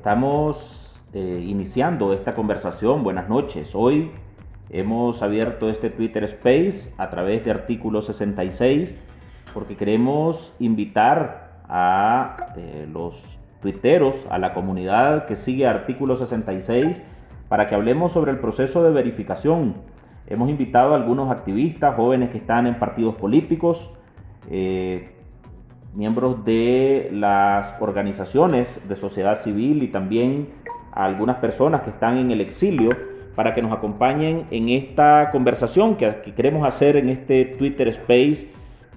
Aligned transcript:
estamos 0.00 0.98
eh, 1.12 1.44
iniciando 1.46 2.14
esta 2.14 2.34
conversación. 2.34 3.04
Buenas 3.04 3.28
noches. 3.28 3.74
Hoy 3.74 4.10
hemos 4.70 5.22
abierto 5.22 5.68
este 5.68 5.90
Twitter 5.90 6.24
Space 6.24 6.94
a 6.96 7.10
través 7.10 7.44
de 7.44 7.50
artículo 7.50 8.00
66 8.00 8.96
porque 9.52 9.76
queremos 9.76 10.56
invitar 10.58 11.60
a 11.68 12.46
eh, 12.56 12.88
los 12.90 13.38
tuiteros, 13.60 14.26
a 14.30 14.38
la 14.38 14.54
comunidad 14.54 15.26
que 15.26 15.36
sigue 15.36 15.66
artículo 15.66 16.16
66 16.16 17.02
para 17.50 17.66
que 17.66 17.74
hablemos 17.74 18.12
sobre 18.12 18.30
el 18.30 18.38
proceso 18.38 18.82
de 18.82 18.92
verificación. 18.92 19.74
Hemos 20.26 20.48
invitado 20.48 20.94
a 20.94 20.96
algunos 20.96 21.30
activistas, 21.30 21.94
jóvenes 21.94 22.30
que 22.30 22.38
están 22.38 22.66
en 22.66 22.78
partidos 22.78 23.16
políticos, 23.16 23.92
eh, 24.48 25.19
miembros 25.94 26.44
de 26.44 27.10
las 27.12 27.74
organizaciones 27.80 28.88
de 28.88 28.96
sociedad 28.96 29.34
civil 29.34 29.82
y 29.82 29.88
también 29.88 30.48
algunas 30.92 31.36
personas 31.36 31.82
que 31.82 31.90
están 31.90 32.18
en 32.18 32.30
el 32.30 32.40
exilio 32.40 32.90
para 33.34 33.52
que 33.52 33.62
nos 33.62 33.72
acompañen 33.72 34.46
en 34.50 34.68
esta 34.68 35.30
conversación 35.32 35.96
que, 35.96 36.32
queremos 36.36 36.66
hacer 36.66 36.96
en 36.96 37.08
este 37.08 37.44
Twitter 37.44 37.88
Space 37.88 38.48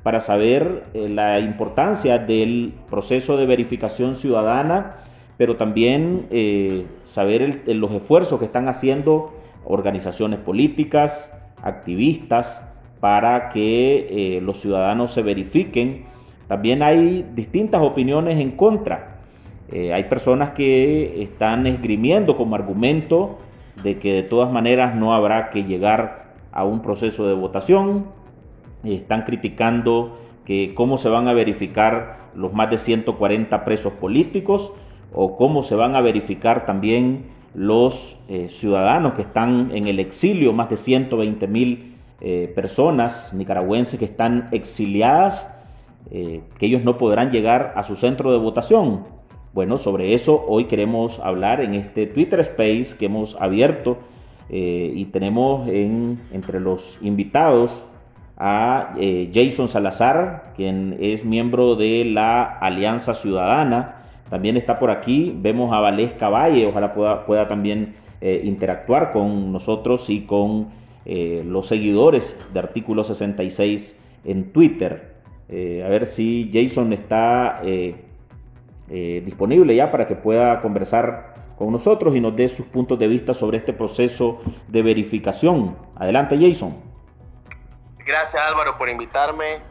para 0.01 0.19
saber 0.19 0.83
eh, 0.93 1.07
la 1.09 1.39
importancia 1.39 2.17
del 2.19 2.73
proceso 2.89 3.37
de 3.37 3.45
verificación 3.45 4.15
ciudadana, 4.15 4.97
pero 5.37 5.55
también 5.55 6.27
eh, 6.29 6.85
saber 7.03 7.63
los 7.67 7.91
esfuerzos 7.91 8.39
que 8.39 8.45
están 8.45 8.67
haciendo 8.67 9.33
organizaciones 9.65 10.39
políticas, 10.39 11.31
activistas, 11.61 12.63
para 12.99 13.49
que 13.49 14.07
eh, 14.09 14.41
los 14.41 14.61
ciudadanos 14.61 15.11
se 15.11 15.21
verifiquen 15.21 16.05
también 16.47 16.83
hay 16.83 17.25
distintas 17.35 17.81
opiniones 17.81 18.39
en 18.39 18.51
contra. 18.51 19.21
Eh, 19.71 19.93
hay 19.93 20.03
personas 20.05 20.51
que 20.51 21.23
están 21.23 21.65
esgrimiendo 21.65 22.35
como 22.35 22.55
argumento 22.55 23.39
de 23.81 23.97
que 23.97 24.13
de 24.13 24.23
todas 24.23 24.51
maneras 24.51 24.95
no 24.95 25.13
habrá 25.13 25.49
que 25.49 25.63
llegar 25.63 26.33
a 26.51 26.63
un 26.63 26.81
proceso 26.81 27.27
de 27.27 27.33
votación. 27.33 28.07
Están 28.83 29.23
criticando 29.23 30.19
que 30.45 30.73
cómo 30.75 30.97
se 30.97 31.09
van 31.09 31.27
a 31.27 31.33
verificar 31.33 32.17
los 32.35 32.53
más 32.53 32.69
de 32.69 32.77
140 32.77 33.63
presos 33.63 33.93
políticos 33.93 34.73
o 35.13 35.37
cómo 35.37 35.63
se 35.63 35.75
van 35.75 35.95
a 35.95 36.01
verificar 36.01 36.65
también 36.65 37.25
los 37.53 38.17
eh, 38.27 38.49
ciudadanos 38.49 39.13
que 39.13 39.21
están 39.21 39.71
en 39.73 39.87
el 39.87 39.99
exilio, 39.99 40.53
más 40.53 40.69
de 40.69 40.77
120 40.77 41.47
mil 41.47 41.95
eh, 42.19 42.51
personas 42.55 43.33
nicaragüenses 43.33 43.99
que 43.99 44.05
están 44.05 44.47
exiliadas 44.51 45.52
eh, 46.11 46.43
que 46.59 46.65
ellos 46.65 46.83
no 46.83 46.97
podrán 46.97 47.31
llegar 47.31 47.73
a 47.75 47.83
su 47.83 47.95
centro 47.95 48.31
de 48.31 48.37
votación. 48.37 49.05
Bueno, 49.53 49.77
sobre 49.77 50.13
eso 50.13 50.43
hoy 50.47 50.65
queremos 50.65 51.19
hablar 51.19 51.61
en 51.61 51.73
este 51.75 52.07
Twitter 52.07 52.39
Space 52.41 52.95
que 52.97 53.05
hemos 53.05 53.35
abierto 53.39 53.99
eh, 54.49 54.91
y 54.93 55.05
tenemos 55.05 55.67
entre 55.67 56.59
los 56.59 56.97
invitados 57.01 57.85
a 58.37 58.93
eh, 58.97 59.31
Jason 59.33 59.67
Salazar, 59.67 60.53
quien 60.55 60.97
es 60.99 61.23
miembro 61.23 61.75
de 61.75 62.03
la 62.05 62.43
Alianza 62.43 63.13
Ciudadana. 63.13 63.97
También 64.29 64.57
está 64.57 64.79
por 64.79 64.91
aquí, 64.91 65.35
vemos 65.35 65.71
a 65.73 65.79
Valesca 65.79 66.29
Valle, 66.29 66.65
ojalá 66.65 66.93
pueda, 66.93 67.25
pueda 67.25 67.47
también 67.47 67.95
interactuar 68.21 69.11
con 69.11 69.51
nosotros 69.51 70.09
y 70.09 70.21
con 70.21 70.69
los 71.05 71.67
seguidores 71.67 72.37
de 72.53 72.59
Artículo 72.59 73.03
66 73.03 73.97
en 74.23 74.53
Twitter. 74.53 75.12
Eh, 75.49 75.83
a 75.85 75.89
ver 75.89 76.05
si 76.05 76.49
Jason 76.53 76.93
está 76.93 77.59
eh, 77.63 77.95
eh, 78.89 79.21
disponible 79.25 79.75
ya 79.75 79.91
para 79.91 80.07
que 80.07 80.15
pueda 80.15 80.61
conversar 80.61 81.33
con 81.57 81.71
nosotros 81.71 82.15
y 82.15 82.21
nos 82.21 82.35
dé 82.35 82.49
sus 82.49 82.65
puntos 82.65 82.97
de 82.97 83.07
vista 83.07 83.33
sobre 83.33 83.57
este 83.57 83.73
proceso 83.73 84.41
de 84.67 84.81
verificación. 84.81 85.77
Adelante, 85.95 86.37
Jason. 86.39 86.81
Gracias 88.05 88.41
Álvaro 88.41 88.77
por 88.77 88.89
invitarme 88.89 89.61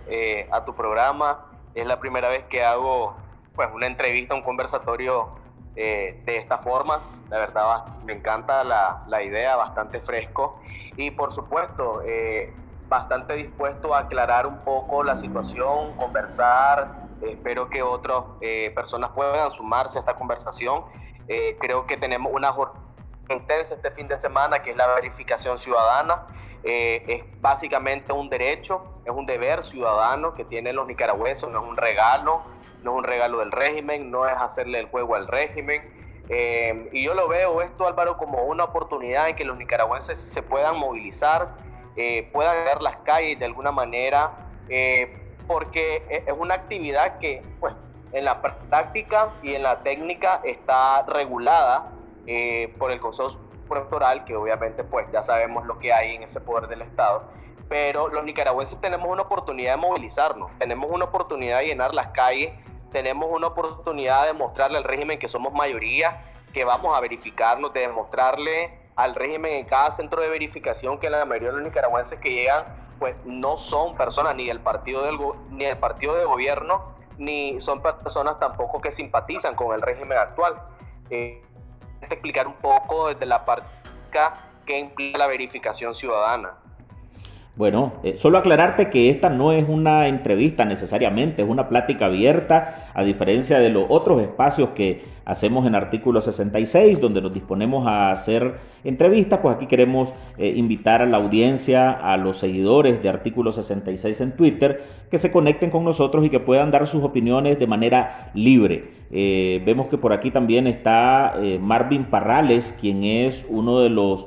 a 0.51 0.65
tu 0.65 0.75
programa. 0.75 1.47
Es 1.75 1.87
la 1.87 1.99
primera 1.99 2.29
vez 2.29 2.45
que 2.45 2.63
hago 2.63 3.15
pues, 3.55 3.69
una 3.75 3.87
entrevista, 3.87 4.35
un 4.35 4.43
conversatorio 4.43 5.31
de 5.75 6.23
esta 6.27 6.59
forma. 6.59 7.01
La 7.29 7.39
verdad 7.39 7.85
me 8.05 8.15
encanta 8.15 8.63
la, 8.65 9.03
la 9.09 9.23
idea, 9.23 9.57
bastante 9.57 10.01
fresco. 10.01 10.61
Y 10.97 11.11
por 11.11 11.35
supuesto, 11.35 12.03
bastante 12.93 13.33
dispuesto 13.33 13.95
a 13.95 14.01
aclarar 14.01 14.47
un 14.47 14.59
poco 14.59 15.03
la 15.03 15.17
situación, 15.17 15.97
conversar. 15.97 17.09
espero 17.23 17.71
que 17.71 17.83
otras 17.83 18.25
eh, 18.43 18.71
personas 18.75 19.13
puedan 19.15 19.51
sumarse 19.51 19.97
a 19.97 20.01
esta 20.01 20.15
conversación. 20.15 20.85
Eh, 21.27 21.57
creo 21.59 21.87
que 21.87 21.97
tenemos 21.97 22.31
una 22.31 22.53
jornada 22.53 22.85
intensa 23.31 23.75
este 23.75 23.91
fin 23.93 24.09
de 24.09 24.19
semana, 24.21 24.61
que 24.61 24.73
es 24.73 24.77
la 24.77 24.87
verificación 24.89 25.57
ciudadana. 25.57 26.27
Eh, 26.65 27.03
es 27.09 27.41
básicamente 27.41 28.13
un 28.13 28.29
derecho, 28.29 28.85
es 29.07 29.11
un 29.11 29.25
deber 29.25 29.65
ciudadano 29.65 30.35
que 30.35 30.45
tienen 30.45 30.77
los 30.77 30.87
nicaragüenses, 30.87 31.49
no 31.49 31.63
es 31.63 31.69
un 31.71 31.79
regalo, 31.79 32.43
no 32.83 32.91
es 32.91 32.99
un 32.99 33.05
regalo 33.05 33.39
del 33.39 33.53
régimen, 33.53 34.11
no 34.11 34.29
es 34.29 34.37
hacerle 34.37 34.81
el 34.81 34.89
juego 34.89 35.15
al 35.15 35.29
régimen. 35.29 35.81
y 36.93 37.05
yo 37.05 37.15
lo 37.15 37.27
veo 37.27 37.63
esto, 37.63 37.87
Álvaro, 37.87 38.19
como 38.19 38.43
una 38.45 38.65
oportunidad 38.65 39.31
en 39.31 39.37
que 39.37 39.45
los 39.45 39.57
nicaragüenses 39.57 40.19
se 40.19 40.43
puedan 40.43 40.77
movilizar, 40.79 41.55
eh, 41.97 42.29
puedan 42.33 42.65
ver 42.65 42.81
las 42.81 42.97
calles 42.99 43.39
de 43.39 43.45
alguna 43.45 43.71
manera, 43.71 44.49
eh, 44.69 45.19
porque 45.47 46.03
e, 46.09 46.25
es 46.27 46.35
una 46.37 46.55
actividad 46.55 47.19
que 47.19 47.43
pues, 47.61 47.75
en 48.13 48.25
la 48.25 48.41
práctica 48.41 49.31
y 49.43 49.55
en 49.55 49.63
la 49.63 49.83
técnica 49.83 50.41
está 50.45 51.03
regulada 51.03 51.93
eh, 52.27 52.73
por 52.79 52.91
el 52.91 53.01
Consejo 53.01 53.39
Electoral, 53.71 54.25
que 54.25 54.37
obviamente 54.37 54.85
pues 54.85 55.11
ya 55.11 55.23
sabemos 55.23 55.65
lo 55.67 55.79
que 55.79 55.93
hay 55.93 56.17
en 56.17 56.23
ese 56.23 56.41
poder 56.41 56.69
del 56.69 56.83
Estado, 56.83 57.25
pero 57.69 58.09
los 58.09 58.23
nicaragüenses 58.25 58.79
tenemos 58.81 59.11
una 59.11 59.23
oportunidad 59.23 59.73
de 59.73 59.81
movilizarnos, 59.81 60.51
tenemos 60.59 60.91
una 60.91 61.07
oportunidad 61.07 61.61
de 61.61 61.67
llenar 61.67 61.95
las 61.95 62.09
calles, 62.09 62.53
tenemos 62.91 63.29
una 63.31 63.47
oportunidad 63.49 64.27
de 64.27 64.35
mostrarle 64.35 64.77
al 64.77 64.85
régimen 64.85 65.19
que 65.19 65.27
somos 65.27 65.55
mayoría, 65.55 66.23
que 66.53 66.65
vamos 66.65 66.95
a 66.95 67.01
verificarnos, 67.01 67.73
de 67.73 67.81
demostrarle 67.81 68.82
al 68.97 69.15
régimen 69.15 69.53
en 69.53 69.67
cada 69.67 69.91
centro 69.91 70.21
de 70.23 70.29
verificación 70.29 70.99
que 70.99 71.09
la 71.11 71.25
mayoría 71.25 71.49
de 71.51 71.57
los 71.57 71.65
nicaragüenses 71.65 72.19
que 72.19 72.31
llegan 72.31 72.65
pues 72.99 73.17
no 73.25 73.57
son 73.57 73.95
personas 73.95 74.37
ni 74.37 74.47
del 74.47 74.61
partido 74.61 75.03
del 75.03 75.19
ni 75.51 75.65
del 75.65 75.79
partido 75.79 76.15
de 76.15 76.25
gobierno 76.25 76.93
ni 77.19 77.61
son 77.61 77.83
personas 77.83 78.39
tampoco 78.39 78.81
que 78.81 78.93
simpatizan 78.93 79.55
con 79.55 79.75
el 79.75 79.83
régimen 79.83 80.19
actual. 80.19 80.55
Eh, 81.11 81.43
explicar 82.03 82.47
un 82.47 82.55
poco 82.55 83.09
desde 83.09 83.27
la 83.27 83.45
práctica 83.45 84.35
qué 84.67 84.79
implica 84.79 85.19
la 85.19 85.27
verificación 85.27 85.95
ciudadana. 85.95 86.55
Bueno, 87.55 87.93
eh, 88.03 88.17
solo 88.17 88.39
aclararte 88.39 88.89
que 88.89 89.11
esta 89.11 89.29
no 89.29 89.53
es 89.53 89.69
una 89.69 90.09
entrevista 90.09 90.65
necesariamente, 90.65 91.43
es 91.43 91.51
una 91.51 91.69
plática 91.69 92.07
abierta, 92.07 92.89
a 92.95 93.05
diferencia 93.05 93.59
de 93.59 93.69
los 93.69 93.85
otros 93.91 94.23
espacios 94.23 94.71
que 94.71 95.03
hacemos 95.27 95.67
en 95.67 95.75
artículo 95.75 96.23
66, 96.23 96.99
donde 96.99 97.21
nos 97.21 97.31
disponemos 97.31 97.87
a 97.87 98.11
hacer 98.11 98.55
entrevistas, 98.85 99.41
pues 99.41 99.55
aquí 99.55 99.67
queremos 99.67 100.15
eh, 100.39 100.55
invitar 100.57 101.03
a 101.03 101.07
la 101.07 101.19
audiencia, 101.19 101.91
a 101.91 102.17
los 102.17 102.39
seguidores 102.39 103.03
de 103.03 103.11
artículo 103.11 103.53
66 103.53 104.23
en 104.23 104.33
Twitter, 104.33 104.83
que 105.11 105.19
se 105.19 105.31
conecten 105.31 105.69
con 105.69 105.85
nosotros 105.85 106.25
y 106.25 106.31
que 106.31 106.41
puedan 106.41 106.71
dar 106.71 106.87
sus 106.87 107.05
opiniones 107.05 107.59
de 107.59 107.67
manera 107.67 108.31
libre. 108.33 108.93
Eh, 109.11 109.63
vemos 109.67 109.89
que 109.89 109.99
por 109.99 110.15
aquí 110.15 110.31
también 110.31 110.67
está 110.67 111.35
Marvin 111.61 112.07
Parrales, 112.07 112.75
quien 112.81 113.03
es 113.03 113.45
uno 113.51 113.81
de 113.81 113.91
los 113.91 114.27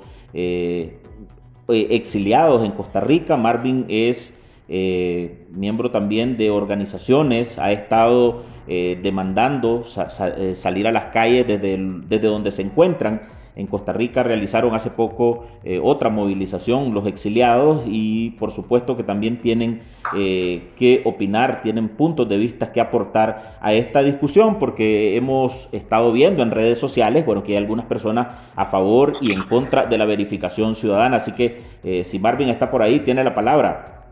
exiliados 1.67 2.63
en 2.63 2.71
Costa 2.71 2.99
Rica. 2.99 3.37
Marvin 3.37 3.85
es 3.87 4.37
eh, 4.67 5.45
miembro 5.51 5.91
también 5.91 6.37
de 6.37 6.49
organizaciones, 6.49 7.59
ha 7.59 7.71
estado 7.71 8.43
eh, 8.67 8.99
demandando 9.01 9.83
salir 9.83 10.87
a 10.87 10.91
las 10.91 11.05
calles 11.05 11.45
desde, 11.47 11.77
desde 12.07 12.27
donde 12.27 12.49
se 12.49 12.63
encuentran 12.63 13.21
en 13.55 13.67
Costa 13.67 13.93
Rica 13.93 14.21
realizaron 14.23 14.75
hace 14.75 14.89
poco 14.89 15.45
eh, 15.63 15.79
otra 15.81 16.09
movilización 16.09 16.93
los 16.93 17.07
exiliados 17.07 17.83
y 17.87 18.31
por 18.31 18.51
supuesto 18.51 18.97
que 18.97 19.03
también 19.03 19.41
tienen 19.41 19.81
eh, 20.15 20.71
que 20.77 21.01
opinar, 21.05 21.61
tienen 21.61 21.89
puntos 21.89 22.27
de 22.27 22.37
vista 22.37 22.71
que 22.71 22.81
aportar 22.81 23.57
a 23.61 23.73
esta 23.73 24.03
discusión 24.03 24.59
porque 24.59 25.15
hemos 25.15 25.69
estado 25.73 26.11
viendo 26.11 26.43
en 26.43 26.51
redes 26.51 26.77
sociales, 26.77 27.25
bueno, 27.25 27.43
que 27.43 27.53
hay 27.53 27.57
algunas 27.57 27.85
personas 27.85 28.27
a 28.55 28.65
favor 28.65 29.13
y 29.21 29.31
en 29.31 29.43
contra 29.43 29.85
de 29.85 29.97
la 29.97 30.05
verificación 30.05 30.75
ciudadana. 30.75 31.17
Así 31.17 31.31
que 31.31 31.61
eh, 31.83 32.03
si 32.03 32.19
Marvin 32.19 32.49
está 32.49 32.69
por 32.69 32.81
ahí, 32.81 32.99
tiene 32.99 33.23
la 33.23 33.33
palabra. 33.33 34.07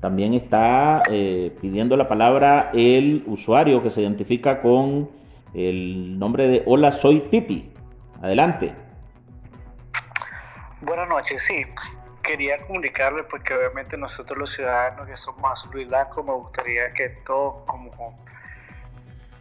También 0.00 0.34
está 0.34 1.02
pidiendo 1.60 1.96
la 1.96 2.06
palabra 2.06 2.70
el 2.74 3.24
usuario 3.26 3.82
que 3.82 3.90
se 3.90 4.02
identifica 4.02 4.60
con 4.60 5.08
el 5.54 6.18
nombre 6.18 6.46
de 6.46 6.62
Hola, 6.66 6.92
soy 6.92 7.20
Titi. 7.20 7.70
Adelante. 8.22 8.74
Buenas 10.80 11.08
noches, 11.08 11.42
sí. 11.42 11.66
Quería 12.22 12.58
comunicarle 12.66 13.22
porque 13.24 13.54
obviamente 13.54 13.96
nosotros 13.96 14.38
los 14.38 14.52
ciudadanos 14.52 15.06
que 15.06 15.16
somos 15.16 15.52
azul 15.52 15.80
y 15.80 15.84
blanco 15.84 16.22
me 16.22 16.32
gustaría 16.32 16.92
que 16.92 17.08
todos 17.24 17.64
como 17.66 18.16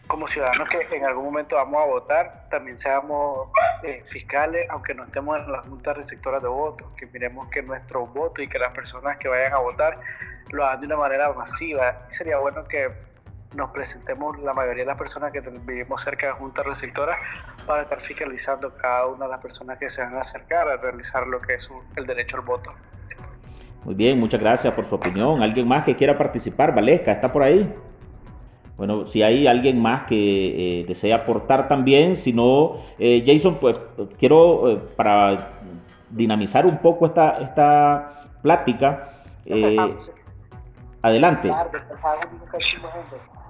como 0.07 0.27
ciudadanos 0.27 0.69
que 0.69 0.95
en 0.95 1.03
algún 1.03 1.25
momento 1.25 1.55
vamos 1.55 1.81
a 1.81 1.85
votar, 1.85 2.47
también 2.49 2.77
seamos 2.77 3.49
eh, 3.83 4.03
fiscales, 4.07 4.67
aunque 4.69 4.93
no 4.93 5.03
estemos 5.03 5.39
en 5.39 5.51
las 5.51 5.67
juntas 5.67 5.97
receptoras 5.97 6.41
de 6.43 6.47
votos, 6.47 6.87
que 6.95 7.07
miremos 7.07 7.49
que 7.49 7.63
nuestro 7.63 8.05
voto 8.05 8.41
y 8.41 8.47
que 8.47 8.59
las 8.59 8.71
personas 8.73 9.17
que 9.17 9.27
vayan 9.27 9.53
a 9.53 9.57
votar 9.57 9.95
lo 10.51 10.63
hagan 10.63 10.81
de 10.81 10.87
una 10.87 10.97
manera 10.97 11.33
masiva. 11.33 11.97
Sería 12.09 12.37
bueno 12.37 12.63
que 12.65 12.91
nos 13.55 13.71
presentemos 13.71 14.39
la 14.39 14.53
mayoría 14.53 14.83
de 14.83 14.87
las 14.87 14.97
personas 14.97 15.31
que 15.31 15.41
vivimos 15.41 16.01
cerca 16.03 16.27
de 16.27 16.33
juntas 16.33 16.65
receptoras 16.65 17.17
para 17.65 17.83
estar 17.83 17.99
fiscalizando 18.01 18.75
cada 18.75 19.07
una 19.07 19.25
de 19.25 19.31
las 19.31 19.41
personas 19.41 19.77
que 19.79 19.89
se 19.89 20.01
van 20.01 20.15
a 20.15 20.21
acercar 20.21 20.67
a 20.67 20.77
realizar 20.77 21.25
lo 21.27 21.39
que 21.39 21.55
es 21.55 21.69
el 21.95 22.05
derecho 22.05 22.37
al 22.37 22.43
voto. 22.43 22.71
Muy 23.83 23.95
bien, 23.95 24.19
muchas 24.19 24.39
gracias 24.39 24.73
por 24.73 24.83
su 24.83 24.95
opinión. 24.95 25.41
¿Alguien 25.43 25.67
más 25.67 25.83
que 25.83 25.95
quiera 25.95 26.17
participar? 26.17 26.73
Valesca, 26.73 27.11
¿está 27.11 27.31
por 27.31 27.43
ahí? 27.43 27.71
Bueno, 28.77 29.07
si 29.07 29.23
hay 29.23 29.47
alguien 29.47 29.81
más 29.81 30.03
que 30.03 30.81
eh, 30.81 30.85
desea 30.85 31.17
aportar 31.17 31.67
también, 31.67 32.15
si 32.15 32.33
no, 32.33 32.77
eh, 32.99 33.23
Jason, 33.25 33.57
pues 33.59 33.79
quiero 34.19 34.69
eh, 34.69 34.77
para 34.97 35.59
dinamizar 36.09 36.65
un 36.65 36.79
poco 36.79 37.05
esta, 37.05 37.37
esta 37.37 38.19
plática. 38.41 39.11
adelante. 41.01 41.51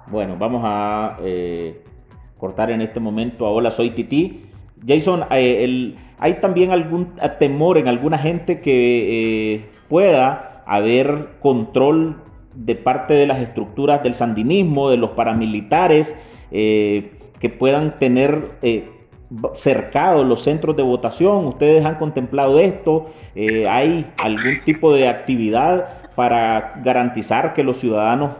Bueno, 0.08 0.36
vamos 0.38 0.62
a 0.64 1.18
cortar 2.38 2.70
en 2.70 2.80
este 2.80 3.00
momento 3.00 3.46
a 3.46 3.50
Hola, 3.50 3.70
soy 3.70 3.90
Titi. 3.90 4.42
Jason, 4.86 5.24
hay 5.30 6.34
también 6.40 6.70
algún 6.70 7.14
temor 7.38 7.78
en 7.78 7.88
alguna 7.88 8.18
gente 8.18 8.60
que 8.60 9.64
pueda 9.88 10.62
haber 10.66 11.38
control 11.40 12.22
de 12.56 12.74
parte 12.74 13.14
de 13.14 13.26
las 13.26 13.38
estructuras 13.38 14.02
del 14.02 14.14
sandinismo, 14.14 14.90
de 14.90 14.96
los 14.96 15.10
paramilitares, 15.10 16.16
eh, 16.50 17.12
que 17.38 17.50
puedan 17.50 17.98
tener 17.98 18.52
eh, 18.62 18.88
cercados 19.54 20.26
los 20.26 20.42
centros 20.42 20.76
de 20.76 20.82
votación. 20.82 21.46
¿Ustedes 21.46 21.84
han 21.84 21.96
contemplado 21.96 22.58
esto? 22.58 23.06
Eh, 23.34 23.68
¿Hay 23.68 24.10
algún 24.18 24.64
tipo 24.64 24.92
de 24.92 25.08
actividad 25.08 26.12
para 26.14 26.80
garantizar 26.82 27.52
que 27.52 27.62
los 27.62 27.76
ciudadanos 27.76 28.30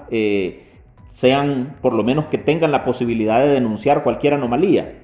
sean, 1.17 1.79
por 1.81 1.95
lo 1.95 2.03
menos 2.03 2.27
que 2.27 2.37
tengan 2.37 2.71
la 2.73 2.85
posibilidad 2.85 3.41
de 3.41 3.49
denunciar 3.49 4.03
cualquier 4.03 4.35
anomalía? 4.35 5.01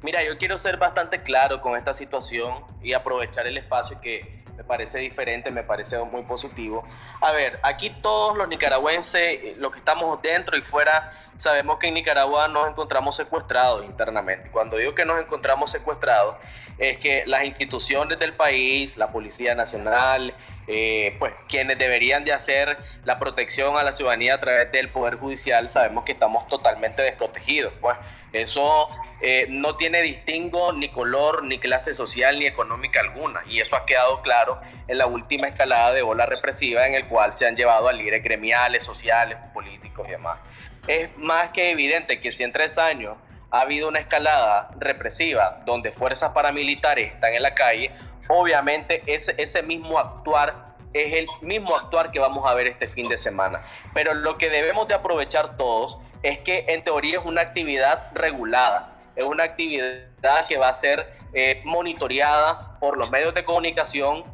Mira, 0.00 0.24
yo 0.24 0.38
quiero 0.38 0.56
ser 0.56 0.78
bastante 0.78 1.22
claro 1.22 1.60
con 1.60 1.76
esta 1.76 1.92
situación 1.92 2.64
y 2.82 2.94
aprovechar 2.94 3.46
el 3.46 3.58
espacio 3.58 4.00
que 4.00 4.42
me 4.56 4.64
parece 4.64 5.00
diferente, 5.00 5.50
me 5.50 5.64
parece 5.64 5.98
muy 5.98 6.22
positivo. 6.22 6.82
A 7.20 7.30
ver, 7.32 7.58
aquí 7.62 7.90
todos 8.00 8.38
los 8.38 8.48
nicaragüenses, 8.48 9.14
eh, 9.14 9.54
los 9.58 9.70
que 9.70 9.80
estamos 9.80 10.22
dentro 10.22 10.56
y 10.56 10.62
fuera, 10.62 11.12
sabemos 11.36 11.78
que 11.78 11.88
en 11.88 11.94
Nicaragua 11.94 12.48
nos 12.48 12.70
encontramos 12.70 13.16
secuestrados 13.16 13.84
internamente. 13.84 14.50
Cuando 14.50 14.78
digo 14.78 14.94
que 14.94 15.04
nos 15.04 15.20
encontramos 15.20 15.70
secuestrados, 15.70 16.36
es 16.78 16.96
que 17.00 17.24
las 17.26 17.44
instituciones 17.44 18.18
del 18.18 18.32
país, 18.32 18.96
la 18.96 19.12
Policía 19.12 19.54
Nacional, 19.54 20.32
eh, 20.70 21.16
pues 21.18 21.32
quienes 21.48 21.78
deberían 21.78 22.24
de 22.24 22.34
hacer 22.34 22.76
la 23.04 23.18
protección 23.18 23.76
a 23.78 23.82
la 23.82 23.92
ciudadanía 23.92 24.34
a 24.34 24.40
través 24.40 24.70
del 24.70 24.90
Poder 24.90 25.16
Judicial, 25.16 25.70
sabemos 25.70 26.04
que 26.04 26.12
estamos 26.12 26.46
totalmente 26.48 27.00
desprotegidos. 27.00 27.72
Pues 27.80 27.96
eso 28.34 28.86
eh, 29.22 29.46
no 29.48 29.76
tiene 29.76 30.02
distingo 30.02 30.74
ni 30.74 30.90
color, 30.90 31.42
ni 31.44 31.58
clase 31.58 31.94
social, 31.94 32.38
ni 32.38 32.44
económica 32.44 33.00
alguna. 33.00 33.40
Y 33.46 33.60
eso 33.60 33.76
ha 33.76 33.86
quedado 33.86 34.20
claro 34.20 34.60
en 34.88 34.98
la 34.98 35.06
última 35.06 35.48
escalada 35.48 35.94
de 35.94 36.02
ola 36.02 36.26
represiva 36.26 36.86
en 36.86 36.92
el 36.92 37.06
cual 37.06 37.32
se 37.32 37.46
han 37.46 37.56
llevado 37.56 37.88
a 37.88 37.92
líderes 37.94 38.22
gremiales, 38.22 38.84
sociales, 38.84 39.38
políticos 39.54 40.06
y 40.06 40.10
demás. 40.10 40.38
Es 40.86 41.08
más 41.16 41.50
que 41.52 41.70
evidente 41.70 42.20
que 42.20 42.30
si 42.30 42.42
en 42.42 42.52
tres 42.52 42.76
años 42.76 43.16
ha 43.50 43.62
habido 43.62 43.88
una 43.88 44.00
escalada 44.00 44.70
represiva 44.78 45.62
donde 45.64 45.90
fuerzas 45.92 46.32
paramilitares 46.32 47.12
están 47.12 47.32
en 47.32 47.42
la 47.42 47.54
calle, 47.54 47.90
obviamente 48.28 49.02
ese, 49.06 49.62
mismo 49.62 49.98
actuar 49.98 50.68
es 50.92 51.14
el 51.14 51.26
mismo 51.42 51.76
actuar 51.76 52.10
que 52.10 52.18
vamos 52.18 52.48
a 52.48 52.54
ver 52.54 52.66
este 52.66 52.88
fin 52.88 53.08
de 53.08 53.16
semana. 53.16 53.62
Pero 53.94 54.14
lo 54.14 54.34
que 54.34 54.48
debemos 54.48 54.88
de 54.88 54.94
aprovechar 54.94 55.56
todos 55.56 55.98
es 56.22 56.40
que 56.42 56.64
en 56.68 56.82
teoría 56.82 57.18
es 57.18 57.24
una 57.24 57.42
actividad 57.42 58.10
regulada 58.14 58.98
es 59.18 59.24
una 59.24 59.44
actividad 59.44 60.46
que 60.46 60.56
va 60.56 60.68
a 60.68 60.72
ser 60.72 61.12
eh, 61.34 61.60
monitoreada 61.64 62.78
por 62.78 62.96
los 62.96 63.10
medios 63.10 63.34
de 63.34 63.44
comunicación 63.44 64.24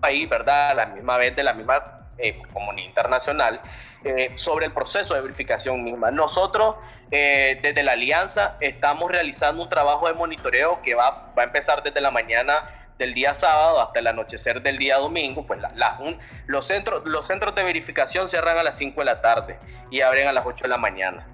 país, 0.00 0.28
¿verdad? 0.28 0.70
A 0.70 0.74
la 0.74 0.86
misma 0.86 1.16
vez 1.16 1.34
de 1.34 1.42
la 1.42 1.54
misma 1.54 2.08
eh, 2.18 2.40
comunidad 2.52 2.88
internacional, 2.88 3.60
eh, 4.04 4.32
sobre 4.34 4.66
el 4.66 4.72
proceso 4.72 5.14
de 5.14 5.22
verificación 5.22 5.82
misma. 5.82 6.10
Nosotros, 6.10 6.76
desde 7.10 7.82
la 7.82 7.92
Alianza, 7.92 8.56
estamos 8.60 9.10
realizando 9.10 9.62
un 9.62 9.68
trabajo 9.68 10.08
de 10.08 10.14
monitoreo 10.14 10.80
que 10.82 10.94
va 10.94 11.30
a 11.36 11.42
empezar 11.42 11.82
desde 11.82 12.00
la 12.00 12.10
mañana 12.10 12.81
del 13.02 13.14
día 13.14 13.34
sábado 13.34 13.82
hasta 13.82 13.98
el 13.98 14.06
anochecer 14.06 14.62
del 14.62 14.78
día 14.78 14.96
domingo, 14.96 15.44
pues 15.44 15.60
la, 15.60 15.98
los, 16.46 16.68
centros, 16.68 17.02
los 17.04 17.26
centros 17.26 17.52
de 17.56 17.64
verificación 17.64 18.28
cierran 18.28 18.56
a 18.58 18.62
las 18.62 18.78
5 18.78 19.00
de 19.00 19.04
la 19.04 19.20
tarde 19.20 19.58
y 19.90 20.02
abren 20.02 20.28
a 20.28 20.32
las 20.32 20.46
8 20.46 20.62
de 20.62 20.68
la 20.68 20.78
mañana. 20.78 21.26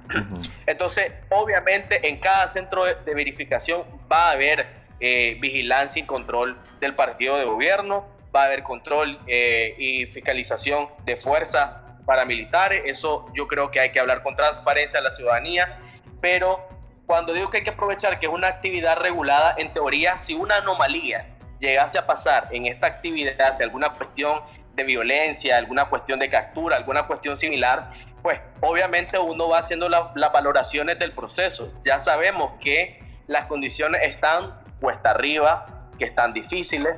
Entonces, 0.67 1.13
obviamente, 1.29 2.09
en 2.09 2.21
cada 2.21 2.49
centro 2.49 2.85
de, 2.85 3.15
verificación 3.15 3.83
va 4.11 4.29
a 4.29 4.31
haber 4.31 4.67
eh, 5.01 5.37
vigilancia 5.41 6.01
y 6.01 6.07
control 6.07 6.57
del 6.81 6.95
partido 6.95 7.37
de 7.37 7.45
gobierno, 7.45 8.07
va 8.35 8.45
a 8.45 8.47
haber 8.47 8.63
control 8.63 9.19
eh, 9.27 9.75
y 9.79 10.07
fiscalización 10.07 10.89
de 11.05 11.17
fuerzas 11.17 11.81
paramilitares. 12.07 12.83
Eso 12.87 13.27
yo 13.35 13.47
creo 13.47 13.71
que 13.71 13.81
hay 13.81 13.93
que 13.93 14.01
hablar 14.01 14.23
con 14.23 14.35
transparencia 14.35 15.01
a 15.01 15.03
la 15.03 15.11
ciudadanía, 15.11 15.79
pero 16.23 16.67
cuando 17.05 17.35
digo 17.35 17.51
que 17.51 17.59
hay 17.59 17.65
que 17.65 17.71
aprovechar 17.71 18.19
que 18.19 18.25
es 18.25 18.33
una 18.33 18.49
actividad 18.49 18.99
regulada, 18.99 19.55
en 19.59 19.71
teoría, 19.75 20.17
si 20.17 20.33
una 20.33 20.57
anomalía 20.57 21.27
llegase 21.61 21.99
a 21.99 22.07
pasar 22.07 22.49
en 22.51 22.67
esta 22.67 22.87
actividad, 22.87 23.57
si 23.57 23.63
alguna 23.63 23.91
cuestión 23.91 24.41
de 24.75 24.85
violencia, 24.85 25.57
alguna 25.57 25.87
cuestión 25.87 26.19
de 26.19 26.31
captura, 26.31 26.77
alguna 26.77 27.07
cuestión 27.07 27.37
similar, 27.37 27.91
pues 28.23 28.41
obviamente 28.61 29.19
uno 29.19 29.49
va 29.49 29.59
haciendo 29.59 29.89
las 29.89 30.33
valoraciones 30.33 30.99
del 30.99 31.13
proceso. 31.13 31.73
Ya 31.85 31.99
sabemos 31.99 32.53
que 32.61 33.01
las 33.27 33.47
condiciones 33.47 34.03
están 34.05 34.55
cuesta 34.81 35.11
arriba, 35.11 35.67
que 35.99 36.05
están 36.05 36.33
difíciles, 36.33 36.97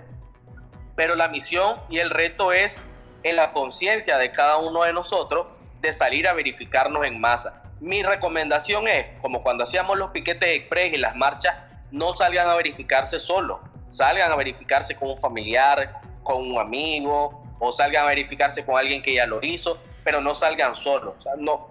pero 0.95 1.15
la 1.15 1.29
misión 1.29 1.77
y 1.89 1.99
el 1.99 2.11
reto 2.11 2.53
es 2.53 2.79
en 3.23 3.37
la 3.37 3.53
conciencia 3.53 4.19
de 4.19 4.33
cada 4.33 4.59
uno 4.59 4.83
de 4.83 4.93
nosotros 4.93 5.47
de 5.81 5.93
salir 5.93 6.29
a 6.29 6.35
verificarnos 6.35 7.07
en 7.07 7.19
masa. 7.19 7.62
Mi 7.81 8.02
recomendación 8.02 8.87
es, 8.88 9.07
como 9.23 9.43
cuando 9.43 9.64
hacíamos 9.64 9.97
los 9.97 10.11
piquetes 10.11 10.50
express 10.50 10.93
y 10.93 10.99
las 10.99 11.17
marchas, 11.17 11.55
no 11.90 12.12
salgan 12.12 12.49
a 12.49 12.55
verificarse 12.55 13.19
solos 13.19 13.59
salgan 13.90 14.30
a 14.32 14.37
verificarse 14.37 14.94
con 14.94 15.11
un 15.11 15.18
familiar, 15.18 16.00
con 16.23 16.50
un 16.50 16.59
amigo, 16.59 17.42
o 17.59 17.73
salgan 17.73 18.04
a 18.04 18.09
verificarse 18.09 18.64
con 18.64 18.76
alguien 18.76 19.02
que 19.02 19.14
ya 19.14 19.26
lo 19.26 19.38
hizo, 19.42 19.78
pero 20.04 20.20
no 20.20 20.35
salgan 20.35 20.75
solos. 20.75 21.14
O 21.18 21.23
sea, 21.23 21.32
no 21.37 21.68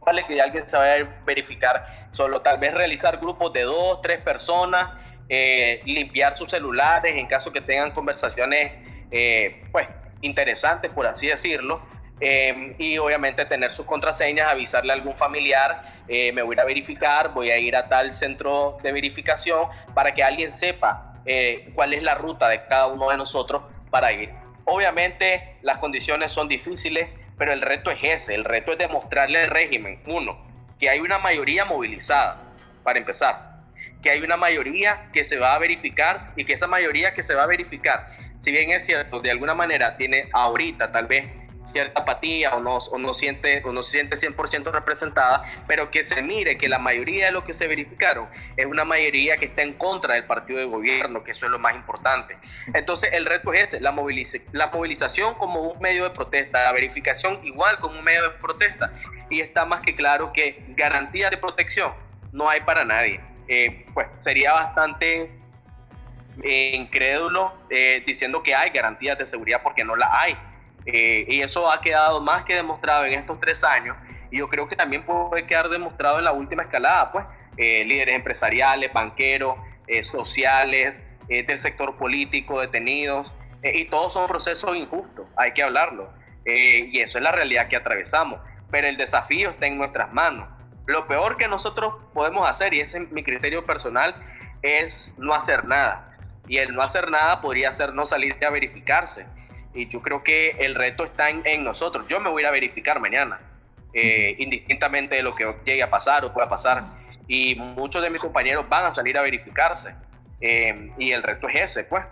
vale 0.00 0.24
que 0.26 0.40
alguien 0.40 0.68
se 0.68 0.76
vaya 0.76 1.04
a 1.04 1.24
verificar 1.24 2.08
solo, 2.12 2.40
tal 2.40 2.58
vez 2.58 2.74
realizar 2.74 3.18
grupos 3.18 3.52
de 3.52 3.62
dos, 3.62 4.00
tres 4.02 4.20
personas, 4.20 4.90
eh, 5.28 5.80
limpiar 5.84 6.36
sus 6.36 6.50
celulares 6.50 7.16
en 7.16 7.26
caso 7.26 7.52
que 7.52 7.60
tengan 7.60 7.92
conversaciones 7.92 8.72
eh, 9.10 9.62
pues 9.70 9.86
interesantes, 10.22 10.90
por 10.90 11.06
así 11.06 11.28
decirlo, 11.28 11.80
eh, 12.20 12.74
y 12.78 12.98
obviamente 12.98 13.44
tener 13.44 13.72
sus 13.72 13.86
contraseñas, 13.86 14.48
avisarle 14.48 14.92
a 14.92 14.96
algún 14.96 15.16
familiar, 15.16 16.00
me 16.08 16.42
voy 16.42 16.58
a 16.58 16.64
verificar, 16.64 17.32
voy 17.32 17.52
a 17.52 17.58
ir 17.58 17.76
a 17.76 17.88
tal 17.88 18.12
centro 18.12 18.78
de 18.82 18.90
verificación 18.90 19.68
para 19.94 20.10
que 20.10 20.24
alguien 20.24 20.50
sepa 20.50 21.09
eh, 21.24 21.70
cuál 21.74 21.92
es 21.92 22.02
la 22.02 22.14
ruta 22.14 22.48
de 22.48 22.64
cada 22.66 22.86
uno 22.86 23.10
de 23.10 23.16
nosotros 23.16 23.62
para 23.90 24.12
ir. 24.12 24.30
Obviamente 24.64 25.56
las 25.62 25.78
condiciones 25.78 26.32
son 26.32 26.48
difíciles, 26.48 27.08
pero 27.36 27.52
el 27.52 27.62
reto 27.62 27.90
es 27.90 27.98
ese, 28.02 28.34
el 28.34 28.44
reto 28.44 28.72
es 28.72 28.78
demostrarle 28.78 29.42
al 29.42 29.50
régimen, 29.50 30.00
uno, 30.06 30.38
que 30.78 30.88
hay 30.88 31.00
una 31.00 31.18
mayoría 31.18 31.64
movilizada, 31.64 32.36
para 32.82 32.98
empezar, 32.98 33.60
que 34.02 34.10
hay 34.10 34.20
una 34.22 34.36
mayoría 34.36 35.10
que 35.12 35.24
se 35.24 35.38
va 35.38 35.54
a 35.54 35.58
verificar 35.58 36.32
y 36.36 36.44
que 36.44 36.54
esa 36.54 36.66
mayoría 36.66 37.14
que 37.14 37.22
se 37.22 37.34
va 37.34 37.42
a 37.42 37.46
verificar, 37.46 38.06
si 38.40 38.52
bien 38.52 38.70
es 38.70 38.86
cierto, 38.86 39.20
de 39.20 39.30
alguna 39.30 39.54
manera 39.54 39.96
tiene 39.96 40.28
ahorita 40.32 40.92
tal 40.92 41.06
vez 41.06 41.24
cierta 41.72 42.00
apatía 42.00 42.54
o 42.54 42.60
no, 42.60 42.76
o 42.76 42.98
no, 42.98 43.12
siente, 43.12 43.62
o 43.64 43.72
no 43.72 43.82
se 43.82 43.92
siente 43.92 44.16
100% 44.16 44.70
representada, 44.70 45.44
pero 45.66 45.90
que 45.90 46.02
se 46.02 46.22
mire 46.22 46.58
que 46.58 46.68
la 46.68 46.78
mayoría 46.78 47.26
de 47.26 47.32
lo 47.32 47.44
que 47.44 47.52
se 47.52 47.66
verificaron 47.66 48.28
es 48.56 48.66
una 48.66 48.84
mayoría 48.84 49.36
que 49.36 49.46
está 49.46 49.62
en 49.62 49.74
contra 49.74 50.14
del 50.14 50.24
partido 50.24 50.58
de 50.58 50.66
gobierno, 50.66 51.22
que 51.24 51.32
eso 51.32 51.46
es 51.46 51.52
lo 51.52 51.58
más 51.58 51.74
importante. 51.74 52.36
Entonces 52.74 53.10
el 53.12 53.26
reto 53.26 53.52
es 53.52 53.68
ese, 53.68 53.80
la, 53.80 53.94
la 54.52 54.66
movilización 54.68 55.34
como 55.34 55.62
un 55.62 55.80
medio 55.80 56.04
de 56.04 56.10
protesta, 56.10 56.64
la 56.64 56.72
verificación 56.72 57.40
igual 57.44 57.78
como 57.78 57.98
un 57.98 58.04
medio 58.04 58.22
de 58.22 58.30
protesta. 58.30 58.92
Y 59.28 59.40
está 59.40 59.64
más 59.64 59.82
que 59.82 59.94
claro 59.94 60.32
que 60.32 60.64
garantía 60.70 61.30
de 61.30 61.36
protección 61.36 61.92
no 62.32 62.48
hay 62.48 62.60
para 62.60 62.84
nadie. 62.84 63.20
Eh, 63.48 63.86
pues 63.94 64.06
sería 64.20 64.52
bastante 64.52 65.30
eh, 66.42 66.72
incrédulo 66.74 67.52
eh, 67.68 68.02
diciendo 68.06 68.42
que 68.42 68.54
hay 68.54 68.70
garantías 68.70 69.18
de 69.18 69.26
seguridad 69.26 69.60
porque 69.62 69.84
no 69.84 69.96
la 69.96 70.20
hay. 70.20 70.36
Eh, 70.86 71.24
y 71.28 71.42
eso 71.42 71.70
ha 71.70 71.80
quedado 71.80 72.20
más 72.20 72.44
que 72.44 72.54
demostrado 72.54 73.04
en 73.04 73.12
estos 73.12 73.38
tres 73.38 73.62
años 73.62 73.96
Y 74.30 74.38
yo 74.38 74.48
creo 74.48 74.66
que 74.66 74.76
también 74.76 75.04
puede 75.04 75.46
quedar 75.46 75.68
demostrado 75.68 76.18
en 76.18 76.24
la 76.24 76.32
última 76.32 76.62
escalada, 76.62 77.12
pues, 77.12 77.26
eh, 77.58 77.84
líderes 77.84 78.14
empresariales, 78.14 78.92
banqueros, 78.92 79.56
eh, 79.86 80.04
sociales, 80.04 80.96
del 81.28 81.58
sector 81.60 81.96
político, 81.96 82.60
detenidos, 82.60 83.32
y 83.62 83.84
todos 83.84 84.14
son 84.14 84.26
procesos 84.26 84.76
injustos, 84.76 85.26
hay 85.36 85.52
que 85.52 85.62
hablarlo. 85.62 86.12
y 86.44 86.98
eso 86.98 87.18
es 87.18 87.22
la 87.22 87.30
realidad 87.30 87.68
que 87.68 87.76
atravesamos. 87.76 88.40
Pero 88.72 88.88
el 88.88 88.96
desafío 88.96 89.50
está 89.50 89.66
en 89.66 89.78
nuestras 89.78 90.12
manos. 90.12 90.48
Lo 90.86 91.06
peor 91.06 91.36
que 91.36 91.46
nosotros 91.46 91.94
podemos 92.14 92.48
hacer, 92.48 92.74
y 92.74 92.80
ese 92.80 92.98
es 92.98 93.12
mi 93.12 93.22
criterio 93.22 93.62
personal, 93.62 94.16
es 94.62 95.14
no 95.18 95.34
hacer 95.34 95.64
nada. 95.66 96.18
Y 96.48 96.58
el 96.58 96.74
no 96.74 96.82
hacer 96.82 97.10
nada 97.10 97.40
podría 97.40 97.70
ser 97.70 97.94
no 97.94 98.06
salir 98.06 98.36
a 98.44 98.50
verificarse. 98.50 99.24
Y 99.74 99.88
yo 99.88 100.00
creo 100.00 100.22
que 100.22 100.50
el 100.58 100.74
reto 100.74 101.04
está 101.04 101.30
en, 101.30 101.64
nosotros. 101.64 102.06
Yo 102.08 102.20
me 102.20 102.30
voy 102.30 102.42
a 102.42 102.44
ir 102.44 102.48
a 102.48 102.50
verificar 102.52 103.00
mañana, 103.00 103.40
indistintamente 103.92 105.14
de 105.14 105.22
lo 105.22 105.34
que 105.34 105.46
llegue 105.64 105.82
a 105.82 105.90
pasar 105.90 106.24
o 106.24 106.32
pueda 106.32 106.48
pasar 106.48 106.84
y 107.30 107.54
muchos 107.54 108.02
de 108.02 108.10
mis 108.10 108.20
compañeros 108.20 108.68
van 108.68 108.86
a 108.86 108.92
salir 108.92 109.16
a 109.16 109.22
verificarse. 109.22 109.94
Eh, 110.40 110.90
y 110.98 111.12
el 111.12 111.22
resto 111.22 111.48
es 111.48 111.70
ese, 111.70 111.84
pues. 111.84 112.04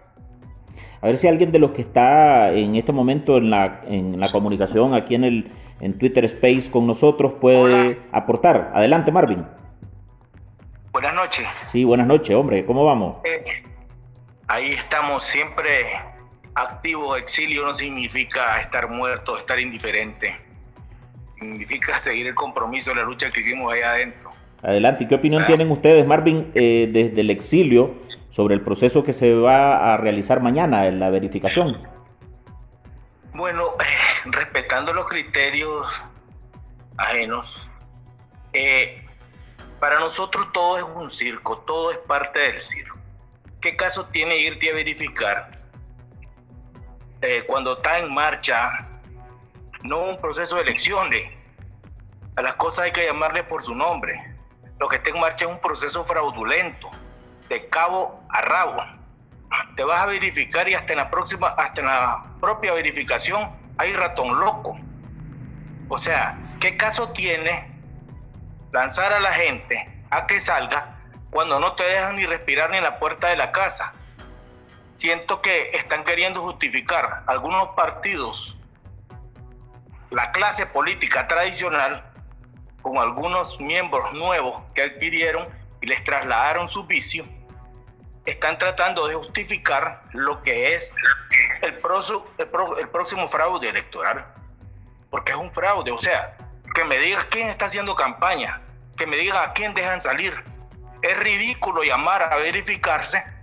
A 1.01 1.07
ver 1.07 1.17
si 1.17 1.27
alguien 1.27 1.51
de 1.51 1.59
los 1.59 1.73
que 1.73 1.83
está 1.83 2.53
en 2.53 2.77
este 2.77 2.93
momento 2.93 3.37
en 3.37 3.51
la, 3.51 3.81
en 3.89 4.21
la 4.21 4.31
comunicación 4.31 4.95
aquí 4.95 5.17
en 5.17 5.25
el 5.25 5.53
en 5.81 5.99
Twitter 5.99 6.25
Space 6.25 6.71
con 6.71 6.87
nosotros 6.87 7.35
puede 7.41 8.01
aportar. 8.13 8.71
Adelante, 8.75 9.11
Marvin. 9.11 9.45
Buenas 10.93 11.15
noches. 11.15 11.47
Sí, 11.67 11.85
buenas 11.85 12.07
noches, 12.07 12.37
hombre. 12.37 12.65
¿Cómo 12.65 12.85
vamos? 12.85 13.17
Eh, 13.25 13.63
ahí 14.47 14.73
estamos 14.73 15.25
siempre 15.25 15.87
activos. 16.59 17.19
Exilio 17.19 17.65
no 17.65 17.75
significa 17.75 18.61
estar 18.61 18.89
muerto, 18.89 19.37
estar 19.39 19.59
indiferente. 19.59 20.37
Significa 21.39 22.03
seguir 22.03 22.27
el 22.27 22.35
compromiso 22.35 22.91
de 22.91 22.97
la 22.97 23.03
lucha 23.03 23.31
que 23.31 23.41
hicimos 23.41 23.73
allá 23.73 23.93
adentro. 23.93 24.31
Adelante, 24.63 25.07
qué 25.07 25.15
opinión 25.15 25.45
tienen 25.47 25.71
ustedes, 25.71 26.05
Marvin, 26.05 26.51
eh, 26.55 26.89
desde 26.91 27.21
el 27.21 27.31
exilio 27.31 27.95
sobre 28.31 28.55
el 28.55 28.61
proceso 28.61 29.05
que 29.05 29.13
se 29.13 29.35
va 29.35 29.95
a 29.95 29.97
realizar 29.97 30.41
mañana 30.41 30.87
en 30.87 30.99
la 30.99 31.11
verificación? 31.11 31.81
Bueno, 33.33 33.69
eh, 33.81 33.85
respetando 34.27 34.93
los 34.93 35.07
criterios 35.07 36.03
ajenos, 36.97 37.71
eh, 38.53 39.05
para 39.79 40.01
nosotros 40.01 40.49
todo 40.53 40.79
es 40.79 40.85
un 40.85 41.11
circo, 41.11 41.59
todo 41.59 41.93
es 41.93 41.99
parte 41.99 42.41
del 42.41 42.61
circo. 42.61 42.99
¿Qué 43.61 43.77
caso 43.77 44.07
tiene 44.07 44.39
irte 44.39 44.71
a 44.71 44.75
verificar 44.75 45.51
cuando 47.47 47.75
está 47.75 47.99
en 47.99 48.13
marcha 48.13 48.87
no 49.83 50.03
un 50.03 50.21
proceso 50.21 50.57
de 50.57 50.63
elecciones? 50.63 51.37
A 52.37 52.43
las 52.43 52.55
cosas 52.55 52.87
hay 52.87 52.93
que 52.93 53.07
llamarle 53.07 53.43
por 53.43 53.65
su 53.65 53.75
nombre 53.75 54.39
lo 54.79 54.87
que 54.89 54.97
está 54.97 55.11
en 55.11 55.21
marcha 55.21 55.45
es 55.45 55.51
un 55.51 55.59
proceso 55.59 56.05
fraudulento, 56.05 56.91
de 57.49 57.69
cabo 57.69 58.23
a 58.31 58.41
rabo. 58.43 58.85
Te 59.77 59.83
vas 59.83 60.03
a 60.03 60.07
verificar 60.07 60.69
y 60.69 60.75
hasta 60.75 60.93
en 60.93 60.99
la 60.99 61.11
próxima, 61.11 61.49
hasta 61.49 61.81
en 61.81 61.87
la 61.87 62.23
propia 62.41 62.75
verificación 62.75 63.51
hay 63.77 63.93
ratón 63.93 64.39
loco. 64.39 64.79
O 65.89 65.99
sea, 65.99 66.39
¿qué 66.61 66.77
caso 66.77 67.11
tiene 67.11 67.67
lanzar 68.73 69.13
a 69.13 69.21
la 69.21 69.33
gente 69.33 70.05
a 70.11 70.27
que 70.27 70.39
salga 70.39 70.97
cuando 71.31 71.59
no 71.59 71.73
te 71.73 71.83
dejan 71.83 72.17
ni 72.17 72.27
respirar 72.27 72.71
ni 72.71 72.77
en 72.77 72.85
la 72.85 72.99
puerta 72.99 73.29
de 73.29 73.37
la 73.37 73.51
casa? 73.51 73.93
Siento 74.99 75.41
que 75.41 75.71
están 75.77 76.03
queriendo 76.03 76.43
justificar 76.43 77.23
algunos 77.29 77.69
partidos, 77.77 78.57
la 80.11 80.33
clase 80.33 80.67
política 80.67 81.29
tradicional, 81.29 82.05
con 82.83 82.99
algunos 82.99 83.61
miembros 83.61 84.13
nuevos 84.13 84.61
que 84.75 84.83
adquirieron 84.83 85.47
y 85.81 85.87
les 85.87 86.03
trasladaron 86.03 86.67
su 86.67 86.85
vicio, 86.85 87.25
están 88.27 88.59
tratando 88.59 89.07
de 89.07 89.15
justificar 89.15 90.03
lo 90.15 90.43
que 90.43 90.75
es 90.75 90.93
el, 91.63 91.77
próximo 91.77 93.29
fraude 93.29 93.69
electoral. 93.69 94.27
Porque 95.11 95.31
es 95.31 95.39
un 95.39 95.53
fraude, 95.53 95.93
o 95.93 96.01
sea, 96.01 96.37
que 96.75 96.83
me 96.83 96.99
digas 96.99 97.25
quién 97.27 97.51
está 97.51 97.67
haciendo 97.67 97.95
campaña, 97.95 98.63
que 98.97 99.07
me 99.07 99.17
diga 99.17 99.45
a 99.45 99.53
quién 99.53 99.75
dejan 99.75 100.01
salir. 100.01 100.43
Es 101.03 101.17
ridículo 101.21 101.85
llamar 101.85 102.25
a 102.25 102.35
verificarse 102.35 103.38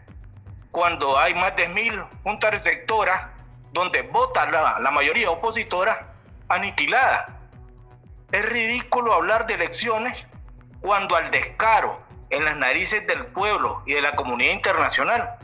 cuando 0.75 1.17
hay 1.17 1.33
más 1.33 1.55
de 1.55 1.69
mil 1.69 2.03
juntas 2.23 2.51
receptoras 2.51 3.27
donde 3.71 4.01
vota 4.01 4.45
la, 4.45 4.91
mayoría 4.91 5.31
opositora 5.31 6.13
aniquilada. 6.49 7.39
Es 8.33 8.43
ridículo 8.43 9.13
hablar 9.13 9.47
de 9.47 9.53
elecciones 9.53 10.21
cuando 10.81 11.15
al 11.15 11.31
descaro 11.31 12.01
en 12.29 12.43
las 12.43 12.57
narices 12.57 13.07
del 13.07 13.25
pueblo 13.27 13.83
y 13.85 13.93
de 13.93 14.01
la 14.01 14.17
comunidad 14.17 14.51
internacional 14.51 15.37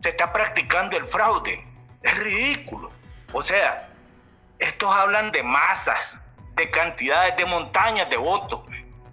se 0.00 0.08
está 0.08 0.32
practicando 0.32 0.96
el 0.96 1.04
fraude. 1.04 1.62
Es 2.02 2.16
ridículo. 2.16 2.90
O 3.34 3.42
sea, 3.42 3.90
estos 4.58 4.90
hablan 4.90 5.32
de 5.32 5.42
masas, 5.42 6.18
de 6.54 6.70
cantidades, 6.70 7.36
de 7.36 7.44
montañas 7.44 8.08
de 8.08 8.16
votos 8.16 8.62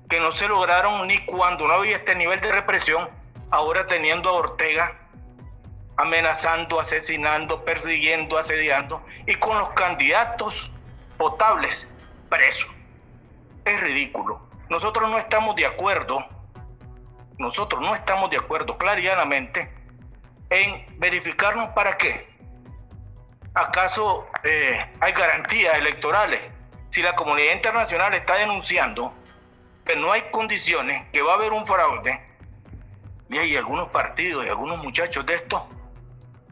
que 0.10 0.22
no 0.22 0.32
se 0.32 0.48
lograron 0.48 1.06
ni 1.06 1.20
cuando 1.26 1.68
no 1.68 1.74
había 1.74 1.98
este 1.98 2.16
nivel 2.16 2.40
de 2.40 2.50
represión, 2.50 3.10
ahora 3.52 3.86
teniendo 3.86 4.30
a 4.30 4.34
Ortega 4.34 5.03
amenazando, 5.98 6.80
asesinando, 6.80 7.64
persiguiendo, 7.64 8.38
asediando 8.38 9.04
y 9.26 9.36
con 9.36 9.58
los 9.58 9.70
candidatos 9.70 10.72
potables 11.18 11.88
presos 12.30 12.70
es 13.66 13.80
ridículo. 13.80 14.42
Nosotros 14.70 15.10
no 15.10 15.18
estamos 15.18 15.56
de 15.56 15.66
acuerdo, 15.66 16.26
nosotros 17.38 17.82
no 17.82 17.96
estamos 17.96 18.30
de 18.30 18.38
acuerdo 18.38 18.78
clarianamente 18.78 19.72
en 20.50 20.86
verificarnos 21.00 21.70
para 21.70 21.98
qué. 21.98 22.28
¿Acaso 23.54 24.28
eh, 24.44 24.86
hay 25.00 25.14
garantías 25.14 25.78
electorales? 25.78 26.42
Si 26.90 27.02
la 27.02 27.16
comunidad 27.16 27.54
internacional 27.54 28.14
está 28.14 28.36
denunciando 28.36 29.14
que 29.86 29.96
no 29.96 30.12
hay 30.12 30.24
condiciones, 30.32 31.08
que 31.12 31.22
va 31.22 31.34
a 31.34 31.36
haber 31.36 31.54
un 31.54 31.66
fraude, 31.66 32.20
y 33.30 33.38
hay 33.38 33.58
algunos 33.58 33.90
partidos 33.90 34.46
y 34.46 34.50
algunos 34.50 34.84
muchachos 34.84 35.26
de 35.26 35.36
estos 35.36 35.62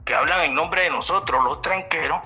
que 0.06 0.14
hablan 0.14 0.42
en 0.42 0.56
nombre 0.56 0.84
de 0.84 0.90
nosotros, 0.90 1.44
los 1.44 1.62
tranqueros, 1.62 2.20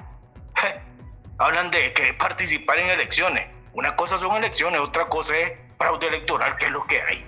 hablan 1.38 1.72
de 1.72 1.94
que 1.94 2.14
participar 2.14 2.80
en 2.80 2.90
elecciones. 2.90 3.48
Una 3.74 3.96
cosa 3.96 4.18
son 4.18 4.36
elecciones, 4.38 4.80
otra 4.80 5.08
cosa 5.08 5.38
es 5.38 5.62
fraude 5.78 6.08
electoral, 6.08 6.56
que 6.58 6.66
es 6.66 6.72
lo 6.72 6.86
que 6.86 7.02
hay. 7.02 7.26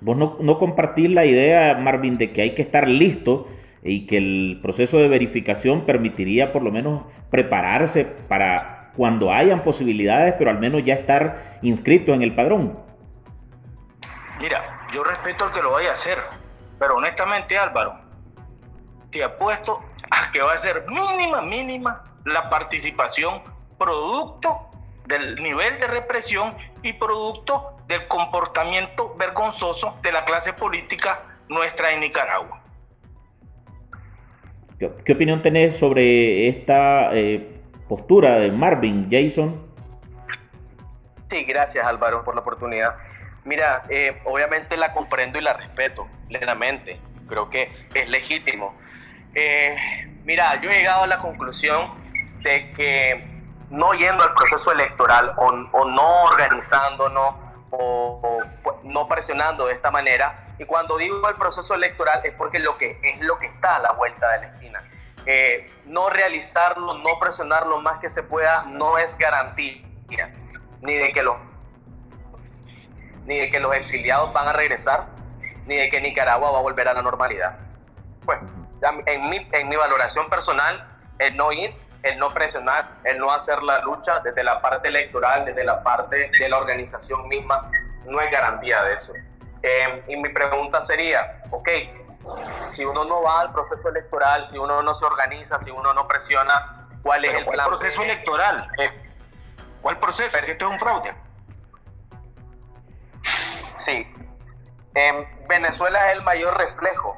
Vos 0.00 0.16
no, 0.16 0.36
no 0.40 0.58
compartís 0.58 1.10
la 1.10 1.26
idea, 1.26 1.74
Marvin, 1.74 2.18
de 2.18 2.30
que 2.30 2.42
hay 2.42 2.54
que 2.54 2.62
estar 2.62 2.88
listo 2.88 3.48
y 3.82 4.06
que 4.06 4.16
el 4.16 4.58
proceso 4.62 4.98
de 4.98 5.08
verificación 5.08 5.84
permitiría 5.84 6.52
por 6.52 6.62
lo 6.62 6.70
menos 6.70 7.02
prepararse 7.30 8.04
para 8.04 8.92
cuando 8.96 9.32
hayan 9.32 9.62
posibilidades, 9.62 10.34
pero 10.38 10.50
al 10.50 10.58
menos 10.58 10.82
ya 10.82 10.94
estar 10.94 11.58
inscrito 11.62 12.14
en 12.14 12.22
el 12.22 12.34
padrón. 12.34 12.74
Mira, 14.40 14.86
yo 14.92 15.04
respeto 15.04 15.44
al 15.44 15.52
que 15.52 15.62
lo 15.62 15.72
vaya 15.72 15.90
a 15.90 15.92
hacer, 15.92 16.18
pero 16.78 16.96
honestamente 16.96 17.56
Álvaro, 17.56 18.07
te 19.10 19.24
apuesto 19.24 19.80
a 20.10 20.30
que 20.30 20.42
va 20.42 20.54
a 20.54 20.58
ser 20.58 20.84
mínima, 20.88 21.42
mínima 21.42 22.04
la 22.24 22.50
participación 22.50 23.42
producto 23.78 24.68
del 25.06 25.42
nivel 25.42 25.78
de 25.80 25.86
represión 25.86 26.54
y 26.82 26.92
producto 26.92 27.78
del 27.86 28.06
comportamiento 28.08 29.14
vergonzoso 29.16 29.96
de 30.02 30.12
la 30.12 30.24
clase 30.24 30.52
política 30.52 31.22
nuestra 31.48 31.92
en 31.92 32.00
Nicaragua. 32.00 32.62
¿Qué, 34.78 35.12
opinión 35.12 35.42
tenés 35.42 35.76
sobre 35.76 36.46
esta 36.46 37.12
eh, 37.14 37.60
postura 37.88 38.38
de 38.38 38.52
Marvin 38.52 39.08
Jason? 39.10 39.66
Sí, 41.30 41.44
gracias 41.44 41.84
Álvaro 41.84 42.22
por 42.22 42.34
la 42.34 42.42
oportunidad. 42.42 42.94
Mira, 43.44 43.84
eh, 43.88 44.20
obviamente 44.24 44.76
la 44.76 44.92
comprendo 44.92 45.38
y 45.38 45.42
la 45.42 45.54
respeto 45.54 46.06
plenamente. 46.28 47.00
Creo 47.28 47.50
que 47.50 47.70
es 47.94 48.08
legítimo. 48.08 48.74
Eh, 49.40 49.76
mira, 50.24 50.60
yo 50.60 50.68
he 50.68 50.78
llegado 50.78 51.04
a 51.04 51.06
la 51.06 51.18
conclusión 51.18 51.94
de 52.42 52.72
que 52.72 53.20
no 53.70 53.94
yendo 53.94 54.24
al 54.24 54.34
proceso 54.34 54.72
electoral 54.72 55.32
o, 55.36 55.84
no 55.84 56.24
organizándonos 56.24 57.36
o, 57.70 58.40
no 58.82 59.06
presionando 59.06 59.66
de 59.66 59.74
esta 59.74 59.92
manera. 59.92 60.48
Y 60.58 60.64
cuando 60.64 60.98
digo 60.98 61.28
el 61.28 61.36
proceso 61.36 61.72
electoral 61.74 62.20
es 62.24 62.34
porque 62.34 62.58
lo 62.58 62.76
que, 62.78 62.98
es 63.00 63.20
lo 63.20 63.38
que 63.38 63.46
está 63.46 63.76
a 63.76 63.78
la 63.78 63.92
vuelta 63.92 64.28
de 64.32 64.40
la 64.40 64.46
esquina. 64.48 64.82
Eh, 65.24 65.70
no 65.86 66.10
realizarlo, 66.10 66.94
no 66.94 67.20
presionarlo 67.20 67.76
lo 67.76 67.80
más 67.80 68.00
que 68.00 68.10
se 68.10 68.24
pueda, 68.24 68.64
no 68.64 68.98
es 68.98 69.16
garantía 69.18 69.84
ni 70.80 70.94
de 70.94 71.12
que 71.12 71.22
los 71.22 71.36
ni 73.26 73.38
de 73.38 73.50
que 73.50 73.60
los 73.60 73.74
exiliados 73.74 74.32
van 74.32 74.48
a 74.48 74.52
regresar, 74.52 75.06
ni 75.66 75.76
de 75.76 75.90
que 75.90 76.00
Nicaragua 76.00 76.50
va 76.50 76.58
a 76.58 76.62
volver 76.62 76.88
a 76.88 76.94
la 76.94 77.02
normalidad. 77.02 77.58
Pues, 78.24 78.40
en 79.06 79.30
mi, 79.30 79.48
en 79.52 79.68
mi 79.68 79.76
valoración 79.76 80.28
personal, 80.28 80.86
el 81.18 81.36
no 81.36 81.52
ir 81.52 81.74
el 82.02 82.18
no 82.18 82.28
presionar, 82.28 82.88
el 83.04 83.18
no 83.18 83.30
hacer 83.30 83.62
la 83.62 83.80
lucha 83.80 84.20
desde 84.20 84.44
la 84.44 84.60
parte 84.60 84.88
electoral, 84.88 85.44
desde 85.44 85.64
la 85.64 85.82
parte 85.82 86.30
de 86.38 86.48
la 86.48 86.58
organización 86.58 87.26
misma, 87.28 87.60
no 88.06 88.18
hay 88.20 88.30
garantía 88.30 88.82
de 88.84 88.94
eso. 88.94 89.12
Eh, 89.62 90.04
y 90.06 90.16
mi 90.16 90.28
pregunta 90.28 90.84
sería, 90.86 91.42
ok, 91.50 91.68
si 92.72 92.84
uno 92.84 93.04
no 93.04 93.22
va 93.22 93.40
al 93.40 93.52
proceso 93.52 93.88
electoral, 93.88 94.44
si 94.46 94.56
uno 94.56 94.82
no 94.82 94.94
se 94.94 95.04
organiza, 95.04 95.60
si 95.62 95.70
uno 95.70 95.92
no 95.92 96.06
presiona, 96.06 96.88
¿cuál 97.02 97.24
es 97.24 97.34
el 97.34 97.44
¿cuál 97.44 97.66
proceso 97.66 98.02
electoral? 98.02 98.68
Eh, 98.78 98.90
¿Cuál 99.82 99.98
proceso? 99.98 100.30
Pero, 100.32 100.46
si 100.46 100.52
esto 100.52 100.66
es 100.66 100.72
un 100.72 100.78
fraude. 100.78 101.14
Sí. 103.78 104.14
Venezuela 105.48 106.10
es 106.10 106.16
el 106.18 106.22
mayor 106.22 106.56
reflejo 106.56 107.16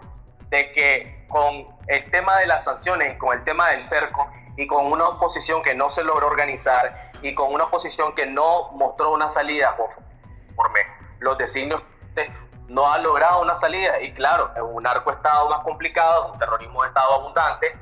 de 0.51 0.73
que 0.73 1.20
con 1.31 1.67
el 1.87 2.11
tema 2.11 2.39
de 2.39 2.47
las 2.47 2.65
sanciones, 2.65 3.17
con 3.17 3.33
el 3.33 3.43
tema 3.45 3.71
del 3.71 3.85
cerco 3.85 4.31
y 4.57 4.67
con 4.67 4.93
una 4.93 5.09
oposición 5.09 5.63
que 5.63 5.75
no 5.75 5.89
se 5.89 6.05
logró 6.05 6.27
organizar 6.27 7.11
y 7.23 7.35
con 7.35 7.53
una 7.53 7.65
oposición 7.65 8.15
que 8.15 8.27
no 8.27 8.73
mostró 8.73 9.13
una 9.13 9.31
salida 9.31 9.75
conforme 9.77 10.81
los 11.21 11.39
designios 11.39 11.83
no 12.69 12.91
ha 12.91 12.99
logrado 12.99 13.43
una 13.43 13.55
salida. 13.57 14.01
Y 14.01 14.13
claro, 14.13 14.51
en 14.57 14.63
un 14.63 14.87
estado 14.87 15.51
más 15.51 15.61
complicado, 15.61 16.33
un 16.33 16.39
terrorismo 16.39 16.83
de 16.83 16.89
estado 16.89 17.15
abundante, 17.15 17.77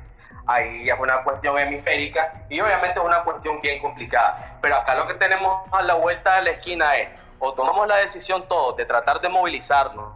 ahí 0.47 0.89
es 0.89 0.99
una 0.99 1.23
cuestión 1.23 1.57
hemisférica 1.57 2.45
y 2.49 2.59
obviamente 2.59 2.99
es 2.99 3.05
una 3.05 3.23
cuestión 3.23 3.61
bien 3.61 3.81
complicada. 3.81 4.57
Pero 4.61 4.75
acá 4.75 4.95
lo 4.95 5.07
que 5.07 5.13
tenemos 5.13 5.67
a 5.71 5.81
la 5.83 5.93
vuelta 5.93 6.37
de 6.37 6.41
la 6.43 6.49
esquina 6.51 6.97
es, 6.97 7.09
o 7.39 7.53
tomamos 7.53 7.87
la 7.87 7.97
decisión 7.97 8.47
todos 8.47 8.75
de 8.77 8.85
tratar 8.85 9.21
de 9.21 9.29
movilizarnos 9.29 10.13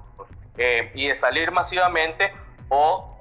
eh, 0.57 0.91
y 0.93 1.07
de 1.07 1.15
salir 1.15 1.51
masivamente, 1.51 2.33
o 2.69 3.12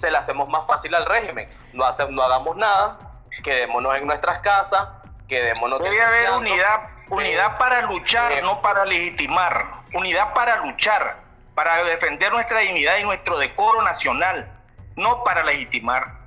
se 0.00 0.10
la 0.10 0.20
hacemos 0.20 0.48
más 0.48 0.66
fácil 0.66 0.94
al 0.94 1.06
régimen. 1.06 1.48
No, 1.72 1.84
no 2.10 2.22
hagamos 2.22 2.56
nada, 2.56 2.98
quedémonos 3.42 3.96
en 3.96 4.06
nuestras 4.06 4.40
casas, 4.40 4.88
quedémonos... 5.28 5.82
Debe 5.82 6.02
haber 6.02 6.30
unidad, 6.30 6.80
unidad 7.08 7.58
para 7.58 7.82
luchar, 7.82 8.32
eh, 8.32 8.42
no 8.42 8.58
para 8.58 8.84
legitimar 8.84 9.78
unidad 9.94 10.34
para 10.34 10.56
luchar, 10.58 11.16
para 11.54 11.82
defender 11.84 12.32
nuestra 12.32 12.60
dignidad 12.60 12.98
y 12.98 13.04
nuestro 13.04 13.38
decoro 13.38 13.82
nacional, 13.82 14.50
no 14.96 15.24
para 15.24 15.44
legitimar. 15.44 16.18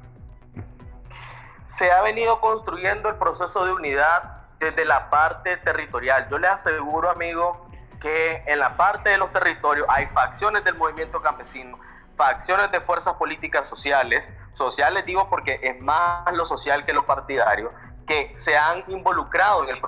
Se 1.68 1.92
ha 1.92 2.02
venido 2.02 2.40
construyendo 2.42 3.10
el 3.10 3.16
proceso 3.16 3.66
de 3.66 3.72
unidad 3.72 4.42
desde 4.60 4.86
la 4.86 5.10
parte 5.10 5.58
territorial. 5.58 6.28
Yo 6.30 6.38
le 6.38 6.48
aseguro, 6.48 7.10
amigo, 7.10 7.68
que 8.02 8.44
en 8.46 8.60
la 8.60 8.76
parte 8.76 9.10
de 9.10 9.18
los 9.18 9.32
territorios 9.32 9.88
hay 9.90 10.08
facciones 10.08 10.64
del 10.64 10.76
movimiento 10.76 11.22
campesino, 11.22 11.80
facciones 12.16 12.72
de 12.72 12.80
fuerzas 12.80 13.16
políticas 13.16 13.68
sociales, 13.68 14.24
sociales 14.56 15.06
digo 15.06 15.30
porque 15.30 15.60
es 15.62 15.80
más 15.82 16.34
lo 16.34 16.46
social 16.46 16.86
que 16.86 16.94
lo 16.94 17.06
partidario, 17.06 17.72
que 18.08 18.34
se 18.38 18.58
han 18.58 18.84
involucrado 18.88 19.64
en 19.64 19.76
el 19.76 19.82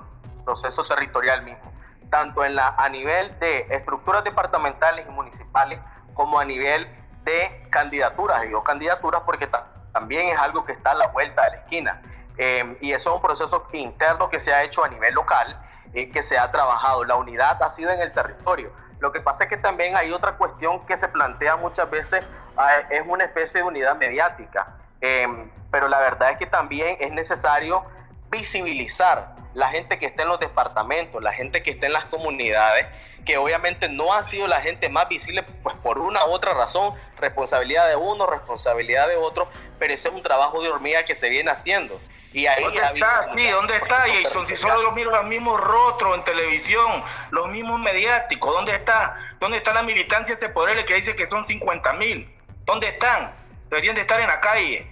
proceso 0.45 0.83
territorial 0.85 1.43
mismo 1.43 1.73
tanto 2.13 2.45
en 2.45 2.55
la, 2.55 2.75
a 2.77 2.89
nivel 2.89 3.39
de 3.39 3.65
estructuras 3.71 4.23
departamentales 4.23 5.07
y 5.07 5.11
municipales 5.11 5.79
como 6.13 6.39
a 6.39 6.45
nivel 6.45 6.87
de 7.23 7.67
candidaturas. 7.71 8.43
Digo 8.43 8.63
candidaturas 8.63 9.23
porque 9.25 9.49
también 9.91 10.27
es 10.27 10.39
algo 10.39 10.63
que 10.63 10.73
está 10.73 10.91
a 10.91 10.93
la 10.93 11.07
vuelta 11.07 11.43
de 11.45 11.49
la 11.49 11.57
esquina. 11.57 12.01
Em, 12.37 12.77
y 12.81 12.91
eso 12.91 13.09
es 13.09 13.15
un 13.15 13.21
proceso 13.23 13.67
interno 13.73 14.29
que 14.29 14.39
se 14.39 14.53
ha 14.53 14.61
hecho 14.61 14.83
a 14.83 14.89
nivel 14.89 15.15
local, 15.15 15.59
y 15.93 16.11
que 16.11 16.23
se 16.23 16.37
ha 16.37 16.51
trabajado. 16.51 17.03
La 17.03 17.15
unidad 17.15 17.61
ha 17.61 17.69
sido 17.69 17.91
en 17.91 17.99
el 17.99 18.11
territorio. 18.11 18.71
Lo 19.03 19.11
que 19.11 19.19
pasa 19.19 19.43
es 19.43 19.49
que 19.49 19.57
también 19.57 19.97
hay 19.97 20.13
otra 20.13 20.37
cuestión 20.37 20.85
que 20.85 20.95
se 20.95 21.09
plantea 21.09 21.57
muchas 21.57 21.89
veces, 21.89 22.25
ah, 22.55 22.83
es 22.89 23.03
una 23.05 23.25
especie 23.25 23.59
de 23.59 23.67
unidad 23.67 23.97
mediática. 23.97 24.77
Em, 25.01 25.51
pero 25.69 25.89
la 25.89 25.99
verdad 25.99 26.31
es 26.31 26.37
que 26.37 26.45
también 26.45 26.95
es 27.01 27.11
necesario 27.11 27.83
visibilizar 28.31 29.35
la 29.55 29.67
gente 29.67 29.99
que 29.99 30.05
está 30.05 30.21
en 30.21 30.29
los 30.29 30.39
departamentos, 30.39 31.21
la 31.21 31.33
gente 31.33 31.61
que 31.61 31.71
está 31.71 31.87
en 31.87 31.91
las 31.91 32.05
comunidades, 32.05 32.87
que 33.25 33.37
obviamente 33.37 33.89
no 33.89 34.13
ha 34.13 34.23
sido 34.23 34.47
la 34.47 34.61
gente 34.61 34.87
más 34.87 35.09
visible, 35.09 35.43
pues 35.63 35.75
por 35.75 35.99
una 35.99 36.25
u 36.25 36.29
otra 36.29 36.53
razón, 36.53 36.93
responsabilidad 37.17 37.89
de 37.89 37.97
uno, 37.97 38.25
responsabilidad 38.25 39.09
de 39.09 39.17
otro, 39.17 39.49
pero 39.79 39.93
ese 39.93 40.07
es 40.07 40.13
un 40.13 40.21
trabajo 40.21 40.61
de 40.61 40.69
hormiga 40.69 41.03
que 41.03 41.15
se 41.15 41.27
viene 41.27 41.51
haciendo. 41.51 41.99
Y 42.33 42.47
ahí 42.47 42.63
¿Dónde 42.63 42.81
está? 42.81 43.23
Sí, 43.27 43.47
¿dónde 43.47 43.75
está, 43.75 44.05
Jason? 44.07 44.47
Si 44.47 44.55
solo 44.55 44.81
los 44.81 44.93
miro 44.93 45.11
los 45.11 45.25
mismos 45.25 45.61
rostros 45.61 46.15
en 46.15 46.23
televisión, 46.23 47.03
los 47.29 47.47
mismos 47.49 47.79
mediáticos, 47.79 48.51
¿dónde 48.53 48.73
está? 48.73 49.15
¿Dónde 49.39 49.57
está 49.57 49.71
la 49.73 49.83
militancia 49.83 50.33
ese 50.33 50.49
poder 50.49 50.83
que 50.85 50.95
dice 50.95 51.15
que 51.15 51.27
son 51.27 51.45
50 51.45 51.93
mil? 51.93 52.27
¿Dónde 52.65 52.87
están? 52.87 53.33
Deberían 53.69 53.93
de 53.93 54.01
estar 54.01 54.19
en 54.19 54.27
la 54.27 54.39
calle. 54.39 54.89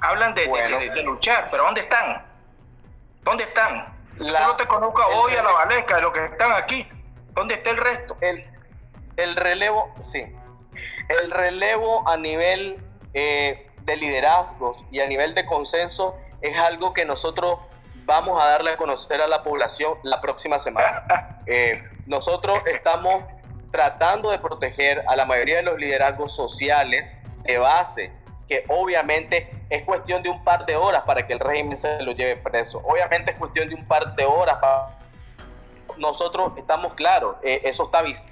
Hablan 0.00 0.34
de, 0.34 0.42
de 0.92 1.02
luchar, 1.04 1.48
pero 1.52 1.64
¿dónde 1.64 1.82
están? 1.82 2.24
¿Dónde 3.22 3.44
están? 3.44 3.86
La, 4.18 4.40
Solo 4.40 4.56
te 4.56 4.66
conozco 4.66 5.02
hoy 5.06 5.34
a 5.34 5.42
la 5.42 5.52
Valesca, 5.52 5.96
de 5.96 6.02
los 6.02 6.12
que 6.12 6.24
están 6.24 6.52
aquí. 6.52 6.86
¿Dónde 7.32 7.54
está 7.54 7.70
el 7.70 7.76
resto? 7.76 8.16
El, 8.20 8.44
el 9.16 9.36
relevo, 9.36 9.94
sí. 10.02 10.20
El 11.08 11.30
relevo 11.30 12.08
a 12.08 12.16
nivel 12.16 12.82
eh, 13.14 13.68
de 13.82 13.96
liderazgos 13.96 14.78
y 14.90 15.00
a 15.00 15.06
nivel 15.06 15.34
de 15.34 15.44
consenso 15.44 16.16
es 16.42 16.58
algo 16.58 16.92
que 16.92 17.04
nosotros 17.04 17.58
vamos 18.04 18.40
a 18.42 18.46
darle 18.46 18.72
a 18.72 18.76
conocer 18.76 19.20
a 19.20 19.28
la 19.28 19.42
población 19.42 19.94
la 20.02 20.20
próxima 20.20 20.58
semana. 20.58 21.04
Eh, 21.46 21.82
nosotros 22.06 22.60
estamos 22.66 23.24
tratando 23.72 24.30
de 24.30 24.38
proteger 24.38 25.02
a 25.08 25.16
la 25.16 25.24
mayoría 25.24 25.56
de 25.56 25.62
los 25.62 25.78
liderazgos 25.78 26.36
sociales 26.36 27.12
de 27.42 27.58
base 27.58 28.12
que 28.50 28.64
obviamente 28.66 29.48
es 29.70 29.84
cuestión 29.84 30.22
de 30.22 30.28
un 30.28 30.42
par 30.42 30.66
de 30.66 30.74
horas 30.74 31.04
para 31.04 31.24
que 31.24 31.32
el 31.32 31.38
régimen 31.38 31.76
se 31.76 32.02
lo 32.02 32.10
lleve 32.10 32.36
preso. 32.36 32.82
Obviamente 32.84 33.30
es 33.30 33.36
cuestión 33.36 33.68
de 33.68 33.76
un 33.76 33.86
par 33.86 34.16
de 34.16 34.24
horas 34.24 34.56
para... 34.56 34.98
Nosotros 35.96 36.52
estamos 36.56 36.94
claros, 36.94 37.36
eh, 37.42 37.62
eso 37.64 37.84
está 37.84 38.02
visto. 38.02 38.26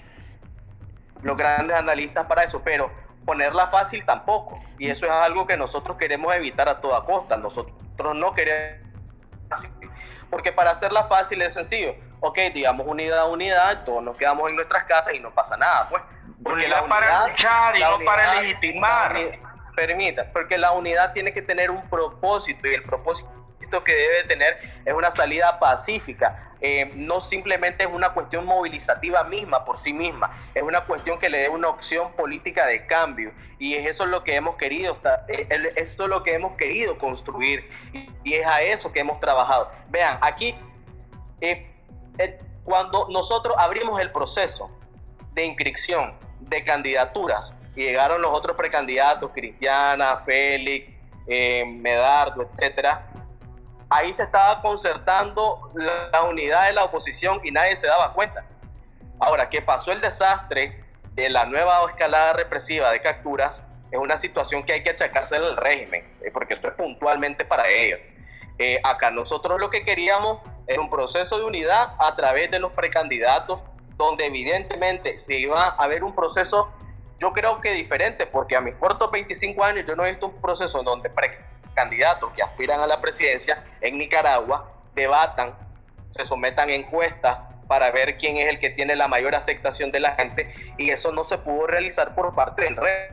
Los 1.22 1.36
grandes 1.36 1.76
analistas 1.76 2.26
para 2.26 2.42
eso, 2.42 2.60
pero 2.64 2.90
ponerla 3.28 3.66
fácil 3.66 4.06
tampoco. 4.06 4.58
Y 4.78 4.88
eso 4.88 5.04
es 5.04 5.12
algo 5.12 5.46
que 5.46 5.54
nosotros 5.58 5.98
queremos 5.98 6.34
evitar 6.34 6.66
a 6.66 6.80
toda 6.80 7.04
costa. 7.04 7.36
Nosotros 7.36 8.16
no 8.16 8.32
queremos... 8.32 8.88
Porque 10.30 10.50
para 10.50 10.70
hacerla 10.70 11.04
fácil 11.04 11.42
es 11.42 11.52
sencillo. 11.52 11.94
Ok, 12.20 12.38
digamos 12.54 12.86
unidad 12.86 13.18
a 13.18 13.24
unidad, 13.26 13.84
todos 13.84 14.02
nos 14.02 14.16
quedamos 14.16 14.48
en 14.48 14.56
nuestras 14.56 14.84
casas 14.84 15.12
y 15.12 15.20
no 15.20 15.30
pasa 15.30 15.58
nada, 15.58 15.88
pues. 15.90 16.02
Porque 16.42 16.68
la 16.68 16.80
unidad, 16.80 16.88
para 16.88 17.28
luchar 17.28 17.76
y 17.76 17.80
no 17.80 17.98
para 18.06 18.40
legitimar 18.40 19.16
permita, 19.76 20.32
porque 20.32 20.56
la 20.56 20.72
unidad 20.72 21.12
tiene 21.12 21.30
que 21.30 21.42
tener 21.42 21.70
un 21.70 21.86
propósito 21.90 22.66
y 22.66 22.74
el 22.74 22.82
propósito 22.82 23.84
que 23.84 23.94
debe 23.94 24.24
tener 24.24 24.58
es 24.86 24.94
una 24.94 25.10
salida 25.10 25.58
pacífica. 25.58 26.47
Eh, 26.60 26.90
no 26.96 27.20
simplemente 27.20 27.84
es 27.84 27.90
una 27.92 28.10
cuestión 28.10 28.44
movilizativa 28.44 29.22
misma 29.22 29.64
por 29.64 29.78
sí 29.78 29.92
misma, 29.92 30.36
es 30.54 30.62
una 30.64 30.80
cuestión 30.86 31.16
que 31.20 31.30
le 31.30 31.38
dé 31.38 31.48
una 31.48 31.68
opción 31.68 32.10
política 32.14 32.66
de 32.66 32.84
cambio 32.84 33.30
y 33.60 33.74
es 33.74 33.86
eso 33.86 34.06
lo 34.06 34.24
que 34.24 34.34
hemos 34.34 34.56
querido, 34.56 34.98
eh, 35.28 35.46
esto 35.76 36.04
es 36.04 36.10
lo 36.10 36.24
que 36.24 36.34
hemos 36.34 36.56
querido 36.56 36.98
construir 36.98 37.70
y, 38.24 38.34
es 38.34 38.44
a 38.44 38.60
eso 38.60 38.90
que 38.90 39.00
hemos 39.00 39.20
trabajado. 39.20 39.70
Vean, 39.90 40.18
aquí 40.20 40.56
eh, 41.40 41.70
cuando 42.64 43.06
nosotros 43.08 43.54
abrimos 43.56 44.00
el 44.00 44.10
proceso 44.10 44.66
de 45.34 45.44
inscripción 45.44 46.14
de 46.40 46.64
candidaturas 46.64 47.54
llegaron 47.76 48.20
los 48.20 48.32
otros 48.32 48.56
precandidatos, 48.56 49.30
Cristiana, 49.32 50.16
Félix, 50.16 50.92
Medardo, 51.28 52.48
etcétera, 52.50 53.06
ahí 53.90 54.12
se 54.12 54.24
estaba 54.24 54.60
concertando 54.60 55.68
la, 55.74 56.22
unidad 56.22 56.66
de 56.66 56.72
la 56.74 56.84
oposición 56.84 57.40
y 57.44 57.50
nadie 57.50 57.76
se 57.76 57.86
daba 57.86 58.12
cuenta. 58.12 58.44
Ahora, 59.20 59.48
que 59.48 59.62
pasó 59.62 59.92
el 59.92 60.00
desastre 60.00 60.84
de 61.14 61.28
la 61.28 61.46
nueva 61.46 61.84
escalada 61.88 62.32
represiva 62.34 62.90
de 62.90 63.00
capturas, 63.00 63.64
es 63.90 63.98
una 63.98 64.16
situación 64.16 64.64
que 64.64 64.74
hay 64.74 64.82
que 64.82 64.90
achacarse 64.90 65.36
al 65.36 65.56
régimen, 65.56 66.04
eh, 66.22 66.30
porque 66.30 66.54
esto 66.54 66.68
es 66.68 66.74
puntualmente 66.74 67.44
para 67.44 67.68
ellos. 67.68 68.00
Eh, 68.58 68.80
acá 68.84 69.10
nosotros 69.10 69.58
lo 69.60 69.70
que 69.70 69.84
queríamos 69.84 70.40
era 70.66 70.80
un 70.80 70.90
proceso 70.90 71.38
de 71.38 71.44
unidad 71.44 71.94
a 71.98 72.14
través 72.14 72.50
de 72.50 72.58
los 72.58 72.72
precandidatos, 72.72 73.60
donde 73.96 74.26
evidentemente 74.26 75.18
se 75.18 75.34
iba 75.34 75.64
a 75.64 75.70
haber 75.70 76.04
un 76.04 76.14
proceso 76.14 76.68
yo 77.20 77.32
creo 77.32 77.60
que 77.60 77.72
diferente, 77.72 78.26
porque 78.26 78.56
a 78.56 78.60
mis 78.60 78.74
cortos 78.76 79.10
25 79.10 79.64
años 79.64 79.84
yo 79.86 79.96
no 79.96 80.06
he 80.06 80.10
visto 80.10 80.26
un 80.26 80.40
proceso 80.40 80.82
donde 80.82 81.10
precandidatos 81.78 82.32
que 82.32 82.42
aspiran 82.42 82.80
a 82.80 82.88
la 82.88 83.00
presidencia 83.00 83.62
en 83.80 83.98
Nicaragua 83.98 84.68
debatan, 84.96 85.54
se 86.10 86.24
sometan 86.24 86.70
a 86.70 86.74
encuestas 86.74 87.38
para 87.68 87.92
ver 87.92 88.18
quién 88.18 88.36
es 88.36 88.48
el 88.48 88.58
que 88.58 88.70
tiene 88.70 88.96
la 88.96 89.06
mayor 89.06 89.36
aceptación 89.36 89.92
de 89.92 90.00
la 90.00 90.16
gente 90.16 90.50
y 90.76 90.90
eso 90.90 91.12
no 91.12 91.22
se 91.22 91.38
pudo 91.38 91.68
realizar 91.68 92.16
por 92.16 92.34
parte 92.34 92.64
del 92.64 92.76
rey, 92.76 93.10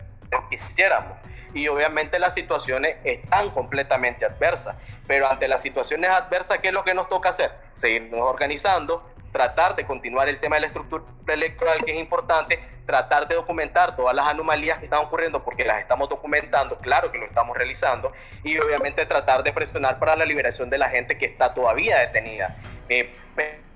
quisiéramos. 0.50 1.16
Y 1.54 1.68
obviamente 1.68 2.18
las 2.18 2.34
situaciones 2.34 2.98
están 3.04 3.52
completamente 3.52 4.26
adversas, 4.26 4.76
pero 5.06 5.30
ante 5.30 5.48
las 5.48 5.62
situaciones 5.62 6.10
adversas, 6.10 6.58
¿qué 6.58 6.70
es 6.70 6.74
lo 6.74 6.84
que 6.84 6.96
nos 6.96 7.08
toca 7.08 7.30
hacer? 7.30 7.52
Seguirnos 7.76 8.20
organizando, 8.20 9.08
tratar 9.36 9.76
de 9.76 9.86
continuar 9.86 10.30
el 10.30 10.40
tema 10.40 10.56
de 10.56 10.62
la 10.62 10.68
estructura 10.68 11.04
electoral, 11.28 11.84
que 11.84 11.92
es 11.92 12.00
importante, 12.00 12.58
tratar 12.86 13.28
de 13.28 13.36
documentar 13.36 13.94
todas 13.98 14.16
las 14.16 14.26
anomalías 14.28 14.80
que 14.80 14.86
están 14.86 15.02
ocurriendo, 15.02 15.44
porque 15.44 15.66
las 15.66 15.82
estamos 15.82 16.08
documentando, 16.08 16.78
claro 16.78 17.12
que 17.12 17.18
lo 17.18 17.26
estamos 17.26 17.58
realizando, 17.58 18.14
y 18.46 18.58
obviamente 18.58 19.06
tratar 19.06 19.44
de 19.44 19.52
presionar 19.52 20.00
para 20.00 20.16
la 20.16 20.24
liberación 20.24 20.70
de 20.70 20.78
la 20.78 20.88
gente 20.88 21.18
que 21.18 21.26
está 21.26 21.54
todavía 21.54 22.00
detenida. 22.00 22.56
Eh, 22.88 23.14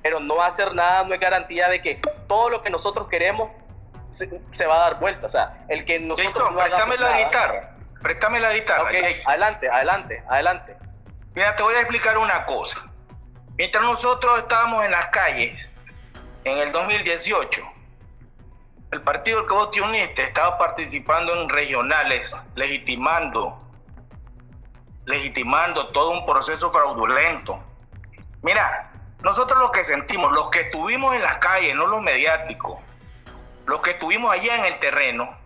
pero 0.02 0.22
no 0.22 0.42
hacer 0.42 0.74
nada 0.74 1.04
no 1.04 1.14
es 1.14 1.20
garantía 1.20 1.68
de 1.68 1.82
que 1.82 2.00
todo 2.30 2.50
lo 2.50 2.62
que 2.62 2.70
nosotros 2.70 3.10
queremos 3.10 3.50
se, 4.12 4.66
va 4.66 4.76
a 4.78 4.80
dar 4.92 5.00
vuelta. 5.02 5.26
O 5.26 5.30
sea, 5.30 5.66
el 5.68 5.84
que 5.84 6.00
nosotros 6.00 6.36
Jason, 6.38 6.56
préstame 6.56 6.96
la 6.96 7.18
guitarra. 7.26 7.76
Préstame 8.02 8.40
la 8.40 8.54
guitarra. 8.54 8.90
adelante, 9.28 9.68
adelante, 9.68 10.24
adelante. 10.30 10.78
Mira, 11.36 11.54
te 11.58 11.64
voy 11.64 11.76
a 11.76 11.82
explicar 11.82 12.18
una 12.18 12.46
cosa. 12.46 12.89
Mientras 13.60 13.84
nosotros 13.84 14.40
estábamos 14.40 14.86
en 14.86 14.92
las 14.92 15.08
calles 15.08 15.86
en 16.46 16.60
el 16.60 16.72
2018, 16.72 17.62
el 18.92 19.02
partido 19.02 19.46
que 19.46 19.54
vos 19.54 19.70
te 19.72 19.82
uniste 19.82 20.24
estaba 20.24 20.58
participando 20.58 21.36
en 21.36 21.50
regionales, 21.50 22.34
legitimando, 22.56 23.60
legitimando 25.04 25.90
todo 25.90 26.12
un 26.12 26.26
proceso 26.26 26.72
fraudulento. 26.72 27.62
Mira, 28.44 28.94
nosotros 29.24 29.60
los 29.60 29.72
que 29.72 29.84
sentimos, 29.84 30.32
los 30.32 30.50
que 30.52 30.62
estuvimos 30.62 31.14
en 31.14 31.22
las 31.22 31.40
calles, 31.40 31.76
no 31.76 31.86
los 31.86 32.02
mediáticos, 32.02 32.80
los 33.66 33.82
que 33.82 33.92
estuvimos 33.92 34.32
allá 34.32 34.56
en 34.56 34.64
el 34.74 34.80
terreno, 34.80 35.38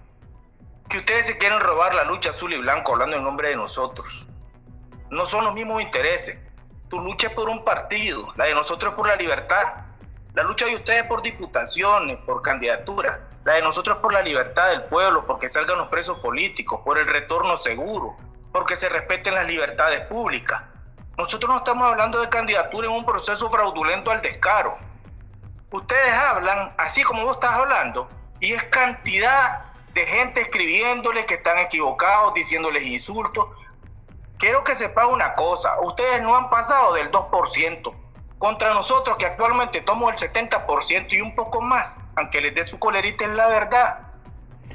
que 0.87 0.99
ustedes 0.99 1.25
se 1.25 1.39
quieren 1.39 1.59
robar 1.59 1.95
la 1.95 2.03
lucha 2.03 2.29
azul 2.29 2.53
y 2.53 2.59
blanco 2.59 2.91
hablando 2.91 3.17
en 3.17 3.23
nombre 3.23 3.49
de 3.49 3.55
nosotros. 3.55 4.27
No 5.09 5.25
son 5.25 5.45
los 5.45 5.55
mismos 5.55 5.81
intereses. 5.81 6.52
Tu 6.93 6.99
lucha 6.99 7.25
es 7.25 7.33
por 7.33 7.49
un 7.49 7.63
partido, 7.63 8.31
la 8.35 8.45
de 8.45 8.53
nosotros 8.53 8.93
por 8.93 9.07
la 9.07 9.15
libertad. 9.15 9.63
La 10.35 10.43
lucha 10.43 10.67
de 10.67 10.75
ustedes 10.75 11.01
es 11.01 11.07
por 11.07 11.23
diputaciones, 11.23 12.19
por 12.19 12.43
candidaturas. 12.43 13.19
La 13.45 13.53
de 13.53 13.63
nosotros 13.63 13.97
por 13.97 14.13
la 14.13 14.21
libertad 14.21 14.69
del 14.69 14.83
pueblo, 14.83 15.25
porque 15.25 15.49
salgan 15.49 15.79
los 15.79 15.87
presos 15.87 16.19
políticos, 16.19 16.81
por 16.85 16.99
el 16.99 17.07
retorno 17.07 17.57
seguro, 17.57 18.15
porque 18.51 18.75
se 18.75 18.89
respeten 18.89 19.33
las 19.33 19.47
libertades 19.47 20.01
públicas. 20.05 20.61
Nosotros 21.17 21.49
no 21.49 21.57
estamos 21.57 21.87
hablando 21.87 22.21
de 22.21 22.29
candidatura 22.29 22.85
en 22.85 22.93
un 22.93 23.05
proceso 23.07 23.49
fraudulento 23.49 24.11
al 24.11 24.21
descaro 24.21 24.77
ustedes 25.71 26.13
hablan 26.13 26.73
así 26.77 27.01
como 27.01 27.23
vos 27.23 27.37
estás 27.37 27.55
hablando 27.55 28.07
y 28.39 28.53
es 28.53 28.63
cantidad 28.65 29.65
de 29.95 30.05
gente 30.05 30.41
escribiéndoles 30.41 31.25
que 31.25 31.33
están 31.33 31.57
equivocados, 31.57 32.35
diciéndoles 32.35 32.83
insultos. 32.83 33.47
Quiero 34.43 34.61
que 34.65 34.75
sepa 34.75 35.07
una 35.07 35.31
cosa, 35.35 35.79
ustedes 35.79 36.21
no 36.21 36.35
han 36.35 36.49
pasado 36.49 36.95
del 36.95 37.09
2% 37.11 37.93
contra 38.39 38.73
nosotros 38.73 39.15
que 39.15 39.25
actualmente 39.25 39.79
tomamos 39.79 40.21
el 40.21 40.33
70% 40.33 41.13
y 41.13 41.21
un 41.21 41.33
poco 41.33 41.61
más, 41.61 41.97
aunque 42.17 42.41
les 42.41 42.53
dé 42.53 42.67
su 42.67 42.77
colerita, 42.77 43.23
es 43.23 43.31
la 43.31 43.47
verdad. 43.47 43.99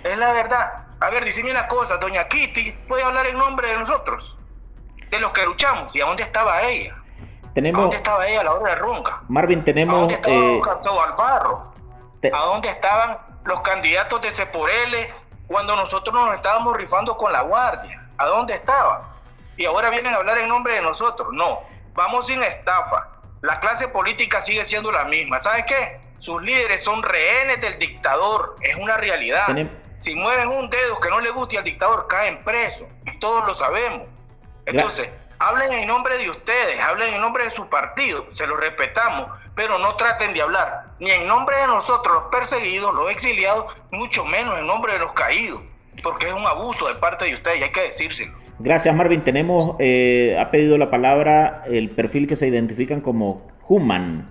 Es 0.03 0.17
la 0.17 0.33
verdad. 0.33 0.87
A 1.01 1.11
ver, 1.11 1.23
dígame 1.23 1.51
una 1.51 1.69
cosa, 1.69 1.99
doña 1.99 2.27
Kitty, 2.29 2.73
¿puede 2.89 3.03
hablar 3.03 3.27
en 3.27 3.37
nombre 3.37 3.69
de 3.69 3.77
nosotros? 3.77 4.39
De 5.11 5.21
los 5.21 5.33
que 5.33 5.45
luchamos, 5.45 5.95
¿y 5.95 6.01
a 6.01 6.07
dónde 6.07 6.23
estaba 6.23 6.63
ella? 6.63 6.97
Tenemos, 7.53 7.79
¿A 7.79 7.83
dónde 7.83 7.97
estaba 7.99 8.27
ella 8.27 8.41
a 8.41 8.45
la 8.45 8.53
hora 8.55 8.75
de 8.75 8.81
Runga? 8.81 9.23
Marvin, 9.29 9.63
tenemos... 9.65 9.97
¿A 9.97 9.99
dónde 9.99 10.15
estaba 10.15 10.35
eh, 12.23 12.31
¿A 12.33 12.39
dónde 12.47 12.71
estaban 12.71 13.19
los 13.45 13.61
candidatos 13.61 14.23
de 14.23 14.31
Ceporele 14.31 15.13
cuando 15.47 15.77
nosotros 15.77 16.15
nos 16.15 16.35
estábamos 16.35 16.75
rifando 16.75 17.19
con 17.19 17.35
la 17.35 17.43
guardia? 17.43 18.09
¿A 18.17 18.25
dónde 18.25 18.55
estaban? 18.55 19.18
Y 19.59 19.67
ahora 19.67 19.91
vienen 19.91 20.15
a 20.15 20.17
hablar 20.17 20.39
en 20.39 20.49
nombre 20.49 20.75
de 20.75 20.81
nosotros. 20.81 21.29
No, 21.33 21.61
vamos 21.93 22.27
sin 22.27 22.43
estafa. 22.43 23.09
La 23.43 23.61
clase 23.61 23.89
política 23.89 24.41
sigue 24.41 24.65
siendo 24.65 24.91
la 24.91 25.05
misma. 25.05 25.39
¿Sabe 25.39 25.67
qué? 25.67 26.01
Sus 26.19 26.43
líderes 26.43 26.83
son 26.83 27.03
rehenes 27.03 27.61
del 27.61 27.79
dictador. 27.79 28.57
Es 28.63 28.77
una 28.77 28.97
realidad. 28.97 29.49
Si 29.99 30.15
mueven 30.15 30.49
un 30.49 30.71
dedo 30.71 30.99
que 31.01 31.11
no 31.11 31.21
le 31.21 31.31
guste 31.31 31.59
al 31.59 31.65
dictador, 31.65 32.07
caen 32.09 32.43
presos. 32.45 32.87
Y 33.05 33.19
todos 33.19 33.45
lo 33.47 33.55
sabemos. 33.55 34.09
Entonces, 34.65 35.09
hablen 35.39 35.73
en 35.73 35.87
nombre 35.87 36.17
de 36.19 36.31
ustedes, 36.31 36.81
hablen 36.81 37.15
en 37.15 37.21
nombre 37.21 37.45
de 37.45 37.51
su 37.51 37.69
partido, 37.69 38.27
se 38.33 38.47
lo 38.47 38.57
respetamos, 38.57 39.31
pero 39.55 39.79
no 39.79 39.97
traten 39.97 40.33
de 40.35 40.43
hablar 40.43 40.89
ni 40.99 41.11
en 41.11 41.27
nombre 41.27 41.57
de 41.57 41.67
nosotros, 41.67 42.15
los 42.15 42.25
perseguidos, 42.25 42.95
los 42.95 43.11
exiliados, 43.11 43.75
mucho 43.91 44.25
menos 44.25 44.59
en 44.59 44.67
nombre 44.67 44.95
de 44.95 44.99
los 44.99 45.13
caídos, 45.13 45.61
porque 46.03 46.27
es 46.27 46.33
un 46.33 46.47
abuso 46.47 46.89
de 46.89 46.97
parte 46.97 47.25
de 47.25 47.35
ustedes 47.35 47.61
y 47.61 47.63
hay 47.65 47.73
que 47.73 47.83
decírselo. 47.83 48.37
Gracias 48.61 48.93
Marvin, 48.95 49.23
tenemos, 49.23 49.77
eh, 49.79 50.37
ha 50.39 50.51
pedido 50.51 50.79
la 50.79 50.91
palabra 50.91 51.63
el 51.67 51.91
perfil 51.91 52.27
que 52.27 52.35
se 52.35 52.49
identifican 52.49 53.01
como 53.01 53.47
Human. 53.69 54.27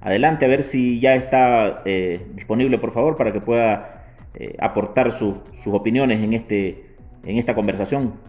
Adelante, 0.00 0.44
a 0.44 0.48
ver 0.48 0.62
si 0.62 1.00
ya 1.00 1.16
está 1.16 1.82
eh, 1.84 2.28
disponible, 2.34 2.78
por 2.78 2.92
favor, 2.92 3.16
para 3.16 3.32
que 3.32 3.40
pueda 3.40 4.04
eh, 4.34 4.56
aportar 4.60 5.10
sus 5.10 5.66
opiniones 5.66 6.20
en, 6.22 6.32
este, 6.32 6.94
en 7.24 7.38
esta 7.38 7.56
conversación. 7.56 8.20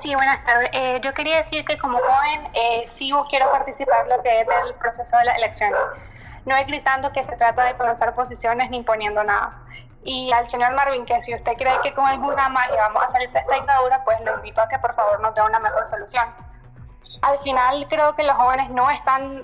Sí, 0.00 0.12
buenas 0.14 0.44
tardes. 0.44 0.70
Yo 1.02 1.14
quería 1.14 1.36
decir 1.36 1.64
que 1.64 1.78
como 1.78 1.98
joven 1.98 2.48
eh, 2.54 2.84
sí 2.88 3.12
quiero 3.30 3.50
participar 3.52 4.08
lo 4.08 4.20
que 4.22 4.40
es 4.40 4.46
del 4.46 4.74
proceso 4.74 5.16
de 5.18 5.24
las 5.24 5.36
elecciones. 5.38 5.78
No 6.44 6.56
es 6.56 6.66
gritando 6.66 7.12
que 7.12 7.22
se 7.22 7.36
trata 7.36 7.64
de 7.64 7.74
conocer 7.74 8.12
posiciones 8.14 8.70
ni 8.70 8.78
imponiendo 8.78 9.22
nada. 9.22 9.62
Y 10.06 10.32
al 10.32 10.48
señor 10.48 10.72
Marvin, 10.74 11.04
que 11.04 11.20
si 11.20 11.34
usted 11.34 11.52
cree 11.54 11.78
que 11.82 11.92
con 11.92 12.06
alguna 12.06 12.48
magia 12.48 12.76
vamos 12.88 13.02
a 13.02 13.10
salir 13.10 13.30
de 13.32 13.40
esta 13.40 13.54
dictadura, 13.54 14.02
pues 14.04 14.20
lo 14.22 14.36
invito 14.36 14.60
a 14.60 14.68
que 14.68 14.78
por 14.78 14.94
favor 14.94 15.20
nos 15.20 15.34
dé 15.34 15.42
una 15.42 15.58
mejor 15.58 15.86
solución. 15.86 16.24
Al 17.22 17.38
final 17.40 17.86
creo 17.88 18.14
que 18.14 18.22
los 18.22 18.36
jóvenes 18.36 18.70
no 18.70 18.88
están 18.90 19.42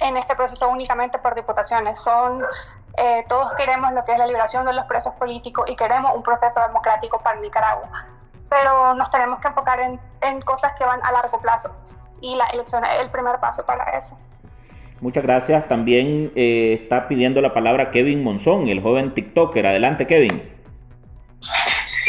en 0.00 0.16
este 0.16 0.36
proceso 0.36 0.68
únicamente 0.68 1.18
por 1.18 1.34
diputaciones, 1.34 2.00
son 2.00 2.44
eh, 2.98 3.24
todos 3.28 3.54
queremos 3.54 3.92
lo 3.92 4.04
que 4.04 4.12
es 4.12 4.18
la 4.18 4.26
liberación 4.26 4.66
de 4.66 4.72
los 4.74 4.84
presos 4.84 5.14
políticos 5.14 5.64
y 5.68 5.76
queremos 5.76 6.14
un 6.14 6.22
proceso 6.22 6.60
democrático 6.60 7.18
para 7.20 7.40
Nicaragua 7.40 7.88
pero 8.52 8.94
nos 8.94 9.10
tenemos 9.10 9.40
que 9.40 9.48
enfocar 9.48 9.80
en, 9.80 9.98
en 10.20 10.42
cosas 10.42 10.74
que 10.74 10.84
van 10.84 11.00
a 11.04 11.10
largo 11.10 11.40
plazo 11.40 11.70
y 12.20 12.36
la 12.36 12.44
elección 12.48 12.84
es 12.84 13.00
el 13.00 13.10
primer 13.10 13.40
paso 13.40 13.64
para 13.64 13.84
eso. 13.96 14.14
Muchas 15.02 15.24
gracias. 15.24 15.66
También 15.66 16.30
eh, 16.36 16.78
está 16.80 17.08
pidiendo 17.08 17.40
la 17.40 17.52
palabra 17.52 17.90
Kevin 17.90 18.22
Monzón, 18.22 18.68
el 18.68 18.80
joven 18.80 19.12
TikToker. 19.12 19.66
Adelante, 19.66 20.06
Kevin. 20.06 20.40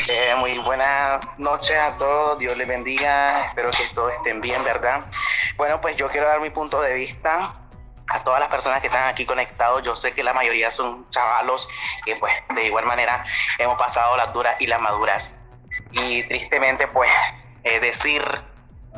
Eh, 0.09 0.35
muy 0.37 0.59
buenas 0.59 1.27
noches 1.39 1.75
a 1.75 1.97
todos, 1.97 2.37
Dios 2.37 2.55
les 2.55 2.67
bendiga, 2.67 3.47
espero 3.47 3.71
que 3.71 3.95
todos 3.95 4.13
estén 4.13 4.41
bien, 4.41 4.63
¿verdad? 4.63 5.05
Bueno, 5.57 5.81
pues 5.81 5.97
yo 5.97 6.07
quiero 6.09 6.27
dar 6.27 6.39
mi 6.39 6.51
punto 6.51 6.81
de 6.81 6.93
vista 6.93 7.55
a 8.09 8.21
todas 8.23 8.39
las 8.39 8.49
personas 8.49 8.79
que 8.79 8.87
están 8.87 9.07
aquí 9.07 9.25
conectados. 9.25 9.81
Yo 9.81 9.95
sé 9.95 10.11
que 10.11 10.21
la 10.21 10.33
mayoría 10.33 10.69
son 10.69 11.09
chavalos 11.09 11.67
que 12.05 12.15
pues 12.17 12.31
de 12.53 12.67
igual 12.67 12.85
manera 12.85 13.25
hemos 13.57 13.79
pasado 13.79 14.15
las 14.17 14.31
duras 14.33 14.55
y 14.59 14.67
las 14.67 14.79
maduras 14.79 15.33
y 15.93 16.21
tristemente 16.23 16.87
pues 16.89 17.09
decir, 17.63 18.23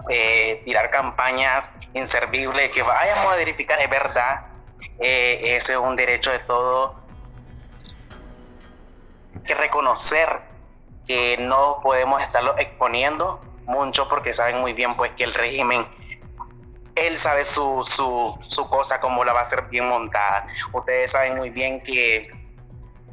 eh, 0.09 0.61
tirar 0.65 0.91
campañas 0.91 1.69
inservibles, 1.95 2.71
que 2.71 2.83
vayamos 2.83 3.33
a 3.33 3.35
verificar, 3.37 3.81
es 3.81 3.89
verdad, 3.89 4.47
eh, 4.99 5.55
ese 5.55 5.73
es 5.73 5.79
un 5.79 5.95
derecho 5.95 6.31
de 6.31 6.39
todo. 6.39 7.03
que 9.45 9.53
reconocer 9.53 10.41
que 11.05 11.37
no 11.37 11.79
podemos 11.83 12.21
estarlo 12.23 12.57
exponiendo 12.57 13.39
mucho 13.65 14.09
porque 14.09 14.33
saben 14.33 14.59
muy 14.59 14.73
bien 14.73 14.95
pues 14.95 15.11
que 15.11 15.23
el 15.23 15.35
régimen 15.35 15.85
él 16.95 17.17
sabe 17.17 17.43
su, 17.43 17.83
su, 17.83 18.37
su 18.41 18.67
cosa 18.69 18.99
como 18.99 19.23
la 19.23 19.33
va 19.33 19.39
a 19.39 19.43
hacer 19.43 19.63
bien 19.63 19.87
montada. 19.87 20.47
Ustedes 20.71 21.11
saben 21.11 21.35
muy 21.35 21.49
bien 21.49 21.79
que 21.81 22.31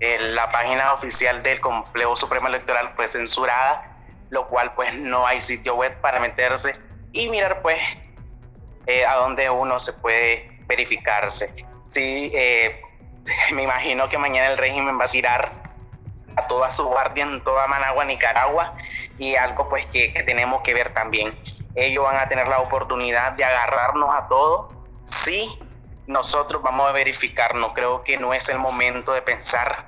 la 0.01 0.51
página 0.51 0.93
oficial 0.95 1.43
del 1.43 1.61
Complejo 1.61 2.17
Supremo 2.17 2.49
Electoral 2.49 2.93
fue 2.97 3.07
censurada, 3.09 3.97
lo 4.31 4.49
cual 4.49 4.73
pues 4.75 4.95
no 4.95 5.27
hay 5.27 5.43
sitio 5.43 5.75
web 5.75 6.01
para 6.01 6.19
meterse 6.19 6.77
y 7.13 7.29
mirar 7.29 7.61
pues 7.63 7.81
eh, 8.87 9.05
a 9.05 9.15
dónde 9.17 9.49
uno 9.51 9.81
se 9.81 9.93
puede 9.93 10.59
verificarse. 10.67 11.55
Sí, 11.89 12.31
eh, 12.35 12.81
me 13.53 13.63
imagino 13.63 14.09
que 14.09 14.19
mañana 14.19 14.49
el 14.49 14.59
régimen 14.59 14.99
va 14.99 15.05
a 15.05 15.09
tirar 15.09 15.53
a 16.37 16.47
toda 16.47 16.71
su 16.71 16.85
guardia 16.85 17.25
en 17.25 17.43
toda 17.45 17.67
Managua, 17.67 18.05
Nicaragua, 18.05 18.75
y 19.19 19.37
algo 19.37 19.69
pues 19.69 19.87
que, 19.87 20.13
que 20.13 20.23
tenemos 20.23 20.63
que 20.63 20.73
ver 20.75 20.95
también. 20.95 21.37
Ellos 21.75 22.05
van 22.05 22.17
a 22.17 22.29
tener 22.29 22.49
la 22.49 22.61
oportunidad 22.61 23.33
de 23.33 23.45
agarrarnos 23.45 24.15
a 24.15 24.29
todos 24.29 24.75
sí 25.25 25.59
nosotros 26.07 26.63
vamos 26.63 26.89
a 26.89 26.93
verificar, 26.93 27.55
no 27.55 27.73
creo 27.75 28.03
que 28.03 28.17
no 28.17 28.35
es 28.35 28.49
el 28.49 28.59
momento 28.59 29.13
de 29.13 29.23
pensar, 29.23 29.87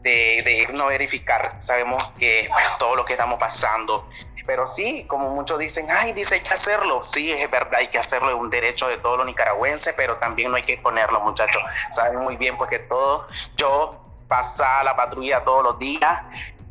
de, 0.00 0.42
de 0.44 0.52
irnos 0.54 0.86
a 0.86 0.90
verificar, 0.90 1.58
sabemos 1.60 2.02
que 2.18 2.48
todo 2.78 2.96
lo 2.96 3.04
que 3.04 3.12
estamos 3.12 3.38
pasando, 3.38 4.08
pero 4.50 4.66
sí, 4.66 5.04
como 5.06 5.30
muchos 5.30 5.60
dicen, 5.60 5.92
ay, 5.92 6.12
dice, 6.12 6.34
hay 6.34 6.40
que 6.40 6.52
hacerlo, 6.52 7.04
sí, 7.04 7.30
es 7.30 7.48
verdad, 7.48 7.74
hay 7.74 7.86
que 7.86 7.98
hacerlo, 7.98 8.30
es 8.30 8.34
un 8.34 8.50
derecho 8.50 8.88
de 8.88 8.98
todos 8.98 9.16
los 9.18 9.24
nicaragüenses, 9.24 9.94
pero 9.96 10.16
también 10.16 10.50
no 10.50 10.56
hay 10.56 10.64
que 10.64 10.76
ponerlo, 10.76 11.20
muchachos, 11.20 11.62
saben 11.92 12.18
muy 12.18 12.36
bien 12.36 12.56
porque 12.56 12.80
todo, 12.80 13.28
yo 13.56 13.94
pasa 14.26 14.82
la 14.82 14.96
patrulla 14.96 15.44
todos 15.44 15.62
los 15.62 15.78
días, 15.78 16.20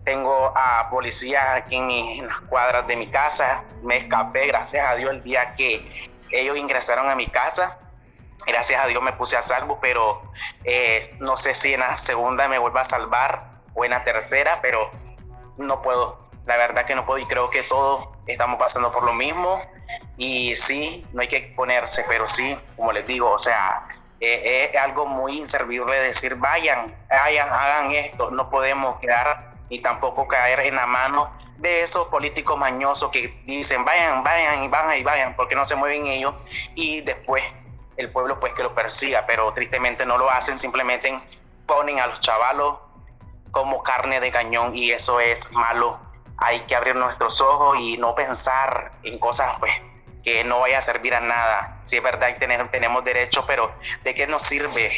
tengo 0.03 0.51
a 0.53 0.89
policías 0.89 1.55
aquí 1.55 1.77
en, 1.77 1.89
en, 1.89 2.27
las 2.27 2.41
cuadras 2.49 2.85
de 2.85 2.97
mi 2.97 3.09
casa. 3.09 3.63
Me 3.81 3.95
escapé, 3.95 4.47
gracias 4.47 4.85
a 4.85 4.95
Dios, 4.95 5.11
el 5.11 5.23
día 5.23 5.55
que 5.55 6.09
ellos 6.31 6.57
ingresaron 6.57 7.09
a 7.09 7.15
mi 7.15 7.27
casa 7.27 7.79
Gracias 8.45 8.83
a 8.83 8.87
Dios 8.87 9.01
me 9.01 9.13
puse 9.13 9.37
a 9.37 9.41
salvo, 9.41 9.79
pero 9.79 10.21
eh, 10.65 11.11
no 11.19 11.37
sé 11.37 11.53
si 11.53 11.73
en 11.73 11.81
la 11.81 11.95
segunda 11.95 12.47
me 12.47 12.57
vuelva 12.57 12.81
a 12.81 12.85
salvar 12.85 13.45
o 13.73 13.85
en 13.85 13.91
la 13.91 14.03
tercera, 14.03 14.59
pero 14.61 14.89
no 15.57 15.81
puedo. 15.81 16.28
La 16.49 16.57
verdad 16.57 16.83
que 16.83 16.95
no 16.95 17.05
puedo 17.05 17.19
y 17.19 17.27
creo 17.27 17.47
que 17.51 17.61
todos 17.61 18.07
estamos 18.25 18.57
pasando 18.57 18.91
por 18.91 19.03
lo 19.03 19.13
mismo. 19.13 19.61
Y 20.17 20.55
sí, 20.55 21.05
no 21.13 21.21
hay 21.21 21.27
que 21.27 21.37
exponerse, 21.37 22.03
pero 22.07 22.25
sí, 22.25 22.57
como 22.75 22.91
les 22.91 23.05
digo, 23.05 23.29
o 23.29 23.37
sea, 23.37 23.87
eh, 24.19 24.71
es 24.73 24.81
algo 24.81 25.05
muy 25.05 25.37
inservible 25.37 25.95
decir, 25.99 26.33
vayan, 26.37 26.95
vayan, 27.07 27.49
hagan 27.49 27.91
esto. 27.91 28.31
No 28.31 28.49
podemos 28.49 28.99
quedar 28.99 29.53
ni 29.69 29.79
tampoco 29.79 30.27
caer 30.27 30.61
en 30.61 30.75
la 30.75 30.87
mano 30.87 31.31
de 31.57 31.83
esos 31.83 32.07
políticos 32.07 32.57
mañosos 32.57 33.11
que 33.11 33.27
dicen, 33.45 33.85
vayan, 33.85 34.23
vayan 34.23 34.63
y 34.63 34.67
vayan 34.69 34.97
y 34.97 35.03
vayan, 35.03 35.35
porque 35.35 35.53
no 35.53 35.67
se 35.67 35.75
mueven 35.75 36.07
ellos. 36.07 36.33
Y 36.73 37.01
después 37.01 37.43
el 37.97 38.09
pueblo 38.09 38.39
pues 38.39 38.55
que 38.55 38.63
lo 38.63 38.73
persiga, 38.73 39.23
pero 39.27 39.53
tristemente 39.53 40.03
no 40.03 40.17
lo 40.17 40.31
hacen, 40.31 40.57
simplemente 40.57 41.13
ponen 41.67 41.99
a 41.99 42.07
los 42.07 42.19
chavalos 42.21 42.79
como 43.51 43.83
carne 43.83 44.19
de 44.19 44.31
cañón 44.31 44.75
y 44.75 44.89
eso 44.89 45.19
es 45.19 45.51
malo. 45.51 46.08
Hay 46.41 46.61
que 46.61 46.75
abrir 46.75 46.95
nuestros 46.95 47.41
ojos 47.41 47.77
y 47.79 47.97
no 47.97 48.15
pensar 48.15 48.91
en 49.03 49.19
cosas 49.19 49.59
pues 49.59 49.73
que 50.23 50.43
no 50.43 50.59
vaya 50.59 50.79
a 50.79 50.81
servir 50.81 51.13
a 51.13 51.19
nada. 51.19 51.79
Si 51.83 51.97
es 51.97 52.03
verdad 52.03 52.33
que 52.33 52.39
tenemos, 52.39 52.71
tenemos 52.71 53.03
derecho, 53.03 53.45
pero 53.47 53.71
¿de 54.03 54.13
qué 54.13 54.27
nos 54.27 54.43
sirve 54.43 54.91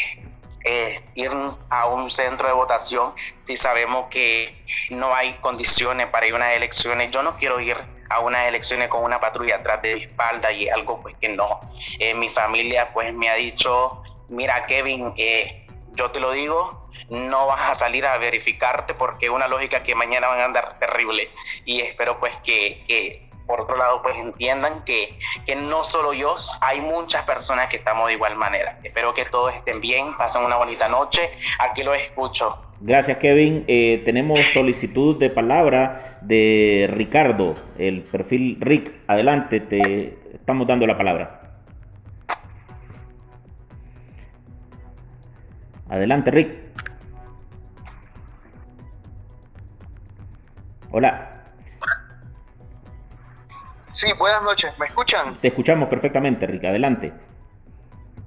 eh, 0.63 1.01
ir 1.15 1.31
a 1.69 1.87
un 1.87 2.09
centro 2.09 2.47
de 2.47 2.53
votación 2.53 3.13
si 3.45 3.57
sabemos 3.57 4.07
que 4.09 4.63
no 4.89 5.13
hay 5.13 5.33
condiciones 5.35 6.07
para 6.07 6.27
ir 6.27 6.33
a 6.33 6.37
unas 6.37 6.53
elecciones? 6.53 7.11
Yo 7.11 7.23
no 7.23 7.37
quiero 7.37 7.59
ir 7.59 7.77
a 8.09 8.19
unas 8.19 8.47
elecciones 8.47 8.89
con 8.89 9.03
una 9.03 9.19
patrulla 9.19 9.57
atrás 9.57 9.81
de 9.81 9.95
mi 9.95 10.03
espalda 10.03 10.51
y 10.51 10.69
algo 10.69 11.01
pues 11.01 11.15
que 11.17 11.29
no. 11.29 11.61
Eh, 11.99 12.13
mi 12.13 12.29
familia 12.29 12.91
pues 12.93 13.13
me 13.13 13.29
ha 13.29 13.35
dicho, 13.35 14.03
mira 14.29 14.65
Kevin, 14.65 15.13
eh, 15.17 15.67
yo 15.93 16.11
te 16.11 16.19
lo 16.19 16.31
digo, 16.31 16.80
no 17.11 17.45
vas 17.47 17.71
a 17.71 17.75
salir 17.75 18.05
a 18.05 18.17
verificarte 18.17 18.93
porque 18.93 19.29
una 19.29 19.47
lógica 19.47 19.83
que 19.83 19.93
mañana 19.93 20.27
van 20.27 20.39
a 20.39 20.45
andar 20.45 20.79
terrible 20.79 21.29
y 21.65 21.81
espero 21.81 22.17
pues 22.19 22.33
que, 22.43 22.83
que 22.87 23.29
por 23.45 23.61
otro 23.61 23.75
lado 23.75 24.01
pues 24.01 24.15
entiendan 24.15 24.85
que, 24.85 25.19
que, 25.45 25.57
no 25.57 25.83
solo 25.83 26.13
yo, 26.13 26.35
hay 26.61 26.79
muchas 26.79 27.25
personas 27.25 27.67
que 27.67 27.75
estamos 27.75 28.07
de 28.07 28.13
igual 28.13 28.37
manera. 28.37 28.79
Espero 28.81 29.13
que 29.13 29.25
todos 29.25 29.53
estén 29.53 29.81
bien, 29.81 30.15
pasen 30.17 30.43
una 30.43 30.55
bonita 30.55 30.87
noche, 30.87 31.31
aquí 31.59 31.83
los 31.83 31.97
escucho. 31.97 32.61
Gracias, 32.79 33.17
Kevin. 33.17 33.65
Eh, 33.67 34.01
tenemos 34.05 34.39
solicitud 34.53 35.17
de 35.19 35.29
palabra 35.29 36.17
de 36.21 36.89
Ricardo, 36.93 37.55
el 37.77 38.03
perfil 38.03 38.57
Rick. 38.61 38.93
Adelante, 39.07 39.59
te 39.59 40.17
estamos 40.33 40.65
dando 40.65 40.87
la 40.87 40.97
palabra. 40.97 41.41
Adelante, 45.89 46.31
Rick. 46.31 46.60
Hola. 50.91 51.31
Sí, 53.93 54.11
buenas 54.17 54.41
noches. 54.43 54.77
¿Me 54.77 54.87
escuchan? 54.87 55.37
Te 55.39 55.47
escuchamos 55.49 55.87
perfectamente, 55.87 56.45
Rick. 56.47 56.65
Adelante. 56.65 57.13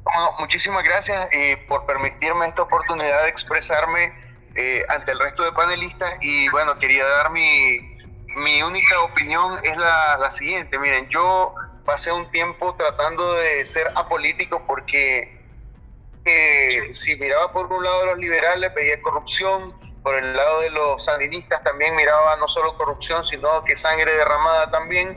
Bueno, 0.02 0.30
muchísimas 0.38 0.84
gracias 0.84 1.28
eh, 1.32 1.62
por 1.68 1.84
permitirme 1.86 2.46
esta 2.46 2.62
oportunidad 2.62 3.22
de 3.22 3.28
expresarme 3.28 4.12
eh, 4.54 4.82
ante 4.88 5.12
el 5.12 5.18
resto 5.18 5.44
de 5.44 5.52
panelistas 5.52 6.14
y 6.20 6.48
bueno, 6.50 6.78
quería 6.78 7.04
dar 7.04 7.30
mi, 7.30 7.80
mi 8.36 8.62
única 8.62 9.00
opinión 9.02 9.58
es 9.62 9.76
la, 9.76 10.16
la, 10.18 10.30
siguiente. 10.30 10.78
Miren, 10.78 11.08
yo 11.08 11.54
pasé 11.84 12.12
un 12.12 12.30
tiempo 12.30 12.74
tratando 12.76 13.34
de 13.34 13.66
ser 13.66 13.88
apolítico 13.94 14.62
porque 14.66 15.42
eh, 16.24 16.92
si 16.92 17.16
miraba 17.16 17.52
por 17.52 17.70
un 17.72 17.82
lado 17.82 18.06
los 18.06 18.18
liberales 18.18 18.72
veía 18.74 19.00
corrupción, 19.02 19.74
por 20.04 20.14
el 20.16 20.36
lado 20.36 20.60
de 20.60 20.68
los 20.68 21.02
sandinistas 21.02 21.64
también 21.64 21.96
miraba 21.96 22.36
no 22.36 22.46
solo 22.46 22.76
corrupción, 22.76 23.24
sino 23.24 23.64
que 23.64 23.74
sangre 23.74 24.14
derramada 24.14 24.70
también. 24.70 25.16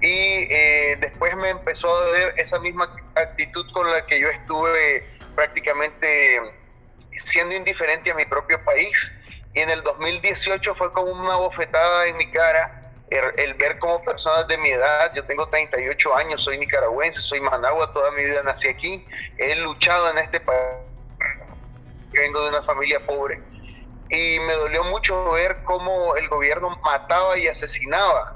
Y 0.00 0.46
eh, 0.50 0.96
después 0.98 1.36
me 1.36 1.50
empezó 1.50 1.94
a 1.94 2.10
ver 2.10 2.32
esa 2.38 2.58
misma 2.58 2.90
actitud 3.14 3.70
con 3.72 3.90
la 3.90 4.06
que 4.06 4.18
yo 4.18 4.28
estuve 4.28 5.06
prácticamente 5.34 6.40
siendo 7.16 7.54
indiferente 7.54 8.12
a 8.12 8.14
mi 8.14 8.24
propio 8.24 8.64
país. 8.64 9.12
Y 9.52 9.60
en 9.60 9.68
el 9.68 9.82
2018 9.82 10.74
fue 10.74 10.90
como 10.94 11.12
una 11.12 11.36
bofetada 11.36 12.06
en 12.06 12.16
mi 12.16 12.30
cara 12.30 12.80
el, 13.10 13.54
ver 13.54 13.78
como 13.78 14.02
personas 14.02 14.48
de 14.48 14.56
mi 14.56 14.70
edad, 14.70 15.12
yo 15.14 15.22
tengo 15.24 15.46
38 15.48 16.16
años, 16.16 16.42
soy 16.42 16.56
nicaragüense, 16.58 17.20
soy 17.20 17.42
managua, 17.42 17.92
toda 17.92 18.10
mi 18.12 18.24
vida 18.24 18.42
nací 18.42 18.68
aquí, 18.68 19.06
he 19.36 19.54
luchado 19.56 20.10
en 20.10 20.18
este 20.18 20.40
país, 20.40 20.58
vengo 22.10 22.42
de 22.44 22.48
una 22.48 22.62
familia 22.62 23.04
pobre. 23.06 23.38
Y 24.10 24.38
me 24.40 24.52
dolió 24.54 24.84
mucho 24.84 25.32
ver 25.32 25.62
cómo 25.64 26.16
el 26.16 26.28
gobierno 26.28 26.70
mataba 26.82 27.38
y 27.38 27.48
asesinaba 27.48 28.34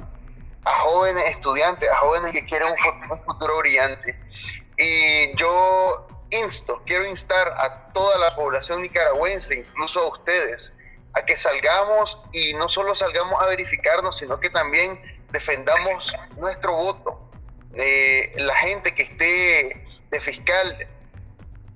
a 0.64 0.80
jóvenes 0.80 1.24
estudiantes, 1.30 1.88
a 1.88 1.96
jóvenes 1.98 2.32
que 2.32 2.44
quieren 2.44 2.68
un 2.68 2.76
futuro, 2.76 3.14
un 3.14 3.24
futuro 3.24 3.58
brillante. 3.58 4.18
Y 4.76 5.36
yo 5.36 6.08
insto, 6.30 6.82
quiero 6.86 7.06
instar 7.06 7.48
a 7.56 7.92
toda 7.92 8.18
la 8.18 8.34
población 8.36 8.82
nicaragüense, 8.82 9.56
incluso 9.56 10.00
a 10.00 10.08
ustedes, 10.08 10.72
a 11.14 11.24
que 11.24 11.36
salgamos 11.36 12.20
y 12.32 12.54
no 12.54 12.68
solo 12.68 12.94
salgamos 12.94 13.40
a 13.42 13.46
verificarnos, 13.46 14.18
sino 14.18 14.38
que 14.40 14.50
también 14.50 15.00
defendamos 15.30 16.14
nuestro 16.36 16.74
voto. 16.74 17.20
Eh, 17.74 18.32
la 18.36 18.56
gente 18.56 18.94
que 18.94 19.02
esté 19.02 19.86
de 20.10 20.20
fiscal, 20.20 20.86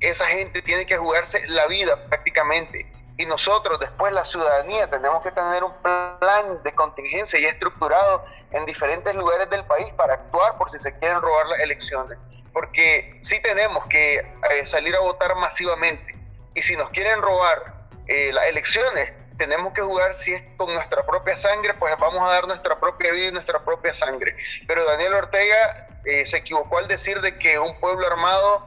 esa 0.01 0.27
gente 0.27 0.63
tiene 0.63 0.87
que 0.87 0.97
jugarse 0.97 1.47
la 1.49 1.67
vida 1.67 2.07
prácticamente. 2.09 2.91
Y 3.23 3.27
nosotros, 3.27 3.79
después 3.79 4.13
la 4.13 4.25
ciudadanía, 4.25 4.91
tenemos 4.91 5.23
que 5.23 5.31
tener 5.31 5.63
un 5.63 5.73
plan 5.83 6.63
de 6.63 6.75
contingencia 6.75 7.39
y 7.39 7.45
estructurado 7.45 8.25
en 8.51 8.67
diferentes 8.67 9.15
lugares 9.15 9.49
del 9.49 9.65
país 9.65 9.89
para 9.97 10.15
actuar 10.15 10.59
por 10.59 10.71
si 10.71 10.79
se 10.79 10.99
quieren 10.99 11.21
robar 11.23 11.47
las 11.47 11.61
elecciones 11.61 12.19
porque 12.53 13.19
sí 13.23 13.41
tenemos 13.41 13.87
que 13.87 14.17
eh, 14.17 14.67
salir 14.67 14.95
a 14.95 15.01
votar 15.01 15.35
masivamente. 15.37 16.15
Y 16.55 16.63
si 16.63 16.77
nos 16.77 16.91
quieren 16.91 17.23
robar 17.23 17.87
eh, 18.07 18.31
las 18.33 18.47
elecciones, 18.47 19.13
tenemos 19.39 19.73
que 19.73 19.81
jugar, 19.81 20.15
si 20.15 20.35
es 20.35 20.43
con 20.57 20.73
nuestra 20.75 21.05
propia 21.07 21.37
sangre, 21.37 21.75
pues 21.75 21.95
vamos 21.99 22.21
a 22.23 22.33
dar 22.33 22.47
nuestra 22.47 22.79
propia 22.79 23.13
vida 23.13 23.29
y 23.29 23.33
nuestra 23.33 23.65
propia 23.65 23.95
sangre. 23.95 24.37
Pero 24.67 24.85
Daniel 24.85 25.15
Ortega 25.15 25.89
eh, 26.05 26.27
se 26.27 26.39
equivocó 26.39 26.79
al 26.79 26.89
decir 26.89 27.21
de 27.21 27.37
que 27.39 27.59
un 27.59 27.79
pueblo 27.81 28.07
armado 28.07 28.67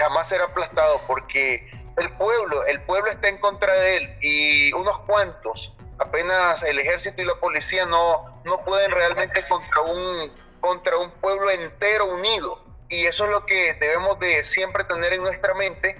jamás 0.00 0.28
será 0.28 0.46
aplastado, 0.46 1.00
porque 1.06 1.70
el 1.98 2.12
pueblo, 2.12 2.64
el 2.66 2.80
pueblo 2.82 3.10
está 3.10 3.28
en 3.28 3.38
contra 3.38 3.72
de 3.74 3.96
él 3.96 4.16
y 4.20 4.72
unos 4.72 4.98
cuantos, 5.00 5.72
apenas 5.98 6.62
el 6.62 6.78
ejército 6.78 7.22
y 7.22 7.24
la 7.24 7.34
policía 7.34 7.86
no, 7.86 8.30
no 8.44 8.64
pueden 8.64 8.90
realmente 8.90 9.46
contra 9.48 9.82
un, 9.82 10.32
contra 10.60 10.96
un 10.96 11.10
pueblo 11.12 11.50
entero 11.50 12.06
unido 12.06 12.64
y 12.88 13.06
eso 13.06 13.24
es 13.24 13.30
lo 13.30 13.44
que 13.44 13.74
debemos 13.74 14.18
de 14.18 14.44
siempre 14.44 14.84
tener 14.84 15.12
en 15.12 15.22
nuestra 15.22 15.54
mente, 15.54 15.96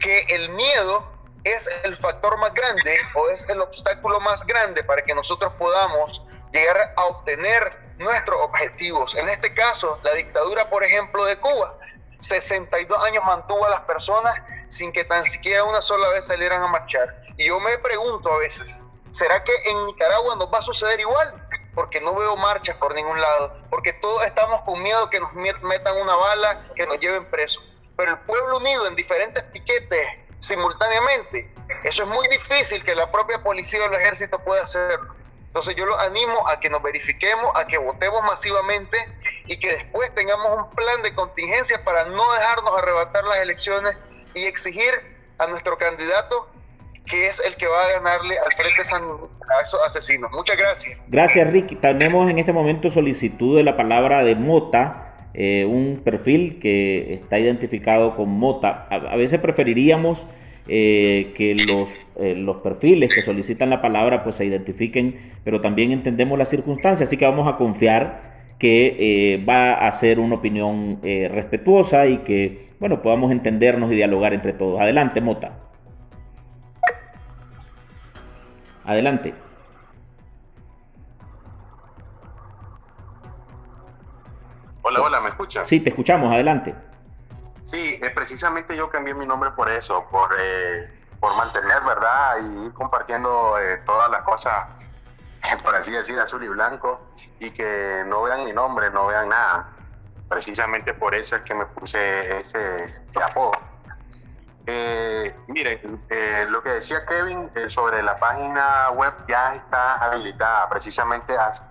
que 0.00 0.20
el 0.28 0.48
miedo 0.50 1.12
es 1.44 1.68
el 1.84 1.96
factor 1.96 2.36
más 2.38 2.52
grande 2.54 2.98
o 3.14 3.28
es 3.28 3.48
el 3.48 3.60
obstáculo 3.60 4.18
más 4.20 4.44
grande 4.44 4.82
para 4.82 5.02
que 5.02 5.14
nosotros 5.14 5.52
podamos 5.58 6.22
llegar 6.52 6.92
a 6.96 7.04
obtener 7.04 7.86
nuestros 7.98 8.38
objetivos. 8.40 9.14
En 9.14 9.28
este 9.28 9.54
caso, 9.54 9.98
la 10.02 10.12
dictadura, 10.14 10.68
por 10.68 10.82
ejemplo, 10.82 11.24
de 11.24 11.36
Cuba, 11.36 11.78
62 12.20 13.02
años 13.04 13.24
mantuvo 13.24 13.64
a 13.64 13.70
las 13.70 13.80
personas 13.82 14.34
sin 14.68 14.92
que 14.92 15.04
tan 15.04 15.24
siquiera 15.24 15.64
una 15.64 15.82
sola 15.82 16.08
vez 16.08 16.26
salieran 16.26 16.62
a 16.62 16.68
marchar. 16.68 17.22
Y 17.36 17.46
yo 17.46 17.60
me 17.60 17.78
pregunto 17.78 18.32
a 18.32 18.38
veces, 18.38 18.84
¿será 19.12 19.42
que 19.44 19.52
en 19.66 19.86
Nicaragua 19.86 20.36
nos 20.36 20.52
va 20.52 20.58
a 20.58 20.62
suceder 20.62 21.00
igual? 21.00 21.46
porque 21.76 22.00
no 22.00 22.14
veo 22.14 22.34
marchas 22.36 22.74
por 22.78 22.94
ningún 22.94 23.20
lado, 23.20 23.54
porque 23.68 23.92
todos 23.92 24.24
estamos 24.24 24.62
con 24.62 24.82
miedo 24.82 25.10
que 25.10 25.20
nos 25.20 25.34
metan 25.34 25.96
una 25.98 26.16
bala, 26.16 26.64
que 26.74 26.86
nos 26.86 26.98
lleven 26.98 27.26
presos. 27.26 27.62
Pero 27.98 28.12
el 28.12 28.18
pueblo 28.20 28.56
unido 28.56 28.86
en 28.86 28.96
diferentes 28.96 29.44
piquetes 29.44 30.06
simultáneamente, 30.40 31.52
eso 31.84 32.04
es 32.04 32.08
muy 32.08 32.26
difícil 32.28 32.82
que 32.82 32.94
la 32.94 33.12
propia 33.12 33.42
policía 33.42 33.82
o 33.82 33.86
el 33.88 33.94
ejército 33.94 34.38
pueda 34.38 34.64
hacerlo. 34.64 35.14
Entonces 35.48 35.76
yo 35.76 35.84
los 35.84 36.00
animo 36.00 36.48
a 36.48 36.60
que 36.60 36.70
nos 36.70 36.82
verifiquemos, 36.82 37.54
a 37.54 37.66
que 37.66 37.76
votemos 37.76 38.22
masivamente 38.22 38.96
y 39.46 39.58
que 39.58 39.72
después 39.72 40.14
tengamos 40.14 40.56
un 40.56 40.70
plan 40.70 41.02
de 41.02 41.14
contingencia 41.14 41.84
para 41.84 42.04
no 42.06 42.32
dejarnos 42.32 42.72
arrebatar 42.78 43.24
las 43.24 43.38
elecciones 43.38 43.96
y 44.36 44.44
exigir 44.44 44.92
a 45.38 45.46
nuestro 45.46 45.76
candidato 45.76 46.48
que 47.06 47.28
es 47.28 47.40
el 47.46 47.56
que 47.56 47.66
va 47.66 47.84
a 47.84 47.92
ganarle 47.92 48.36
al 48.38 48.52
Frente 48.52 48.84
San 48.84 49.02
a 49.02 49.62
esos 49.62 49.80
asesinos. 49.84 50.30
Muchas 50.32 50.56
gracias. 50.56 50.98
Gracias, 51.08 51.50
Rick. 51.50 51.80
Tenemos 51.80 52.28
en 52.28 52.38
este 52.38 52.52
momento 52.52 52.90
solicitud 52.90 53.56
de 53.56 53.62
la 53.62 53.76
palabra 53.76 54.24
de 54.24 54.34
Mota, 54.34 55.14
eh, 55.32 55.64
un 55.64 56.02
perfil 56.04 56.58
que 56.60 57.14
está 57.14 57.38
identificado 57.38 58.16
con 58.16 58.30
Mota. 58.30 58.88
A, 58.90 59.16
veces 59.16 59.38
preferiríamos 59.38 60.26
eh, 60.66 61.32
que 61.36 61.54
los, 61.54 61.92
eh, 62.16 62.34
los 62.34 62.56
perfiles 62.56 63.10
que 63.14 63.22
solicitan 63.22 63.70
la 63.70 63.80
palabra 63.80 64.24
pues 64.24 64.34
se 64.34 64.44
identifiquen, 64.44 65.32
pero 65.44 65.60
también 65.60 65.92
entendemos 65.92 66.36
las 66.36 66.48
circunstancias, 66.48 67.08
así 67.08 67.16
que 67.16 67.24
vamos 67.24 67.46
a 67.46 67.56
confiar 67.56 68.35
que 68.58 68.96
eh, 69.34 69.44
va 69.44 69.74
a 69.74 69.92
ser 69.92 70.18
una 70.18 70.36
opinión 70.36 70.98
eh, 71.02 71.28
respetuosa 71.32 72.06
y 72.06 72.18
que, 72.18 72.74
bueno, 72.80 73.02
podamos 73.02 73.30
entendernos 73.32 73.92
y 73.92 73.94
dialogar 73.94 74.32
entre 74.32 74.52
todos. 74.52 74.80
Adelante, 74.80 75.20
Mota. 75.20 75.58
Adelante. 78.84 79.34
Hola, 84.82 85.02
hola, 85.02 85.20
¿me 85.20 85.30
escuchas? 85.30 85.66
Sí, 85.66 85.80
te 85.80 85.90
escuchamos, 85.90 86.32
adelante. 86.32 86.72
Sí, 87.64 87.98
es 88.00 88.12
precisamente 88.14 88.76
yo 88.76 88.88
cambié 88.88 89.14
mi 89.14 89.26
nombre 89.26 89.50
por 89.50 89.68
eso, 89.68 90.06
por, 90.08 90.30
eh, 90.38 90.88
por 91.18 91.36
mantener, 91.36 91.82
¿verdad? 91.84 92.36
Y 92.40 92.66
ir 92.66 92.72
compartiendo 92.72 93.58
eh, 93.58 93.78
todas 93.84 94.08
las 94.08 94.22
cosas, 94.22 94.68
por 95.62 95.74
así 95.74 95.90
decir, 95.90 96.18
azul 96.18 96.42
y 96.44 96.48
blanco, 96.48 97.00
y 97.38 97.50
que 97.50 98.04
no 98.06 98.22
vean 98.22 98.44
mi 98.44 98.52
nombre, 98.52 98.90
no 98.90 99.06
vean 99.06 99.28
nada. 99.28 99.72
Precisamente 100.28 100.92
por 100.94 101.14
eso 101.14 101.36
es 101.36 101.42
que 101.42 101.54
me 101.54 101.66
puse 101.66 102.40
ese, 102.40 102.94
apodo. 103.22 103.52
Eh, 104.66 105.32
miren, 105.46 106.02
eh, 106.10 106.46
lo 106.48 106.60
que 106.62 106.70
decía 106.70 107.06
Kevin 107.06 107.50
sobre 107.68 108.02
la 108.02 108.18
página 108.18 108.90
web 108.90 109.14
ya 109.28 109.54
está 109.54 109.94
habilitada, 109.98 110.68
precisamente 110.68 111.38
hace 111.38 111.62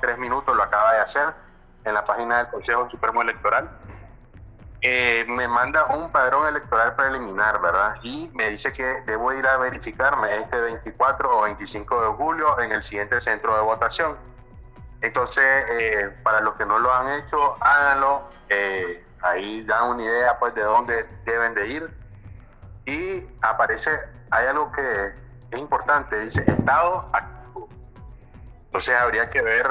tres 0.00 0.18
minutos 0.18 0.54
lo 0.56 0.62
acaba 0.62 0.92
de 0.94 1.00
hacer 1.00 1.34
en 1.84 1.94
la 1.94 2.04
página 2.04 2.38
del 2.38 2.48
Consejo 2.48 2.88
Supremo 2.88 3.22
Electoral, 3.22 3.68
eh, 4.86 5.24
me 5.26 5.48
manda 5.48 5.86
un 5.86 6.10
padrón 6.10 6.46
electoral 6.46 6.94
preliminar, 6.94 7.58
¿verdad? 7.58 7.94
Y 8.02 8.28
me 8.34 8.50
dice 8.50 8.70
que 8.70 8.84
debo 9.06 9.32
ir 9.32 9.46
a 9.46 9.56
verificarme 9.56 10.36
este 10.36 10.60
24 10.60 11.38
o 11.38 11.42
25 11.44 12.02
de 12.02 12.08
julio 12.08 12.60
en 12.60 12.70
el 12.70 12.82
siguiente 12.82 13.18
centro 13.18 13.56
de 13.56 13.62
votación. 13.62 14.18
Entonces, 15.00 15.42
eh, 15.70 16.14
para 16.22 16.42
los 16.42 16.56
que 16.56 16.66
no 16.66 16.78
lo 16.78 16.92
han 16.92 17.14
hecho, 17.14 17.56
háganlo. 17.62 18.28
Eh, 18.50 19.02
ahí 19.22 19.64
dan 19.64 19.84
una 19.88 20.02
idea 20.02 20.38
pues 20.38 20.54
de 20.54 20.60
dónde 20.60 21.08
deben 21.24 21.54
de 21.54 21.66
ir. 21.66 21.90
Y 22.84 23.26
aparece, 23.40 23.90
hay 24.32 24.48
algo 24.48 24.70
que 24.70 25.14
es 25.50 25.58
importante, 25.58 26.20
dice 26.20 26.44
estado 26.46 27.08
activo. 27.14 27.70
Entonces 28.66 28.94
habría 28.94 29.30
que 29.30 29.40
ver 29.40 29.66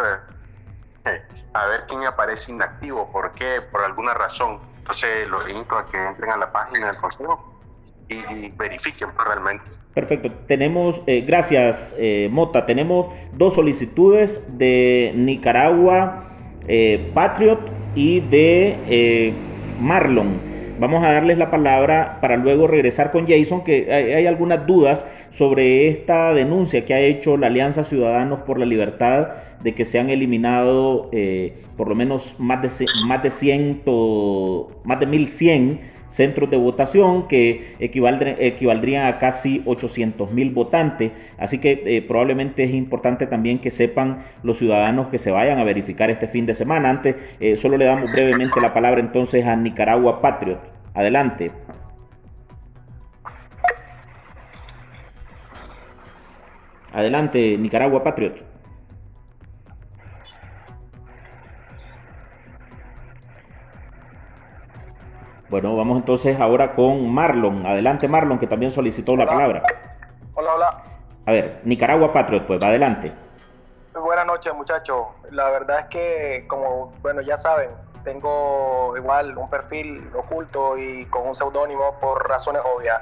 a 1.54 1.66
ver 1.68 1.86
quién 1.86 2.04
aparece 2.06 2.52
inactivo, 2.52 3.12
por 3.12 3.34
qué, 3.34 3.62
por 3.62 3.84
alguna 3.84 4.16
razón. 4.16 4.73
Entonces 4.84 5.30
los 5.30 5.50
invito 5.50 5.78
a 5.78 5.86
que 5.86 5.98
entren 5.98 6.30
a 6.32 6.38
la 6.38 6.52
página 6.52 6.88
del 6.88 6.98
consejo 6.98 7.42
y, 8.10 8.50
verifiquen 8.58 9.10
realmente. 9.18 9.64
Perfecto. 9.94 10.30
Tenemos, 10.46 11.02
eh, 11.08 11.22
gracias 11.22 11.96
eh, 11.98 12.28
Mota, 12.30 12.66
tenemos 12.66 13.08
dos 13.32 13.56
solicitudes 13.56 14.44
de 14.58 15.14
Nicaragua 15.16 16.26
eh, 16.68 17.12
Patriot 17.14 17.62
y 17.96 18.20
de 18.20 19.34
Marlon. 19.80 20.53
Vamos 20.80 21.04
a 21.04 21.12
darles 21.12 21.38
la 21.38 21.52
palabra 21.52 22.18
para 22.20 22.36
luego 22.36 22.68
regresar 22.68 23.12
con 23.12 23.28
Jason, 23.28 23.64
que 23.64 23.94
hay, 23.94 24.26
algunas 24.26 24.66
dudas 24.66 25.06
sobre 25.30 25.88
esta 25.88 26.34
denuncia 26.34 26.84
que 26.84 26.94
ha 26.94 27.00
hecho 27.00 27.38
la 27.38 27.48
Alianza 27.48 27.84
Ciudadanos 27.84 28.40
por 28.42 28.58
la 28.58 28.66
Libertad 28.66 29.30
de 29.62 29.76
que 29.76 29.86
se 29.86 30.00
han 30.00 30.10
eliminado 30.10 31.10
eh, 31.12 31.54
por 31.78 31.88
lo 31.90 31.96
menos 31.96 32.36
más 32.40 32.62
de, 32.62 32.86
más 33.06 33.22
de, 33.22 33.30
100, 33.30 33.84
más 34.84 35.00
de 35.00 35.06
1100 35.06 35.80
centros 36.14 36.48
de 36.52 36.58
votación 36.58 37.28
que 37.28 37.76
equivaldrían 37.80 39.08
a 39.08 39.18
casi 39.18 39.64
800 39.66 40.32
mil 40.32 40.52
votantes. 40.52 41.12
Así 41.40 41.58
que 41.58 41.82
eh, 41.86 42.04
probablemente 42.04 42.64
es 42.64 42.74
importante 42.74 43.26
también 43.26 43.58
que 43.58 43.72
sepan 43.72 44.20
los 44.44 44.60
ciudadanos 44.60 45.08
que 45.08 45.18
se 45.18 45.32
vayan 45.32 45.58
a 45.58 45.64
verificar 45.64 46.12
este 46.12 46.28
fin 46.28 46.46
de 46.46 46.54
semana. 46.54 46.92
Antes, 46.92 47.16
eh, 47.40 47.58
solo 47.58 47.78
le 47.78 47.86
damos 47.86 48.12
brevemente 48.12 48.62
la 48.62 48.76
palabra 48.76 49.02
entonces 49.02 49.44
a 49.46 49.56
Nicaragua 49.56 50.22
Patriot. 50.22 50.60
Adelante. 50.94 51.52
Adelante, 56.92 57.58
Nicaragua 57.58 58.04
Patriot. 58.04 58.53
Bueno, 65.54 65.76
vamos 65.76 66.00
entonces 66.00 66.40
ahora 66.40 66.74
con 66.74 67.14
Marlon. 67.14 67.64
Adelante, 67.68 68.08
Marlon, 68.08 68.40
que 68.40 68.48
también 68.48 68.72
solicitó 68.72 69.16
la 69.16 69.28
palabra. 69.28 69.62
Hola, 70.34 70.56
hola. 70.56 70.84
A 71.28 71.32
ver, 71.32 71.62
Nicaragua 71.64 72.12
Patriot, 72.12 72.48
pues, 72.48 72.60
adelante. 72.60 73.14
Buenas 73.94 74.26
noches, 74.26 74.52
muchachos. 74.56 75.06
La 75.30 75.52
verdad 75.52 75.82
es 75.82 75.86
que, 75.90 76.48
como, 76.48 76.92
bueno, 77.04 77.22
ya 77.22 77.38
saben, 77.38 77.70
tengo 78.04 78.98
igual 78.98 79.38
un 79.38 79.48
perfil 79.48 80.10
oculto 80.16 80.76
y 80.76 81.06
con 81.06 81.28
un 81.28 81.36
seudónimo 81.36 82.00
por 82.00 82.28
razones 82.28 82.64
obvias. 82.66 83.00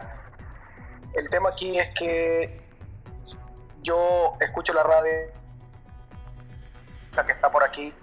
El 1.14 1.30
tema 1.30 1.52
aquí 1.52 1.80
es 1.80 1.96
que 1.96 2.62
yo 3.82 4.34
escucho 4.42 4.74
la 4.74 4.84
radio, 4.84 5.32
la 7.16 7.26
que 7.26 7.32
está 7.32 7.50
por 7.50 7.64
aquí, 7.64 7.94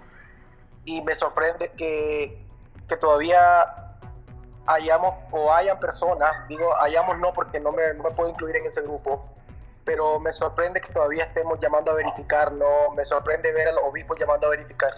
y 0.85 1.03
me 1.03 1.13
sorprende 1.13 1.71
que, 1.77 2.47
que 2.87 2.97
todavía 2.97 3.85
hayamos 4.65 5.15
o 5.31 5.51
hayan 5.51 5.79
personas, 5.79 6.47
digo 6.47 6.75
hayamos 6.81 7.17
no 7.19 7.33
porque 7.33 7.59
no 7.59 7.71
me, 7.71 7.93
puedo 8.15 8.29
incluir 8.29 8.57
en 8.57 8.65
ese 8.65 8.81
grupo, 8.81 9.25
pero 9.83 10.19
me 10.19 10.31
sorprende 10.31 10.81
que 10.81 10.91
todavía 10.93 11.25
estemos 11.25 11.59
llamando 11.59 11.91
a 11.91 11.95
verificar, 11.95 12.51
no, 12.51 12.91
me 12.95 13.03
sorprende 13.05 13.51
ver 13.51 13.69
a 13.69 13.71
los 13.71 13.83
obispos 13.83 14.19
llamando 14.19 14.47
a 14.47 14.49
verificar, 14.51 14.93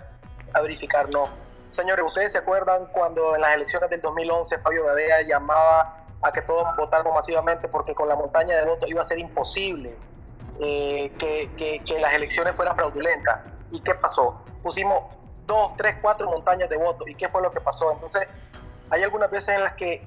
a 0.54 0.62
verificar, 0.62 1.10
no. 1.10 1.30
Señores, 1.72 2.06
¿ustedes 2.06 2.34
se 2.34 2.38
acuerdan 2.38 2.88
cuando 2.88 3.34
en 3.36 3.42
las 3.42 3.56
elecciones 3.56 3.90
del 3.90 4.02
2011 4.02 4.60
Fabio 4.60 4.86
Gadea 4.86 5.22
llamaba 5.22 6.04
a 6.22 6.32
que 6.32 6.42
todos 6.42 6.68
votáramos 6.76 7.16
masivamente 7.16 7.70
porque 7.70 7.96
con 7.96 8.10
la 8.10 8.16
montaña 8.16 8.58
de 8.58 8.66
votos 8.66 8.90
iba 8.90 9.02
a 9.02 9.06
ser 9.06 9.20
imposible 9.20 9.96
eh, 10.60 11.14
que, 11.18 11.50
que, 11.56 11.80
que 11.80 12.00
las 12.00 12.14
elecciones 12.14 12.56
fueran 12.56 12.76
fraudulentas? 12.76 13.40
¿Y 13.72 13.80
qué 13.80 13.96
pasó? 13.96 14.44
Pusimos 14.62 15.04
dos, 15.46 15.74
tres, 15.78 15.96
cuatro 16.02 16.30
montañas 16.30 16.70
de 16.70 16.78
votos. 16.78 17.08
¿Y 17.08 17.16
qué 17.16 17.28
fue 17.28 17.42
lo 17.42 17.52
que 17.52 17.62
pasó? 17.62 17.92
Entonces, 17.92 18.28
hay 18.92 19.04
algunas 19.04 19.32
veces 19.32 19.56
en 19.56 19.64
las 19.64 19.74
que 19.74 20.06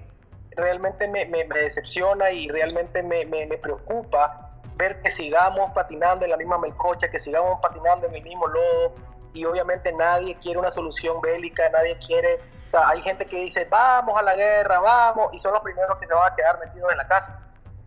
realmente 0.56 1.08
me, 1.08 1.24
decepciona 1.26 2.30
y 2.30 2.48
realmente 2.48 3.02
me, 3.02 3.24
preocupa 3.58 4.50
ver 4.76 5.00
que 5.00 5.10
sigamos 5.10 5.72
patinando 5.72 6.24
en 6.24 6.30
la 6.30 6.36
misma 6.36 6.58
melcocha, 6.58 7.10
que 7.10 7.18
sigamos 7.18 7.58
patinando 7.60 8.06
en 8.06 8.14
el 8.14 8.22
mismo 8.22 8.46
lodo 8.46 8.94
y 9.32 9.44
obviamente 9.46 9.90
nadie 9.92 10.36
quiere 10.36 10.58
una 10.58 10.70
solución 10.70 11.20
bélica, 11.20 11.68
nadie 11.70 11.98
quiere, 11.98 12.38
o 12.66 12.70
sea, 12.70 12.88
hay 12.88 13.00
gente 13.02 13.26
que 13.26 13.36
dice, 13.40 13.66
vamos 13.68 14.16
a 14.18 14.22
la 14.22 14.36
guerra, 14.36 14.78
vamos, 14.78 15.30
y 15.32 15.38
son 15.38 15.54
los 15.54 15.62
primeros 15.62 15.98
que 15.98 16.06
se 16.06 16.14
van 16.14 16.30
a 16.30 16.36
quedar 16.36 16.60
metidos 16.60 16.92
en 16.92 16.98
la 16.98 17.08
casa. 17.08 17.40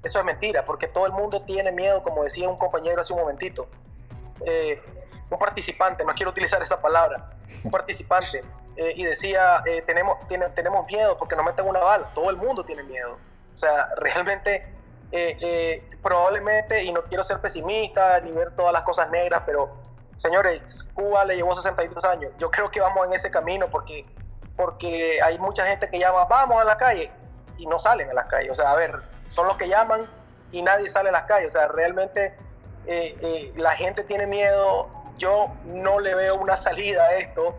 Eso 0.03 0.19
es 0.19 0.25
mentira, 0.25 0.65
porque 0.65 0.87
todo 0.87 1.05
el 1.05 1.13
mundo 1.13 1.41
tiene 1.43 1.71
miedo, 1.71 2.03
como 2.03 2.23
decía 2.23 2.49
un 2.49 2.57
compañero 2.57 3.01
hace 3.01 3.13
un 3.13 3.19
momentito. 3.19 3.67
Eh, 4.45 4.81
un 5.29 5.39
participante, 5.39 6.03
no 6.03 6.13
quiero 6.13 6.31
utilizar 6.31 6.61
esa 6.61 6.81
palabra, 6.81 7.29
un 7.63 7.71
participante 7.71 8.41
eh, 8.77 8.93
y 8.95 9.05
decía, 9.05 9.63
eh, 9.65 9.81
tenemos, 9.87 10.19
tenemos 10.53 10.85
miedo 10.85 11.17
porque 11.17 11.35
nos 11.35 11.43
meten 11.43 11.67
una 11.67 11.79
bala, 11.79 12.11
todo 12.13 12.29
el 12.29 12.37
mundo 12.37 12.63
tiene 12.63 12.83
miedo. 12.83 13.17
O 13.55 13.57
sea, 13.57 13.89
realmente, 13.97 14.71
eh, 15.11 15.83
probablemente, 16.03 16.83
y 16.83 16.91
no 16.91 17.01
quiero 17.03 17.23
ser 17.23 17.41
pesimista 17.41 18.19
ni 18.21 18.31
ver 18.31 18.55
todas 18.55 18.71
las 18.71 18.83
cosas 18.83 19.09
negras, 19.09 19.41
pero 19.47 19.75
señores, 20.17 20.83
Cuba 20.93 21.25
le 21.25 21.37
llevó 21.37 21.55
62 21.55 22.03
años. 22.05 22.31
Yo 22.37 22.51
creo 22.51 22.69
que 22.69 22.79
vamos 22.79 23.07
en 23.07 23.13
ese 23.13 23.31
camino 23.31 23.65
porque, 23.67 24.05
porque 24.55 25.19
hay 25.23 25.39
mucha 25.39 25.65
gente 25.65 25.89
que 25.89 25.97
llama, 25.97 26.25
vamos 26.25 26.61
a 26.61 26.63
la 26.63 26.77
calle, 26.77 27.09
y 27.57 27.65
no 27.65 27.79
salen 27.79 28.11
a 28.11 28.13
las 28.13 28.27
calles. 28.27 28.51
O 28.51 28.55
sea, 28.55 28.69
a 28.69 28.75
ver, 28.75 28.93
son 29.29 29.47
los 29.47 29.57
que 29.57 29.67
llaman 29.67 30.07
y 30.51 30.61
nadie 30.61 30.87
sale 30.87 31.09
a 31.09 31.13
las 31.13 31.23
calles. 31.23 31.47
O 31.47 31.57
sea, 31.57 31.67
realmente 31.69 32.35
la 33.55 33.71
gente 33.71 34.03
tiene 34.03 34.27
miedo. 34.27 34.87
Yo 35.17 35.47
no 35.65 35.99
le 35.99 36.13
veo 36.13 36.35
una 36.35 36.55
salida 36.57 37.03
a 37.05 37.15
esto 37.15 37.55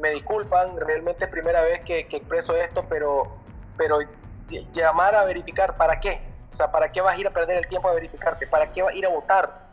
me 0.00 0.10
disculpan, 0.10 0.76
realmente 0.78 1.24
es 1.24 1.30
primera 1.30 1.62
vez 1.62 1.80
que, 1.80 2.00
expreso 2.00 2.56
esto, 2.56 2.84
pero, 2.88 3.36
pero 3.76 3.98
llamar 4.72 5.14
a 5.14 5.24
verificar, 5.24 5.76
¿para 5.76 6.00
qué? 6.00 6.20
O 6.52 6.56
sea, 6.56 6.70
¿para 6.70 6.90
qué 6.90 7.00
vas 7.00 7.16
a 7.16 7.20
ir 7.20 7.26
a 7.26 7.30
perder 7.30 7.58
el 7.58 7.66
tiempo 7.66 7.88
a 7.88 7.94
verificarte? 7.94 8.46
¿Para 8.46 8.72
qué 8.72 8.82
vas 8.82 8.92
a 8.92 8.96
ir 8.96 9.06
a 9.06 9.10
votar? 9.10 9.68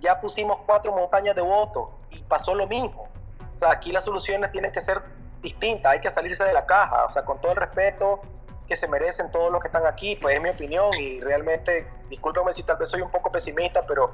Ya 0.00 0.20
pusimos 0.20 0.58
cuatro 0.66 0.92
montañas 0.92 1.34
de 1.36 1.42
votos 1.42 1.90
y 2.10 2.22
pasó 2.22 2.54
lo 2.54 2.66
mismo. 2.66 3.08
O 3.56 3.58
sea, 3.58 3.70
aquí 3.70 3.92
las 3.92 4.04
soluciones 4.04 4.50
tienen 4.52 4.72
que 4.72 4.80
ser 4.80 5.00
distintas, 5.42 5.92
hay 5.92 6.00
que 6.00 6.10
salirse 6.10 6.44
de 6.44 6.52
la 6.52 6.66
caja, 6.66 7.04
o 7.04 7.10
sea, 7.10 7.24
con 7.24 7.40
todo 7.40 7.52
el 7.52 7.58
respeto 7.58 8.20
que 8.66 8.76
se 8.76 8.88
merecen 8.88 9.30
todos 9.30 9.52
los 9.52 9.60
que 9.60 9.68
están 9.68 9.86
aquí, 9.86 10.16
pues 10.20 10.34
es 10.34 10.42
mi 10.42 10.48
opinión 10.48 10.92
y 10.94 11.20
realmente, 11.20 11.88
discúlpame 12.08 12.52
si 12.52 12.64
tal 12.64 12.76
vez 12.76 12.88
soy 12.88 13.00
un 13.00 13.10
poco 13.10 13.30
pesimista, 13.30 13.82
pero 13.82 14.06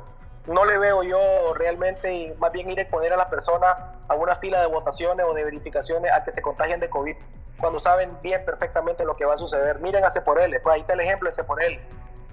no 0.46 0.64
le 0.64 0.78
veo 0.78 1.02
yo 1.02 1.54
realmente, 1.54 2.12
y 2.12 2.34
más 2.38 2.52
bien 2.52 2.70
ir 2.70 2.80
a 2.80 2.88
poner 2.88 3.12
a 3.12 3.16
las 3.16 3.26
personas 3.26 3.76
a 4.08 4.14
una 4.14 4.36
fila 4.36 4.60
de 4.60 4.66
votaciones 4.66 5.24
o 5.28 5.34
de 5.34 5.44
verificaciones 5.44 6.10
a 6.12 6.24
que 6.24 6.32
se 6.32 6.42
contagien 6.42 6.80
de 6.80 6.88
COVID, 6.90 7.16
cuando 7.58 7.78
saben 7.78 8.10
bien 8.22 8.44
perfectamente 8.44 9.04
lo 9.04 9.16
que 9.16 9.24
va 9.24 9.34
a 9.34 9.36
suceder. 9.36 9.78
Miren 9.78 10.04
a 10.04 10.08
él, 10.08 10.60
pues 10.62 10.74
ahí 10.74 10.80
está 10.80 10.94
el 10.94 11.00
ejemplo 11.00 11.30
de 11.30 11.66
él. 11.66 11.80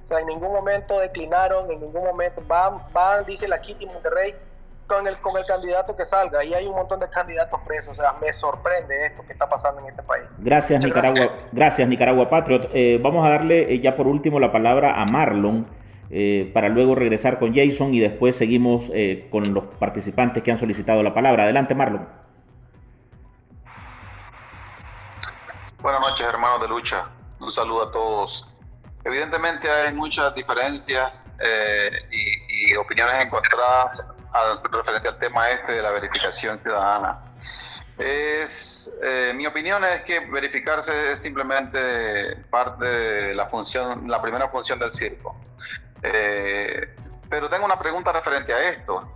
O 0.03 0.07
sea, 0.07 0.19
en 0.19 0.25
ningún 0.25 0.51
momento 0.51 0.99
declinaron, 0.99 1.69
en 1.69 1.81
ningún 1.81 2.03
momento 2.03 2.41
van, 2.47 2.81
van 2.91 3.25
dice 3.25 3.47
la 3.47 3.61
Kitty 3.61 3.85
Monterrey, 3.85 4.35
con 4.87 5.05
el, 5.05 5.17
con 5.19 5.37
el 5.37 5.45
candidato 5.45 5.95
que 5.95 6.03
salga. 6.03 6.43
Y 6.43 6.55
hay 6.55 6.65
un 6.65 6.73
montón 6.73 6.99
de 6.99 7.07
candidatos 7.09 7.61
presos. 7.61 7.97
O 7.97 8.01
sea, 8.01 8.13
me 8.19 8.33
sorprende 8.33 9.05
esto 9.05 9.23
que 9.23 9.33
está 9.33 9.47
pasando 9.47 9.81
en 9.81 9.89
este 9.89 10.01
país. 10.01 10.23
Gracias, 10.39 10.83
Nicaragua. 10.83 11.29
Gracias. 11.51 11.87
Nicaragua 11.87 12.27
Patriot. 12.27 12.69
Eh, 12.73 12.99
vamos 12.99 13.23
a 13.23 13.29
darle 13.29 13.71
eh, 13.71 13.79
ya 13.79 13.95
por 13.95 14.07
último 14.07 14.39
la 14.39 14.51
palabra 14.51 14.99
a 14.99 15.05
Marlon. 15.05 15.67
Eh, 16.11 16.49
para 16.53 16.69
luego 16.69 16.95
regresar 16.95 17.39
con 17.39 17.53
Jason 17.53 17.93
y 17.93 17.99
después 17.99 18.35
seguimos 18.35 18.91
con 19.29 19.53
los 19.53 19.65
participantes 19.65 20.41
que 20.43 20.51
han 20.51 20.57
solicitado 20.57 21.03
la 21.03 21.13
palabra. 21.13 21.43
Adelante, 21.43 21.75
Marlon. 21.75 22.07
Buenas 25.81 26.01
noches, 26.01 26.27
hermanos 26.27 26.61
de 26.61 26.67
lucha. 26.67 27.05
Un 27.39 27.51
saludo 27.51 27.87
a 27.87 27.91
todos. 27.91 28.47
Evidentemente 29.05 29.69
hay 29.69 29.93
muchas 29.93 30.35
diferencias 30.35 31.25
y, 32.11 32.71
y, 32.71 32.75
opiniones 32.75 33.25
encontradas 33.25 34.05
referente 34.71 35.07
al 35.07 35.19
tema 35.19 35.49
este 35.51 35.73
de 35.73 35.81
la 35.81 35.91
verificación 35.91 36.59
ciudadana. 36.59 37.19
Es, 37.97 38.91
eh, 39.03 39.33
mi 39.35 39.45
opinión 39.45 39.83
es 39.83 40.03
que 40.03 40.21
verificarse 40.21 41.11
es 41.11 41.21
simplemente 41.21 42.37
parte 42.49 42.85
de 42.85 43.35
la 43.35 43.45
función, 43.47 44.07
la 44.07 44.21
primera 44.21 44.47
función 44.47 44.79
del 44.79 44.93
circo. 44.93 45.35
Eh, 46.03 46.95
pero 47.29 47.49
tengo 47.49 47.65
una 47.65 47.79
pregunta 47.79 48.11
referente 48.11 48.53
a 48.53 48.69
esto. 48.69 49.07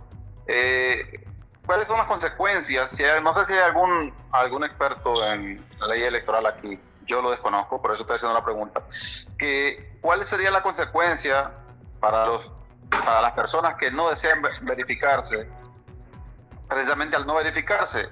Eh, 0.46 1.24
¿Cuáles 1.66 1.88
son 1.88 1.96
las 1.98 2.06
consecuencias? 2.06 2.90
Si 2.90 3.02
no 3.22 3.32
sé 3.32 3.44
si 3.46 3.54
hay 3.54 3.60
algún, 3.60 4.12
algún 4.32 4.64
experto 4.64 5.24
en 5.24 5.64
la 5.80 5.86
ley 5.86 6.02
electoral 6.02 6.46
aquí, 6.46 6.78
yo 7.06 7.22
lo 7.22 7.30
desconozco, 7.30 7.80
por 7.80 7.92
eso 7.92 8.02
estoy 8.02 8.16
haciendo 8.16 8.38
la 8.38 8.44
pregunta. 8.44 8.82
Que, 9.38 9.98
¿Cuál 10.00 10.24
sería 10.26 10.50
la 10.50 10.62
consecuencia 10.62 11.52
para 12.00 12.26
los 12.26 12.50
para 12.90 13.20
las 13.20 13.34
personas 13.34 13.76
que 13.76 13.90
no 13.90 14.10
desean 14.10 14.42
verificarse, 14.62 15.48
precisamente 16.68 17.16
al 17.16 17.26
no 17.26 17.34
verificarse, 17.34 18.08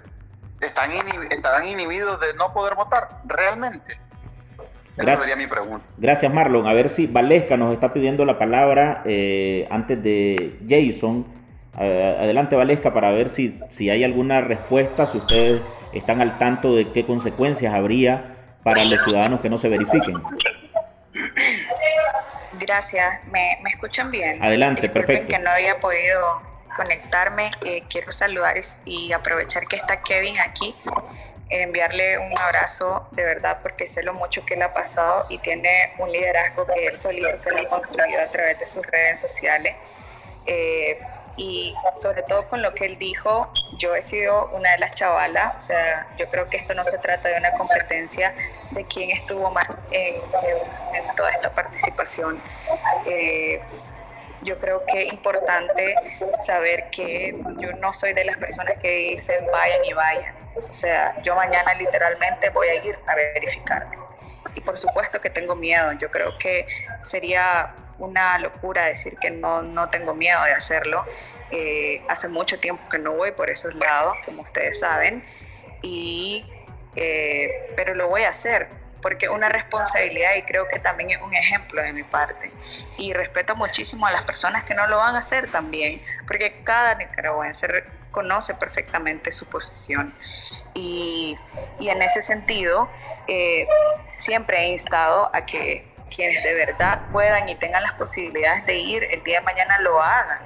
están 0.61 0.93
estarán 1.31 1.66
inhibidos 1.66 2.20
de 2.20 2.35
no 2.35 2.53
poder 2.53 2.75
votar 2.75 3.20
realmente. 3.25 4.01
Gracias. 4.97 5.20
sería 5.20 5.36
mi 5.36 5.47
pregunta. 5.47 5.84
Gracias, 5.97 6.32
Marlon. 6.32 6.66
A 6.66 6.72
ver 6.72 6.88
si 6.88 7.07
Valesca 7.07 7.57
nos 7.57 7.72
está 7.72 7.93
pidiendo 7.93 8.24
la 8.24 8.38
palabra 8.38 9.03
eh, 9.05 9.66
antes 9.70 10.03
de 10.03 10.59
Jason. 10.68 11.26
adelante, 11.74 12.57
Valesca, 12.57 12.93
para 12.93 13.11
ver 13.11 13.28
si, 13.28 13.59
si 13.68 13.90
hay 13.90 14.05
alguna 14.05 14.40
respuesta, 14.40 15.07
si 15.07 15.18
ustedes 15.18 15.62
están 15.93 16.20
al 16.20 16.38
tanto 16.38 16.74
de 16.74 16.90
qué 16.93 17.07
consecuencias 17.07 17.72
habría 17.74 18.32
para 18.62 18.84
los 18.84 19.03
ciudadanos 19.03 19.40
que 19.40 19.51
no 19.51 19.59
se 19.59 19.68
verifiquen. 19.68 20.22
Gracias. 22.59 23.26
¿Me, 23.28 23.59
escuchan 23.68 24.11
bien? 24.11 24.43
Adelante, 24.43 24.88
perfecto. 24.88 25.28
que 25.28 25.38
no 25.38 25.51
había 25.51 25.80
podido 25.80 26.43
conectarme. 26.76 27.51
Eh, 27.64 27.82
quiero 27.88 28.12
saludar 28.12 28.57
y 28.84 29.12
aprovechar 29.12 29.66
que 29.66 29.76
está 29.76 30.03
Kevin 30.03 30.38
aquí. 30.38 30.74
Enviarle 31.61 32.18
un 32.18 32.38
abrazo 32.38 33.07
de 33.11 33.24
verdad 33.24 33.59
porque 33.62 33.86
sé 33.86 34.03
lo 34.03 34.14
mucho 34.14 34.42
que 34.46 34.55
él 34.55 34.62
ha 34.62 34.72
pasado 34.72 35.26
y 35.28 35.38
tiene 35.38 35.92
un 35.98 36.11
liderazgo 36.11 36.66
que 36.66 36.82
él 36.84 36.96
solito 36.96 37.36
se 37.36 37.50
lo 37.50 37.61
ha 37.61 37.68
construido 37.68 38.22
a 38.22 38.30
través 38.30 38.59
de 38.59 38.64
sus 38.64 38.86
redes 38.86 39.20
sociales. 39.20 39.76
Eh, 40.46 40.98
y 41.36 41.74
sobre 41.96 42.22
todo 42.22 42.48
con 42.48 42.62
lo 42.62 42.74
que 42.74 42.86
él 42.86 42.98
dijo, 42.98 43.50
yo 43.78 43.94
he 43.94 44.03
sido 44.03 44.48
una 44.55 44.72
de 44.72 44.78
las 44.78 44.92
chavalas, 44.94 45.55
o 45.57 45.59
sea, 45.66 46.07
yo 46.18 46.28
creo 46.28 46.48
que 46.48 46.59
esto 46.59 46.74
no 46.74 46.84
se 46.84 46.98
trata 46.98 47.28
de 47.28 47.36
una 47.38 47.53
competencia 47.53 48.34
de 48.70 48.84
quién 48.84 49.11
estuvo 49.11 49.50
más 49.50 49.66
en, 49.90 50.20
toda 51.16 51.30
esta 51.30 51.55
participación. 51.55 52.42
Eh, 53.07 53.62
yo 54.43 54.59
creo 54.59 54.84
que 54.86 55.03
es 55.03 55.12
importante 55.12 55.95
saber 56.45 56.90
que 56.90 57.36
yo 57.59 57.72
no 57.74 57.93
soy 57.93 58.12
de 58.12 58.24
las 58.24 58.36
personas 58.36 58.76
que 58.78 59.11
dicen 59.11 59.47
vayan 59.51 59.84
y 59.84 59.93
vayan. 59.93 60.34
O 60.68 60.72
sea, 60.72 61.20
yo 61.22 61.34
mañana 61.34 61.74
literalmente 61.74 62.51
voy 62.51 62.68
a 62.68 62.74
ir 62.84 62.99
a 63.07 63.14
verificarme. 63.14 63.97
Y 64.55 64.61
por 64.61 64.76
supuesto 64.76 65.20
que 65.20 65.30
tengo 65.30 65.55
miedo. 65.55 65.93
Yo 65.93 66.11
creo 66.11 66.36
que 66.38 66.66
sería 67.01 67.74
una 67.99 68.38
locura 68.38 68.86
decir 68.86 69.16
que 69.18 69.30
no, 69.30 69.62
no 69.62 69.88
tengo 69.88 70.14
miedo 70.14 70.43
de 70.45 70.53
hacerlo. 70.53 71.05
Eh, 71.51 72.03
hace 72.09 72.28
mucho 72.28 72.59
tiempo 72.59 72.86
que 72.88 72.99
no 72.99 73.12
voy 73.12 73.32
por 73.32 73.49
esos 73.49 73.74
lados, 73.74 74.16
como 74.24 74.43
ustedes 74.43 74.80
saben, 74.80 75.24
y, 75.82 76.45
eh, 76.97 77.72
pero 77.76 77.95
lo 77.95 78.09
voy 78.09 78.22
a 78.22 78.30
hacer 78.30 78.82
porque 79.03 79.28
una 79.28 79.48
responsabilidad 79.48 80.34
y 80.36 80.42
creo 80.42 80.66
que 80.68 80.78
también 80.78 81.11
es 81.11 81.20
un 81.20 81.34
ejemplo 81.34 81.82
de 81.82 81.92
mi 81.92 82.05
parte. 82.05 82.50
Y 82.96 83.12
respeto 83.12 83.57
muchísimo 83.57 84.07
a 84.07 84.12
las 84.12 84.22
personas 84.22 84.64
que 84.64 84.74
no 84.74 84.86
lo 84.86 84.98
van 84.98 85.16
a 85.16 85.18
hacer 85.18 85.50
también, 85.50 86.00
porque 86.26 86.62
cada 86.64 86.94
nicaragüense 86.94 87.84
conoce 88.12 88.55
perfectamente 88.55 89.32
su 89.32 89.46
posición. 89.46 90.14
Y, 90.74 91.36
y 91.80 91.88
en 91.88 92.00
ese 92.00 92.22
sentido, 92.22 92.88
eh, 93.26 93.66
siempre 94.14 94.61
he 94.61 94.68
instado 94.68 95.30
a 95.34 95.44
que 95.44 95.84
quienes 96.14 96.42
de 96.44 96.55
verdad 96.55 97.00
puedan 97.11 97.48
y 97.48 97.55
tengan 97.57 97.82
las 97.82 97.94
posibilidades 97.94 98.64
de 98.66 98.76
ir 98.76 99.05
el 99.05 99.22
día 99.24 99.40
de 99.40 99.44
mañana 99.44 99.80
lo 99.80 100.00
hagan. 100.00 100.40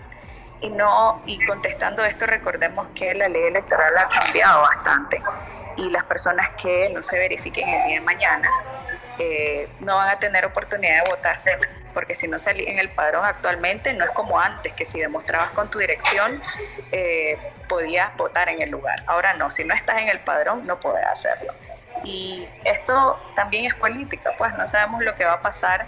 Y 0.61 0.71
no, 0.71 1.23
y 1.27 1.45
contestando 1.45 2.03
esto, 2.05 2.25
recordemos 2.25 2.87
que 2.95 3.15
la 3.15 3.29
ley 3.29 3.43
electoral 3.43 3.93
ha 3.99 4.09
cambiado 4.09 4.63
bastante 4.63 5.21
y 5.77 5.91
las 5.91 6.05
personas 6.05 6.51
que 6.61 6.91
no 6.91 7.03
se 7.03 7.19
verifiquen 7.19 7.69
el 7.69 7.85
día 7.87 7.95
de 7.97 8.01
mañana 8.01 8.51
eh, 9.19 9.69
no 9.81 9.97
van 9.97 10.09
a 10.09 10.19
tener 10.19 10.45
oportunidad 10.45 11.05
de 11.05 11.11
votar 11.11 11.43
porque 11.95 12.15
si 12.15 12.29
no 12.29 12.39
salí 12.39 12.65
en 12.67 12.79
el 12.79 12.91
padrón 12.91 13.25
actualmente 13.25 13.93
no 13.95 14.05
es 14.05 14.11
como 14.11 14.39
antes, 14.39 14.75
que 14.75 14.85
si 14.85 15.01
demostrabas 15.01 15.51
con 15.53 15.71
tu 15.71 15.79
dirección 15.79 16.43
eh, 16.93 17.39
podías 17.69 18.15
votar 18.19 18.51
en 18.51 18.61
el 18.61 18.71
lugar. 18.71 19.03
Ahora 19.07 19.33
no, 19.33 19.51
si 19.51 19.65
no 19.65 19.75
estás 19.75 19.99
en 19.99 20.09
el 20.09 20.21
padrón 20.21 20.67
no 20.67 20.79
podrás 20.79 21.25
hacerlo. 21.25 21.55
Y 22.05 22.47
esto 22.65 23.19
también 23.35 23.65
es 23.65 23.75
política, 23.75 24.35
pues 24.37 24.53
no 24.59 24.67
sabemos 24.67 25.03
lo 25.03 25.15
que 25.15 25.25
va 25.25 25.33
a 25.33 25.41
pasar 25.41 25.87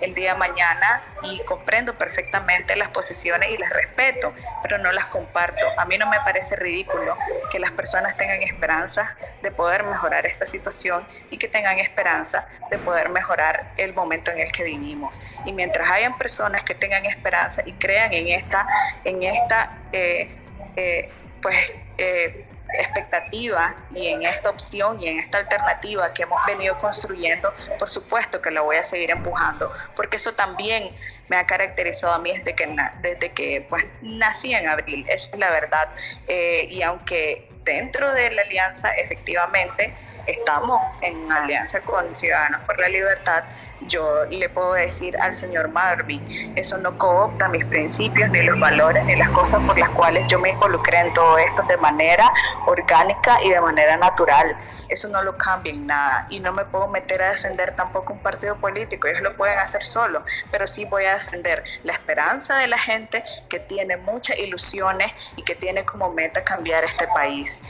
el 0.00 0.14
día 0.14 0.34
mañana 0.34 1.02
y 1.22 1.40
comprendo 1.44 1.96
perfectamente 1.96 2.76
las 2.76 2.88
posiciones 2.88 3.50
y 3.50 3.56
las 3.56 3.70
respeto, 3.70 4.32
pero 4.62 4.78
no 4.78 4.92
las 4.92 5.06
comparto. 5.06 5.66
A 5.76 5.84
mí 5.84 5.98
no 5.98 6.08
me 6.08 6.18
parece 6.20 6.56
ridículo 6.56 7.16
que 7.50 7.58
las 7.58 7.70
personas 7.72 8.16
tengan 8.16 8.42
esperanza 8.42 9.16
de 9.42 9.50
poder 9.50 9.84
mejorar 9.84 10.26
esta 10.26 10.46
situación 10.46 11.06
y 11.30 11.38
que 11.38 11.48
tengan 11.48 11.78
esperanza 11.78 12.46
de 12.70 12.78
poder 12.78 13.08
mejorar 13.08 13.72
el 13.76 13.94
momento 13.94 14.30
en 14.30 14.40
el 14.40 14.50
que 14.52 14.64
vivimos. 14.64 15.18
Y 15.44 15.52
mientras 15.52 15.90
hayan 15.90 16.16
personas 16.18 16.62
que 16.62 16.74
tengan 16.74 17.04
esperanza 17.04 17.62
y 17.64 17.72
crean 17.72 18.12
en 18.12 18.28
esta, 18.28 18.66
en 19.04 19.22
esta, 19.22 19.78
eh, 19.92 20.28
eh, 20.76 21.10
pues 21.40 21.56
eh, 21.98 22.47
expectativa 22.74 23.74
y 23.94 24.08
en 24.08 24.22
esta 24.22 24.50
opción 24.50 25.00
y 25.00 25.08
en 25.08 25.18
esta 25.18 25.38
alternativa 25.38 26.12
que 26.12 26.24
hemos 26.24 26.44
venido 26.46 26.76
construyendo, 26.78 27.52
por 27.78 27.88
supuesto 27.88 28.40
que 28.40 28.50
lo 28.50 28.64
voy 28.64 28.76
a 28.76 28.82
seguir 28.82 29.10
empujando, 29.10 29.72
porque 29.96 30.16
eso 30.16 30.34
también 30.34 30.94
me 31.28 31.36
ha 31.36 31.46
caracterizado 31.46 32.12
a 32.12 32.18
mí 32.18 32.32
desde 32.32 32.54
que, 32.54 32.76
desde 33.00 33.32
que 33.32 33.66
pues, 33.68 33.84
nací 34.02 34.54
en 34.54 34.68
abril, 34.68 35.04
esa 35.08 35.30
es 35.30 35.38
la 35.38 35.50
verdad. 35.50 35.88
Eh, 36.26 36.68
y 36.70 36.82
aunque 36.82 37.48
dentro 37.64 38.12
de 38.14 38.30
la 38.30 38.42
alianza 38.42 38.90
efectivamente 38.90 39.94
estamos 40.26 40.80
en 41.00 41.30
alianza 41.32 41.80
con 41.80 42.16
Ciudadanos 42.16 42.62
por 42.64 42.78
la 42.78 42.88
Libertad, 42.88 43.44
yo 43.82 44.24
le 44.30 44.48
puedo 44.48 44.72
decir 44.74 45.16
al 45.18 45.32
señor 45.32 45.68
Marvin, 45.68 46.24
eso 46.56 46.76
no 46.78 46.96
coopta 46.98 47.48
mis 47.48 47.64
principios, 47.66 48.30
ni 48.30 48.42
los 48.42 48.58
valores, 48.58 49.04
ni 49.04 49.16
las 49.16 49.30
cosas 49.30 49.62
por 49.64 49.78
las 49.78 49.90
cuales 49.90 50.26
yo 50.28 50.38
me 50.38 50.50
involucré 50.50 50.98
en 50.98 51.12
todo 51.12 51.38
esto 51.38 51.62
de 51.68 51.76
manera 51.76 52.30
orgánica 52.66 53.38
y 53.42 53.50
de 53.50 53.60
manera 53.60 53.96
natural. 53.96 54.56
Eso 54.88 55.08
no 55.08 55.22
lo 55.22 55.36
cambia 55.36 55.72
en 55.72 55.86
nada 55.86 56.26
y 56.30 56.40
no 56.40 56.52
me 56.52 56.64
puedo 56.64 56.88
meter 56.88 57.22
a 57.22 57.30
defender 57.30 57.74
tampoco 57.76 58.14
un 58.14 58.20
partido 58.20 58.56
político, 58.56 59.06
ellos 59.06 59.22
lo 59.22 59.36
pueden 59.36 59.58
hacer 59.58 59.84
solo, 59.84 60.24
pero 60.50 60.66
sí 60.66 60.84
voy 60.86 61.04
a 61.04 61.14
defender 61.14 61.62
la 61.84 61.92
esperanza 61.92 62.56
de 62.56 62.68
la 62.68 62.78
gente 62.78 63.22
que 63.50 63.60
tiene 63.60 63.96
muchas 63.98 64.38
ilusiones 64.38 65.12
y 65.36 65.42
que 65.42 65.54
tiene 65.54 65.84
como 65.84 66.10
meta 66.10 66.42
cambiar 66.42 66.84
este 66.84 67.06
país. 67.08 67.60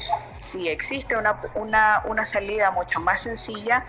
Si 0.41 0.69
existe 0.69 1.17
una, 1.17 1.41
una, 1.55 2.03
una 2.05 2.25
salida 2.25 2.71
mucho 2.71 3.01
más 3.01 3.23
sencilla, 3.23 3.85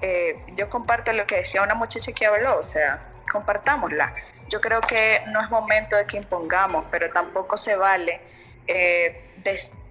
eh, 0.00 0.40
yo 0.54 0.68
comparto 0.68 1.12
lo 1.12 1.26
que 1.26 1.36
decía 1.36 1.62
una 1.62 1.74
muchacha 1.74 2.12
que 2.12 2.26
habló, 2.26 2.58
o 2.58 2.62
sea, 2.62 3.08
compartámosla. 3.30 4.14
Yo 4.48 4.60
creo 4.60 4.80
que 4.80 5.22
no 5.28 5.42
es 5.42 5.50
momento 5.50 5.96
de 5.96 6.06
que 6.06 6.16
impongamos, 6.16 6.86
pero 6.90 7.10
tampoco 7.10 7.56
se 7.56 7.76
vale 7.76 8.20
eh, 8.66 9.34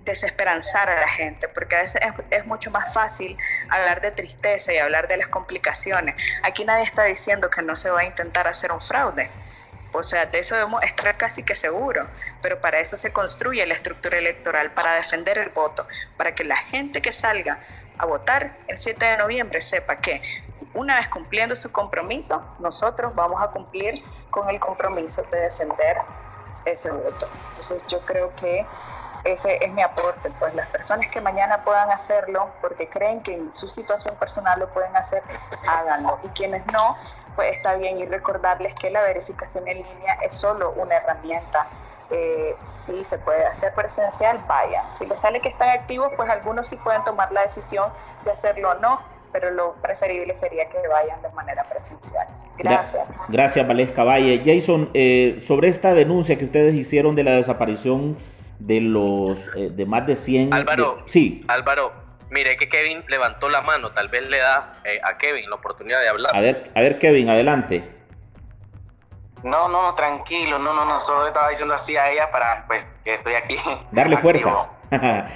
desesperanzar 0.04 0.90
a 0.90 1.02
la 1.02 1.08
gente, 1.08 1.48
porque 1.50 1.76
a 1.76 1.80
veces 1.80 2.02
es, 2.32 2.46
mucho 2.46 2.72
más 2.72 2.94
fácil 2.94 3.38
hablar 3.70 4.02
de 4.02 4.12
tristeza 4.12 4.74
y 4.74 4.78
hablar 4.78 5.08
de 5.08 5.18
las 5.18 5.28
complicaciones. 5.28 6.16
Aquí 6.44 6.64
nadie 6.64 6.84
está 6.84 7.04
diciendo 7.04 7.50
que 7.50 7.62
no 7.62 7.76
se 7.76 7.90
va 7.90 8.02
a 8.02 8.06
intentar 8.06 8.48
hacer 8.48 8.72
un 8.72 8.82
fraude. 8.82 9.30
O 9.94 10.04
sea, 10.04 10.26
de 10.26 10.40
eso 10.40 10.56
debemos 10.56 10.84
estar 10.84 11.18
casi 11.18 11.44
que 11.44 11.56
seguro, 11.56 12.08
pero 12.42 12.60
para 12.60 12.80
eso 12.80 12.98
se 12.98 13.12
construye 13.12 13.66
la 13.66 13.74
estructura 13.74 14.18
electoral, 14.18 14.72
para 14.72 14.96
defender 14.96 15.38
el 15.38 15.50
voto, 15.50 15.88
para 16.18 16.36
que 16.36 16.44
la 16.44 16.58
gente 16.58 17.02
que 17.02 17.14
salga 17.14 17.60
a 18.00 18.06
votar 18.06 18.58
el 18.68 18.78
7 18.78 19.04
de 19.04 19.18
noviembre 19.18 19.62
sepa 19.62 19.98
que 19.98 20.22
una 20.74 20.98
vez 20.98 21.08
cumpliendo 21.10 21.56
su 21.56 21.72
compromiso, 21.72 22.44
nosotros 22.60 23.16
vamos 23.16 23.42
a 23.42 23.48
cumplir 23.48 24.04
con 24.30 24.50
el 24.50 24.60
compromiso 24.60 25.24
de 25.32 25.40
defender 25.42 25.98
ese 26.66 26.92
voto. 26.92 27.28
Entonces 27.50 27.82
yo 27.88 28.02
creo 28.02 28.36
que 28.36 28.66
ese 29.24 29.58
es 29.64 29.72
mi 29.74 29.82
aporte, 29.82 30.32
pues 30.40 30.54
las 30.56 30.68
personas 30.70 31.08
que 31.12 31.20
mañana 31.22 31.64
puedan 31.64 31.90
hacerlo 31.92 32.50
porque 32.62 32.88
creen 32.88 33.22
que 33.22 33.34
en 33.34 33.52
su 33.52 33.68
situación 33.68 34.16
personal 34.16 34.60
lo 34.60 34.70
pueden 34.70 34.96
hacer, 34.96 35.24
háganlo. 35.68 36.20
Y 36.24 36.30
quienes 36.30 36.66
no, 36.68 36.96
pues 37.36 37.56
está 37.56 37.76
bien 37.76 38.00
y 38.00 38.06
recordarles 38.06 38.74
que 38.76 38.90
la 38.90 39.02
verificación 39.02 39.68
en 39.68 39.78
línea 39.78 40.14
es 40.24 40.38
solo 40.38 40.72
una 40.78 40.96
herramienta. 40.96 41.68
Eh, 42.10 42.56
si 42.70 43.04
se 43.04 43.18
puede 43.20 43.46
hacer 43.46 43.74
presencial, 43.74 44.40
vayan. 44.48 44.86
Si 44.98 45.06
les 45.06 45.20
sale 45.20 45.42
que 45.42 45.50
están 45.50 45.70
activos, 45.70 46.12
pues 46.16 46.30
algunos 46.30 46.68
sí 46.68 46.78
pueden 46.78 47.04
tomar 47.04 47.32
la 47.32 47.42
decisión 47.42 47.92
de 48.24 48.32
hacerlo 48.32 48.72
o 48.72 48.76
no, 48.76 49.02
pero 49.34 49.52
lo 49.52 49.74
preferible 49.82 50.36
sería 50.36 50.70
que 50.70 50.78
vayan 50.88 51.22
de 51.22 51.30
manera 51.30 51.64
presencial. 51.66 52.26
Gracias. 52.58 53.08
Gracias, 53.28 53.68
Valesca 53.68 54.04
Valle. 54.04 54.42
Jason, 54.44 54.90
eh, 54.94 55.38
sobre 55.42 55.68
esta 55.68 55.94
denuncia 55.94 56.38
que 56.38 56.46
ustedes 56.46 56.76
hicieron 56.76 57.16
de 57.16 57.24
la 57.24 57.32
desaparición 57.32 58.18
de 58.60 58.82
los 58.82 59.50
eh, 59.56 59.70
de 59.70 59.86
más 59.86 60.08
de 60.08 60.16
100... 60.16 60.54
Álvaro, 60.54 61.04
sí. 61.06 61.44
Álvaro, 61.48 61.92
mire 62.32 62.58
que 62.58 62.70
Kevin 62.70 63.04
levantó 63.08 63.50
la 63.50 63.62
mano, 63.62 63.92
tal 63.92 64.08
vez 64.08 64.28
le 64.30 64.40
da 64.40 64.74
eh, 64.86 65.00
a 65.04 65.18
Kevin 65.18 65.50
la 65.50 65.58
oportunidad 65.58 66.02
de 66.02 66.10
hablar. 66.10 66.36
A 66.36 66.40
ver, 66.40 66.72
a 66.74 66.82
ver 66.82 66.98
Kevin, 67.00 67.30
adelante. 67.30 67.97
No, 69.48 69.70
no, 69.70 69.96
tranquilo, 69.96 70.60
no, 70.60 70.74
no, 70.74 70.84
no, 70.84 71.00
solo 71.00 71.28
estaba 71.28 71.50
diciendo 71.50 71.74
así 71.74 71.96
a 71.96 72.12
ella 72.12 72.30
para 72.32 72.66
pues, 72.68 72.84
que 73.04 73.16
estoy 73.16 73.34
aquí. 73.34 73.56
Darle 73.92 74.18
fuerza. 74.18 74.70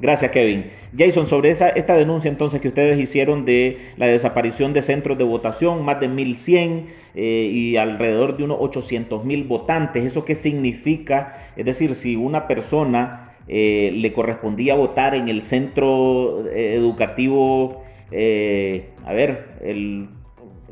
Gracias, 0.00 0.30
Kevin. 0.30 0.70
Jason, 0.96 1.26
sobre 1.26 1.50
esa, 1.50 1.68
esta 1.68 1.94
denuncia 1.94 2.28
entonces 2.28 2.60
que 2.60 2.68
ustedes 2.68 2.98
hicieron 2.98 3.44
de 3.44 3.92
la 3.96 4.06
desaparición 4.06 4.72
de 4.72 4.82
centros 4.82 5.18
de 5.18 5.24
votación, 5.24 5.84
más 5.84 6.00
de 6.00 6.08
1.100 6.08 6.86
eh, 7.14 7.20
y 7.24 7.76
alrededor 7.76 8.36
de 8.36 8.44
unos 8.44 8.58
800 8.60 9.24
mil 9.24 9.44
votantes, 9.44 10.04
¿eso 10.04 10.24
qué 10.24 10.34
significa? 10.34 11.36
Es 11.56 11.64
decir, 11.64 11.94
si 11.94 12.16
una 12.16 12.46
persona 12.46 13.34
eh, 13.48 13.90
le 13.94 14.12
correspondía 14.12 14.74
votar 14.74 15.14
en 15.14 15.28
el 15.28 15.40
centro 15.40 16.46
eh, 16.48 16.74
educativo, 16.74 17.82
a 18.12 19.12
ver, 19.12 19.58
el 19.62 20.08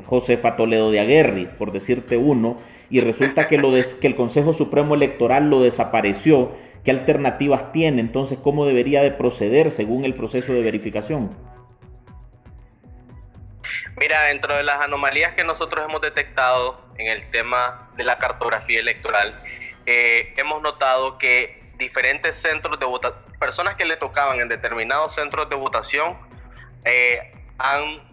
Josefa 0.05 0.55
Toledo 0.55 0.91
de 0.91 0.99
Aguerri, 0.99 1.45
por 1.45 1.71
decirte 1.71 2.17
uno, 2.17 2.57
y 2.89 3.01
resulta 3.01 3.47
que, 3.47 3.55
el 3.55 4.15
Consejo 4.15 4.53
Supremo 4.53 4.95
Electoral 4.95 5.49
lo 5.49 5.61
desapareció, 5.61 6.51
¿qué 6.83 6.91
alternativas 6.91 7.71
tiene? 7.71 8.01
Entonces, 8.01 8.37
¿cómo 8.37 8.65
debería 8.65 9.01
de 9.01 9.11
proceder 9.11 9.71
según 9.71 10.03
el 10.03 10.13
proceso 10.13 10.53
de 10.53 10.61
verificación? 10.61 11.29
Mira, 13.97 14.23
dentro 14.23 14.55
de 14.55 14.63
las 14.63 14.81
anomalías 14.81 15.33
que 15.33 15.43
nosotros 15.43 15.85
hemos 15.87 16.01
detectado 16.01 16.81
en 16.97 17.07
el 17.07 17.29
tema 17.31 17.89
de 17.95 18.03
la 18.03 18.17
cartografía 18.17 18.79
electoral, 18.79 19.41
eh, 19.85 20.33
hemos 20.37 20.61
notado 20.61 21.17
que 21.17 21.61
diferentes 21.77 22.35
centros 22.35 22.79
de 22.79 22.85
votación, 22.85 23.21
personas 23.39 23.75
que 23.75 23.85
le 23.85 23.97
tocaban 23.97 24.39
en 24.39 24.47
determinados 24.47 25.15
centros 25.15 25.49
de 25.49 25.55
votación, 25.55 26.17
eh, 26.85 27.31
han 27.57 28.10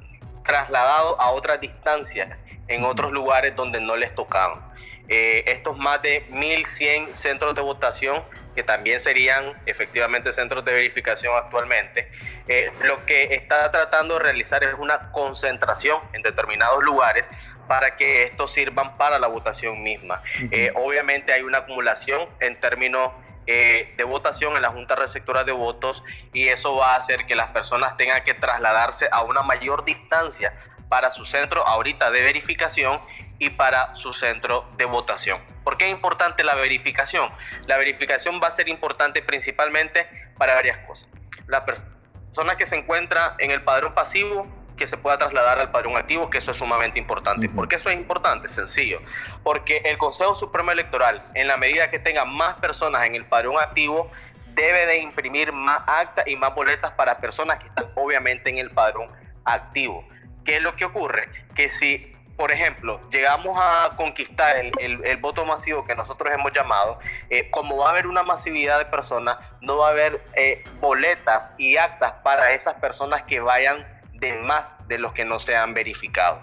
trasladado 0.48 1.20
a 1.20 1.30
otras 1.30 1.60
distancias 1.60 2.36
en 2.68 2.82
otros 2.82 3.12
lugares 3.12 3.54
donde 3.54 3.80
no 3.80 3.96
les 3.96 4.14
tocaban. 4.14 4.60
Eh, 5.08 5.44
estos 5.46 5.76
más 5.76 6.00
de 6.02 6.26
1.100 6.30 7.08
centros 7.08 7.54
de 7.54 7.60
votación, 7.60 8.22
que 8.54 8.62
también 8.62 8.98
serían 8.98 9.52
efectivamente 9.66 10.32
centros 10.32 10.64
de 10.64 10.72
verificación 10.72 11.36
actualmente, 11.36 12.10
eh, 12.48 12.70
lo 12.84 13.04
que 13.04 13.34
está 13.34 13.70
tratando 13.70 14.14
de 14.14 14.20
realizar 14.20 14.64
es 14.64 14.74
una 14.74 15.12
concentración 15.12 16.00
en 16.14 16.22
determinados 16.22 16.82
lugares 16.82 17.28
para 17.68 17.96
que 17.96 18.24
estos 18.24 18.52
sirvan 18.54 18.96
para 18.96 19.18
la 19.18 19.26
votación 19.28 19.82
misma. 19.82 20.22
Eh, 20.50 20.72
obviamente 20.74 21.32
hay 21.32 21.42
una 21.42 21.58
acumulación 21.58 22.26
en 22.40 22.58
términos 22.58 23.12
eh, 23.50 23.94
de 23.96 24.04
votación 24.04 24.56
en 24.56 24.62
la 24.62 24.68
Junta 24.68 24.94
Receptora 24.94 25.42
de 25.42 25.52
Votos 25.52 26.04
y 26.34 26.48
eso 26.48 26.76
va 26.76 26.92
a 26.92 26.96
hacer 26.96 27.24
que 27.24 27.34
las 27.34 27.48
personas 27.48 27.96
tengan 27.96 28.22
que 28.22 28.34
trasladarse 28.34 29.08
a 29.10 29.22
una 29.22 29.40
mayor 29.40 29.86
distancia 29.86 30.52
para 30.90 31.10
su 31.10 31.24
centro 31.24 31.66
ahorita 31.66 32.10
de 32.10 32.20
verificación 32.20 33.00
y 33.38 33.48
para 33.48 33.94
su 33.94 34.12
centro 34.12 34.68
de 34.76 34.84
votación. 34.84 35.40
¿Por 35.64 35.78
qué 35.78 35.86
es 35.86 35.92
importante 35.92 36.44
la 36.44 36.56
verificación? 36.56 37.30
La 37.64 37.78
verificación 37.78 38.38
va 38.38 38.48
a 38.48 38.50
ser 38.50 38.68
importante 38.68 39.22
principalmente 39.22 40.06
para 40.36 40.54
varias 40.54 40.76
cosas. 40.86 41.08
La 41.46 41.64
persona 41.64 42.56
que 42.58 42.66
se 42.66 42.76
encuentra 42.76 43.34
en 43.38 43.50
el 43.50 43.62
padrón 43.62 43.94
pasivo 43.94 44.46
que 44.78 44.86
se 44.86 44.96
pueda 44.96 45.18
trasladar 45.18 45.58
al 45.58 45.70
padrón 45.70 45.96
activo, 45.96 46.30
que 46.30 46.38
eso 46.38 46.52
es 46.52 46.56
sumamente 46.56 46.98
importante. 46.98 47.48
¿Por 47.48 47.68
qué 47.68 47.76
eso 47.76 47.90
es 47.90 47.96
importante? 47.96 48.48
Sencillo. 48.48 48.98
Porque 49.42 49.82
el 49.84 49.98
Consejo 49.98 50.34
Supremo 50.34 50.70
Electoral, 50.70 51.22
en 51.34 51.48
la 51.48 51.58
medida 51.58 51.90
que 51.90 51.98
tenga 51.98 52.24
más 52.24 52.56
personas 52.58 53.04
en 53.04 53.14
el 53.14 53.26
padrón 53.26 53.58
activo, 53.58 54.10
debe 54.54 54.86
de 54.86 54.98
imprimir 54.98 55.52
más 55.52 55.82
actas 55.86 56.26
y 56.26 56.36
más 56.36 56.54
boletas 56.54 56.94
para 56.94 57.18
personas 57.18 57.58
que 57.58 57.68
están 57.68 57.86
obviamente 57.94 58.48
en 58.50 58.58
el 58.58 58.70
padrón 58.70 59.10
activo. 59.44 60.04
¿Qué 60.44 60.56
es 60.56 60.62
lo 60.62 60.72
que 60.72 60.84
ocurre? 60.84 61.28
Que 61.54 61.68
si, 61.68 62.12
por 62.36 62.50
ejemplo, 62.50 63.00
llegamos 63.10 63.56
a 63.60 63.90
conquistar 63.96 64.56
el, 64.56 65.16
voto 65.18 65.44
masivo 65.44 65.84
que 65.84 65.94
nosotros 65.94 66.32
hemos 66.32 66.52
llamado, 66.52 66.98
eh, 67.30 67.50
como 67.50 67.76
va 67.76 67.88
a 67.88 67.90
haber 67.90 68.06
una 68.06 68.22
masividad 68.22 68.78
de 68.78 68.86
personas, 68.86 69.38
no 69.60 69.78
va 69.78 69.88
a 69.88 69.90
haber 69.90 70.22
eh, 70.34 70.64
boletas 70.80 71.52
y 71.58 71.76
actas 71.76 72.14
para 72.22 72.52
esas 72.52 72.74
personas 72.76 73.22
que 73.22 73.40
vayan 73.40 73.86
de 74.18 74.32
más 74.34 74.72
de 74.88 74.98
los 74.98 75.12
que 75.12 75.24
no 75.24 75.38
se 75.38 75.56
han 75.56 75.74
verificado. 75.74 76.40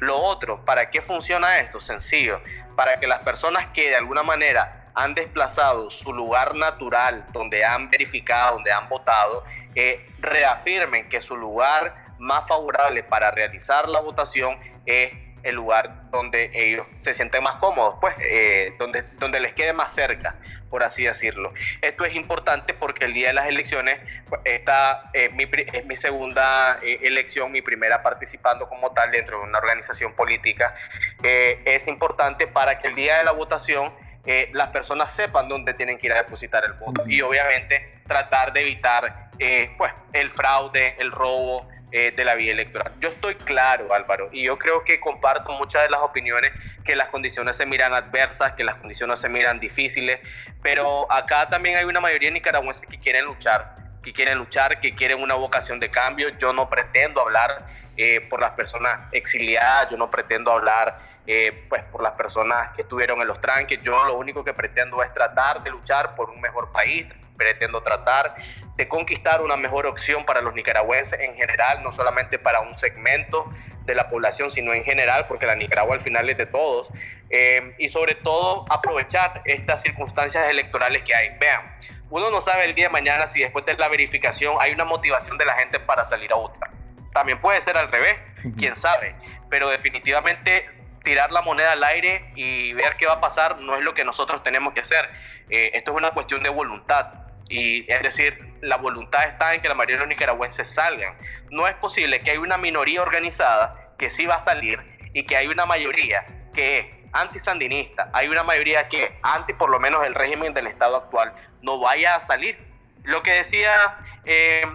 Lo 0.00 0.16
otro, 0.16 0.64
¿para 0.64 0.90
qué 0.90 1.02
funciona 1.02 1.58
esto? 1.58 1.80
Sencillo, 1.80 2.40
para 2.76 2.98
que 3.00 3.06
las 3.06 3.20
personas 3.20 3.66
que 3.72 3.90
de 3.90 3.96
alguna 3.96 4.22
manera 4.22 4.90
han 4.94 5.14
desplazado 5.14 5.90
su 5.90 6.12
lugar 6.12 6.54
natural, 6.54 7.26
donde 7.32 7.64
han 7.64 7.90
verificado, 7.90 8.54
donde 8.54 8.72
han 8.72 8.88
votado, 8.88 9.44
eh, 9.74 10.08
reafirmen 10.20 11.08
que 11.08 11.20
su 11.20 11.36
lugar 11.36 11.94
más 12.18 12.46
favorable 12.48 13.02
para 13.02 13.30
realizar 13.30 13.88
la 13.88 14.00
votación 14.00 14.56
es 14.86 15.12
el 15.42 15.54
lugar 15.54 16.10
donde 16.10 16.50
ellos 16.54 16.86
se 17.02 17.12
sienten 17.12 17.42
más 17.42 17.56
cómodos, 17.56 17.96
pues 18.00 18.14
eh, 18.20 18.74
donde, 18.78 19.02
donde 19.18 19.38
les 19.38 19.54
quede 19.54 19.72
más 19.72 19.92
cerca 19.92 20.34
por 20.68 20.82
así 20.82 21.04
decirlo. 21.04 21.52
Esto 21.80 22.04
es 22.04 22.14
importante 22.14 22.74
porque 22.74 23.04
el 23.04 23.12
día 23.12 23.28
de 23.28 23.34
las 23.34 23.46
elecciones, 23.46 24.00
pues, 24.28 24.40
esta 24.44 25.10
es 25.12 25.32
mi, 25.32 25.44
es 25.44 25.86
mi 25.86 25.96
segunda 25.96 26.78
eh, 26.82 27.00
elección, 27.02 27.52
mi 27.52 27.62
primera 27.62 28.02
participando 28.02 28.68
como 28.68 28.92
tal 28.92 29.10
dentro 29.10 29.38
de 29.38 29.44
una 29.44 29.58
organización 29.58 30.14
política. 30.14 30.74
Eh, 31.22 31.62
es 31.64 31.86
importante 31.86 32.46
para 32.46 32.78
que 32.78 32.88
el 32.88 32.94
día 32.94 33.18
de 33.18 33.24
la 33.24 33.32
votación 33.32 33.92
eh, 34.24 34.50
las 34.52 34.70
personas 34.70 35.12
sepan 35.12 35.48
dónde 35.48 35.72
tienen 35.74 35.98
que 35.98 36.08
ir 36.08 36.12
a 36.12 36.16
depositar 36.16 36.64
el 36.64 36.72
voto 36.72 37.06
y 37.06 37.20
obviamente 37.20 38.00
tratar 38.08 38.52
de 38.52 38.62
evitar 38.62 39.30
pues, 39.76 39.92
el 40.12 40.32
fraude, 40.32 40.96
el 40.98 41.12
robo, 41.12 41.68
eh, 41.98 42.12
de 42.14 42.26
la 42.26 42.34
vía 42.34 42.52
electoral. 42.52 42.92
Yo 43.00 43.08
estoy 43.08 43.36
claro, 43.36 43.94
Álvaro, 43.94 44.28
y 44.30 44.42
yo 44.42 44.58
creo 44.58 44.84
que 44.84 45.00
comparto 45.00 45.50
muchas 45.52 45.84
de 45.84 45.88
las 45.88 46.02
opiniones 46.02 46.52
que 46.84 46.94
las 46.94 47.08
condiciones 47.08 47.56
se 47.56 47.64
miran 47.64 47.94
adversas, 47.94 48.52
que 48.52 48.64
las 48.64 48.74
condiciones 48.74 49.18
se 49.18 49.30
miran 49.30 49.58
difíciles, 49.58 50.20
pero 50.60 51.10
acá 51.10 51.48
también 51.48 51.78
hay 51.78 51.86
una 51.86 51.98
mayoría 52.00 52.28
de 52.28 52.34
nicaragüenses 52.34 52.86
que 52.86 52.98
quieren 52.98 53.24
luchar, 53.24 53.76
que 54.04 54.12
quieren 54.12 54.36
luchar, 54.36 54.78
que 54.78 54.94
quieren 54.94 55.22
una 55.22 55.36
vocación 55.36 55.78
de 55.78 55.90
cambio. 55.90 56.28
Yo 56.38 56.52
no 56.52 56.68
pretendo 56.68 57.22
hablar 57.22 57.66
eh, 57.96 58.20
por 58.28 58.42
las 58.42 58.50
personas 58.50 59.08
exiliadas, 59.12 59.88
yo 59.90 59.96
no 59.96 60.10
pretendo 60.10 60.52
hablar 60.52 60.98
eh, 61.26 61.64
pues 61.66 61.82
por 61.84 62.02
las 62.02 62.12
personas 62.12 62.74
que 62.76 62.82
estuvieron 62.82 63.22
en 63.22 63.26
los 63.26 63.40
tranques. 63.40 63.82
Yo 63.82 64.04
lo 64.04 64.18
único 64.18 64.44
que 64.44 64.52
pretendo 64.52 65.02
es 65.02 65.14
tratar 65.14 65.62
de 65.62 65.70
luchar 65.70 66.14
por 66.14 66.28
un 66.28 66.42
mejor 66.42 66.70
país, 66.72 67.06
pretendo 67.36 67.82
tratar 67.82 68.34
de 68.76 68.88
conquistar 68.88 69.42
una 69.42 69.56
mejor 69.56 69.86
opción 69.86 70.24
para 70.24 70.40
los 70.40 70.54
nicaragüenses 70.54 71.18
en 71.20 71.34
general, 71.34 71.82
no 71.82 71.92
solamente 71.92 72.38
para 72.38 72.60
un 72.60 72.76
segmento 72.78 73.50
de 73.86 73.94
la 73.94 74.10
población, 74.10 74.50
sino 74.50 74.74
en 74.74 74.84
general, 74.84 75.26
porque 75.26 75.46
la 75.46 75.54
Nicaragua 75.54 75.94
al 75.94 76.00
final 76.00 76.28
es 76.28 76.36
de 76.36 76.46
todos, 76.46 76.90
eh, 77.30 77.74
y 77.78 77.88
sobre 77.88 78.16
todo 78.16 78.64
aprovechar 78.68 79.40
estas 79.44 79.82
circunstancias 79.82 80.48
electorales 80.50 81.02
que 81.04 81.14
hay. 81.14 81.30
Vean, 81.38 81.62
uno 82.10 82.30
no 82.30 82.40
sabe 82.40 82.64
el 82.64 82.74
día 82.74 82.86
de 82.86 82.92
mañana 82.92 83.26
si 83.28 83.40
después 83.40 83.64
de 83.64 83.74
la 83.74 83.88
verificación 83.88 84.56
hay 84.60 84.72
una 84.72 84.84
motivación 84.84 85.38
de 85.38 85.44
la 85.44 85.54
gente 85.54 85.80
para 85.80 86.04
salir 86.04 86.32
a 86.32 86.36
votar. 86.36 86.70
También 87.12 87.40
puede 87.40 87.62
ser 87.62 87.76
al 87.78 87.90
revés, 87.90 88.18
quién 88.58 88.76
sabe, 88.76 89.14
pero 89.48 89.70
definitivamente 89.70 90.68
tirar 91.02 91.30
la 91.32 91.40
moneda 91.40 91.72
al 91.72 91.84
aire 91.84 92.32
y 92.34 92.72
ver 92.74 92.96
qué 92.96 93.06
va 93.06 93.14
a 93.14 93.20
pasar 93.20 93.60
no 93.60 93.76
es 93.76 93.82
lo 93.82 93.94
que 93.94 94.04
nosotros 94.04 94.42
tenemos 94.42 94.74
que 94.74 94.80
hacer. 94.80 95.08
Eh, 95.48 95.70
esto 95.74 95.92
es 95.92 95.96
una 95.96 96.10
cuestión 96.10 96.42
de 96.42 96.50
voluntad 96.50 97.25
y 97.48 97.90
es 97.90 98.02
decir, 98.02 98.36
la 98.60 98.76
voluntad 98.76 99.28
está 99.28 99.54
en 99.54 99.60
que 99.60 99.68
la 99.68 99.74
mayoría 99.74 99.96
de 99.96 100.00
los 100.00 100.08
nicaragüenses 100.08 100.68
salgan. 100.68 101.16
No 101.50 101.68
es 101.68 101.74
posible 101.76 102.20
que 102.20 102.32
hay 102.32 102.38
una 102.38 102.58
minoría 102.58 103.02
organizada 103.02 103.92
que 103.98 104.10
sí 104.10 104.26
va 104.26 104.36
a 104.36 104.44
salir 104.44 104.80
y 105.12 105.24
que 105.24 105.36
hay 105.36 105.46
una 105.46 105.64
mayoría 105.64 106.26
que 106.54 106.78
es 106.78 106.86
antisandinista, 107.12 108.10
hay 108.12 108.28
una 108.28 108.42
mayoría 108.42 108.88
que 108.88 109.18
anti 109.22 109.52
por 109.52 109.70
lo 109.70 109.78
menos 109.78 110.04
el 110.04 110.14
régimen 110.14 110.52
del 110.52 110.66
Estado 110.66 110.96
actual 110.96 111.32
no 111.62 111.78
vaya 111.78 112.16
a 112.16 112.20
salir. 112.22 112.58
Lo 113.04 113.22
que 113.22 113.32
decía 113.32 113.98
eh, 114.24 114.66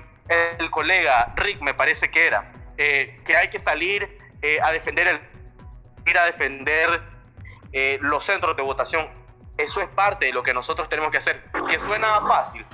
el 0.57 0.69
colega 0.71 1.33
Rick, 1.35 1.61
me 1.61 1.73
parece 1.73 2.09
que 2.09 2.25
era, 2.25 2.51
eh, 2.77 3.19
que 3.25 3.35
hay 3.35 3.49
que 3.49 3.59
salir 3.59 4.17
eh, 4.41 4.59
a 4.63 4.71
defender 4.71 5.07
el 5.07 5.19
ir 6.05 6.17
a 6.17 6.25
defender 6.25 7.01
los 8.01 8.25
centros 8.25 8.57
de 8.57 8.63
votación 8.63 9.07
Eso 9.61 9.81
es 9.81 9.89
parte 9.89 10.25
de 10.25 10.33
lo 10.33 10.43
que 10.43 10.53
nosotros 10.53 10.89
tenemos 10.89 11.11
que 11.11 11.17
hacer. 11.17 11.43
Que 11.69 11.79
suena 11.79 12.19
fácil. 12.21 12.65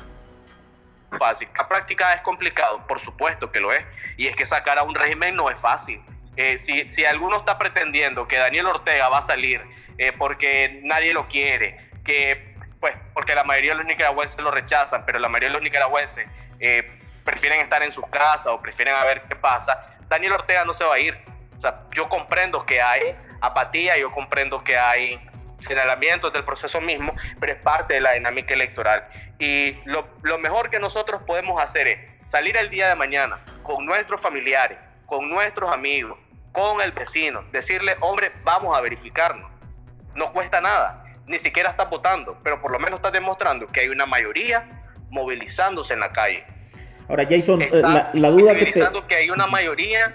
Fácil. 1.20 1.50
La 1.58 1.68
práctica 1.68 2.14
es 2.14 2.22
complicado, 2.22 2.86
por 2.88 3.00
supuesto 3.02 3.52
que 3.52 3.60
lo 3.60 3.74
es. 3.74 3.86
Y 4.18 4.28
es 4.28 4.36
que 4.36 4.46
sacar 4.46 4.78
a 4.78 4.84
un 4.84 4.96
régimen 4.96 5.36
no 5.36 5.50
es 5.50 5.60
fácil. 5.60 6.02
Eh, 6.38 6.58
si, 6.58 6.88
si 6.90 7.04
alguno 7.04 7.38
está 7.38 7.58
pretendiendo 7.58 8.28
que 8.28 8.38
Daniel 8.38 8.68
Ortega 8.68 9.10
va 9.10 9.20
a 9.20 9.24
salir 9.24 9.62
eh, 9.98 10.14
porque 10.18 10.82
nadie 10.84 11.14
lo 11.14 11.28
quiere, 11.28 11.90
que 12.06 12.56
pues 12.80 12.96
porque 13.14 13.34
la 13.34 13.44
mayoría 13.44 13.72
de 13.72 13.78
los 13.78 13.88
nicaragüenses 13.88 14.40
lo 14.40 14.52
rechazan, 14.52 15.04
pero 15.06 15.18
la 15.18 15.28
mayoría 15.30 15.50
de 15.50 15.54
los 15.54 15.64
nicaragüenses 15.64 16.28
eh, 16.60 17.00
prefieren 17.24 17.60
estar 17.62 17.82
en 17.82 17.92
sus 17.92 18.06
casas 18.08 18.48
o 18.48 18.62
prefieren 18.62 18.94
a 18.94 19.04
ver 19.04 19.24
qué 19.24 19.36
pasa, 19.36 19.98
Daniel 20.08 20.34
Ortega 20.34 20.64
no 20.64 20.74
se 20.76 20.84
va 20.84 20.96
a 20.96 21.00
ir. 21.00 21.18
O 21.58 21.62
sea, 21.62 21.76
yo 21.92 22.08
comprendo 22.08 22.64
que 22.66 22.80
hay 22.80 23.16
apatía, 23.42 23.98
yo 23.98 24.12
comprendo 24.12 24.64
que 24.64 24.78
hay 24.78 25.20
señalamientos 25.66 26.32
del 26.34 26.44
proceso 26.44 26.80
mismo, 26.82 27.14
pero 27.40 27.54
es 27.54 27.60
parte 27.60 27.96
de 27.96 28.02
la 28.02 28.14
dinámica 28.14 28.54
electoral. 28.54 29.08
Y 29.40 29.74
lo, 29.86 30.08
lo 30.24 30.38
mejor 30.38 30.70
que 30.70 30.80
nosotros 30.80 31.22
podemos 31.26 31.62
hacer 31.62 31.88
es 31.88 32.00
salir 32.30 32.58
el 32.58 32.70
día 32.70 32.90
de 32.90 32.96
mañana 32.96 33.40
con 33.64 33.86
nuestros 33.86 34.22
familiares, 34.22 34.78
con 35.06 35.30
nuestros 35.30 35.72
amigos, 35.72 36.18
con 36.52 36.82
el 36.82 36.92
vecino, 36.92 37.44
decirle, 37.52 37.96
hombre, 38.02 38.32
vamos 38.44 38.78
a 38.78 38.82
verificarnos. 38.82 39.50
No 40.16 40.32
cuesta 40.34 40.60
nada, 40.62 41.04
ni 41.28 41.38
siquiera 41.38 41.72
estás 41.72 41.90
votando, 41.90 42.38
pero 42.44 42.62
por 42.62 42.72
lo 42.72 42.80
menos 42.80 42.98
estás 42.98 43.14
demostrando 43.14 43.68
que 43.68 43.82
hay 43.82 43.90
una 43.90 44.06
mayoría 44.06 44.68
movilizándose 45.10 45.94
en 45.94 46.00
la 46.00 46.12
calle. 46.12 46.44
Ahora, 47.10 47.26
Jason, 47.30 47.62
eh, 47.62 47.70
la, 47.72 48.10
la, 48.14 48.30
duda 48.30 48.56
que 48.56 48.66
te... 48.66 48.82
que 49.08 49.16
hay 49.16 49.30
una 49.30 49.48
mayoría 49.48 50.14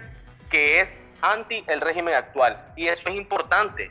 que 0.50 0.80
es 0.80 0.96
anti 1.22 1.64
el 1.68 1.80
régimen 1.80 2.14
actual, 2.14 2.60
y 2.76 2.88
eso 2.88 3.08
es 3.08 3.14
importante. 3.14 3.90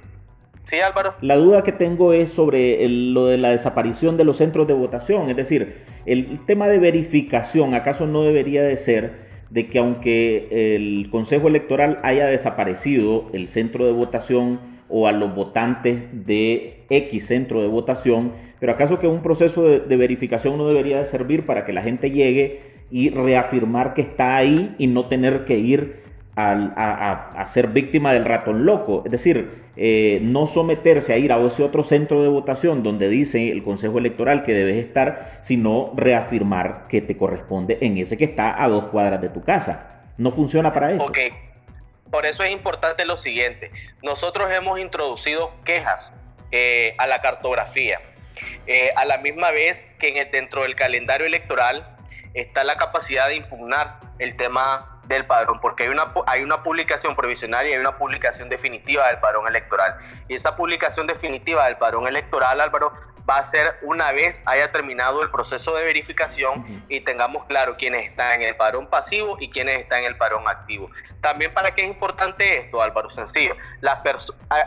Sí, 0.69 0.79
Álvaro. 0.79 1.15
La 1.21 1.35
duda 1.35 1.63
que 1.63 1.71
tengo 1.71 2.13
es 2.13 2.31
sobre 2.31 2.87
lo 2.87 3.25
de 3.25 3.37
la 3.37 3.49
desaparición 3.49 4.15
de 4.17 4.23
los 4.23 4.37
centros 4.37 4.67
de 4.67 4.73
votación, 4.73 5.29
es 5.29 5.35
decir, 5.35 5.75
el 6.05 6.45
tema 6.45 6.67
de 6.67 6.79
verificación, 6.79 7.73
¿acaso 7.73 8.07
no 8.07 8.23
debería 8.23 8.63
de 8.63 8.77
ser 8.77 9.31
de 9.49 9.67
que 9.67 9.79
aunque 9.79 10.75
el 10.75 11.09
Consejo 11.11 11.49
Electoral 11.49 11.99
haya 12.03 12.25
desaparecido 12.25 13.29
el 13.33 13.47
centro 13.47 13.85
de 13.85 13.91
votación 13.91 14.61
o 14.87 15.07
a 15.07 15.11
los 15.11 15.35
votantes 15.35 16.05
de 16.25 16.85
X 16.89 17.27
centro 17.27 17.61
de 17.61 17.67
votación, 17.67 18.31
pero 18.59 18.71
acaso 18.71 18.97
que 18.97 19.07
un 19.07 19.21
proceso 19.21 19.63
de, 19.63 19.79
de 19.79 19.97
verificación 19.97 20.57
no 20.57 20.67
debería 20.67 20.99
de 20.99 21.05
servir 21.05 21.45
para 21.45 21.65
que 21.65 21.73
la 21.73 21.81
gente 21.81 22.11
llegue 22.11 22.61
y 22.89 23.09
reafirmar 23.09 23.93
que 23.93 24.01
está 24.01 24.37
ahí 24.37 24.75
y 24.77 24.87
no 24.87 25.07
tener 25.07 25.45
que 25.45 25.57
ir 25.57 26.10
a, 26.35 27.43
ser 27.45 27.67
víctima 27.67 28.13
del 28.13 28.25
ratón 28.25 28.65
loco. 28.65 29.03
Es 29.05 29.11
decir, 29.11 29.63
eh, 29.75 30.19
no 30.21 30.45
someterse 30.47 31.13
a 31.13 31.17
ir 31.17 31.31
a 31.31 31.39
ese 31.45 31.63
otro 31.63 31.83
centro 31.83 32.21
de 32.21 32.29
votación 32.29 32.83
donde 32.83 33.09
dice 33.09 33.51
el 33.51 33.63
Consejo 33.63 33.97
Electoral 33.97 34.43
que 34.43 34.53
debes 34.53 34.77
estar, 34.77 35.39
sino 35.41 35.93
reafirmar 35.95 36.87
que 36.87 37.01
te 37.01 37.17
corresponde 37.17 37.77
en 37.81 37.97
ese 37.97 38.17
que 38.17 38.25
está 38.25 38.61
a 38.61 38.67
dos 38.67 38.85
cuadras 38.85 39.21
de 39.21 39.29
tu 39.29 39.43
casa. 39.43 40.03
No 40.17 40.31
funciona 40.31 40.73
para 40.73 40.91
eso. 40.91 41.05
Ok, 41.05 41.17
por 42.09 42.25
eso 42.25 42.43
es 42.43 42.51
importante 42.51 43.05
lo 43.05 43.17
siguiente. 43.17 43.71
Nosotros 44.03 44.51
hemos 44.51 44.79
introducido 44.79 45.51
quejas 45.65 46.11
eh, 46.51 46.95
a 46.97 47.07
la 47.07 47.19
cartografía. 47.21 47.99
Eh, 48.67 48.91
a 48.95 49.05
la 49.05 49.17
misma 49.17 49.51
vez 49.51 49.83
que 49.99 50.09
en 50.09 50.31
dentro 50.31 50.63
del 50.63 50.75
calendario 50.75 51.25
electoral 51.25 51.97
está 52.33 52.63
la 52.63 52.77
capacidad 52.77 53.27
de 53.27 53.35
impugnar 53.35 53.99
el 54.19 54.37
tema 54.37 55.00
del 55.05 55.25
padrón, 55.25 55.59
porque 55.59 55.83
hay 55.83 55.89
una, 55.89 56.13
hay 56.27 56.43
una 56.43 56.63
publicación 56.63 57.15
provisional 57.15 57.67
y 57.67 57.73
hay 57.73 57.79
una 57.79 57.97
publicación 57.97 58.49
definitiva 58.49 59.07
del 59.07 59.19
padrón 59.19 59.47
electoral. 59.47 59.95
Y 60.27 60.35
esa 60.35 60.55
publicación 60.55 61.07
definitiva 61.07 61.65
del 61.65 61.77
padrón 61.77 62.07
electoral, 62.07 62.61
Álvaro, 62.61 62.93
va 63.29 63.37
a 63.37 63.45
ser 63.45 63.77
una 63.81 64.11
vez 64.11 64.41
haya 64.45 64.67
terminado 64.69 65.21
el 65.21 65.29
proceso 65.29 65.75
de 65.75 65.83
verificación 65.83 66.83
y 66.89 67.01
tengamos 67.01 67.45
claro 67.45 67.75
quiénes 67.77 68.09
están 68.09 68.33
en 68.33 68.47
el 68.47 68.55
padrón 68.55 68.87
pasivo 68.87 69.37
y 69.39 69.49
quiénes 69.49 69.81
están 69.81 69.99
en 69.99 70.05
el 70.05 70.17
padrón 70.17 70.47
activo. 70.47 70.89
También 71.21 71.53
para 71.53 71.73
qué 71.75 71.83
es 71.83 71.87
importante 71.87 72.57
esto, 72.57 72.81
Álvaro, 72.81 73.09
sencillo. 73.09 73.55
La 73.81 74.01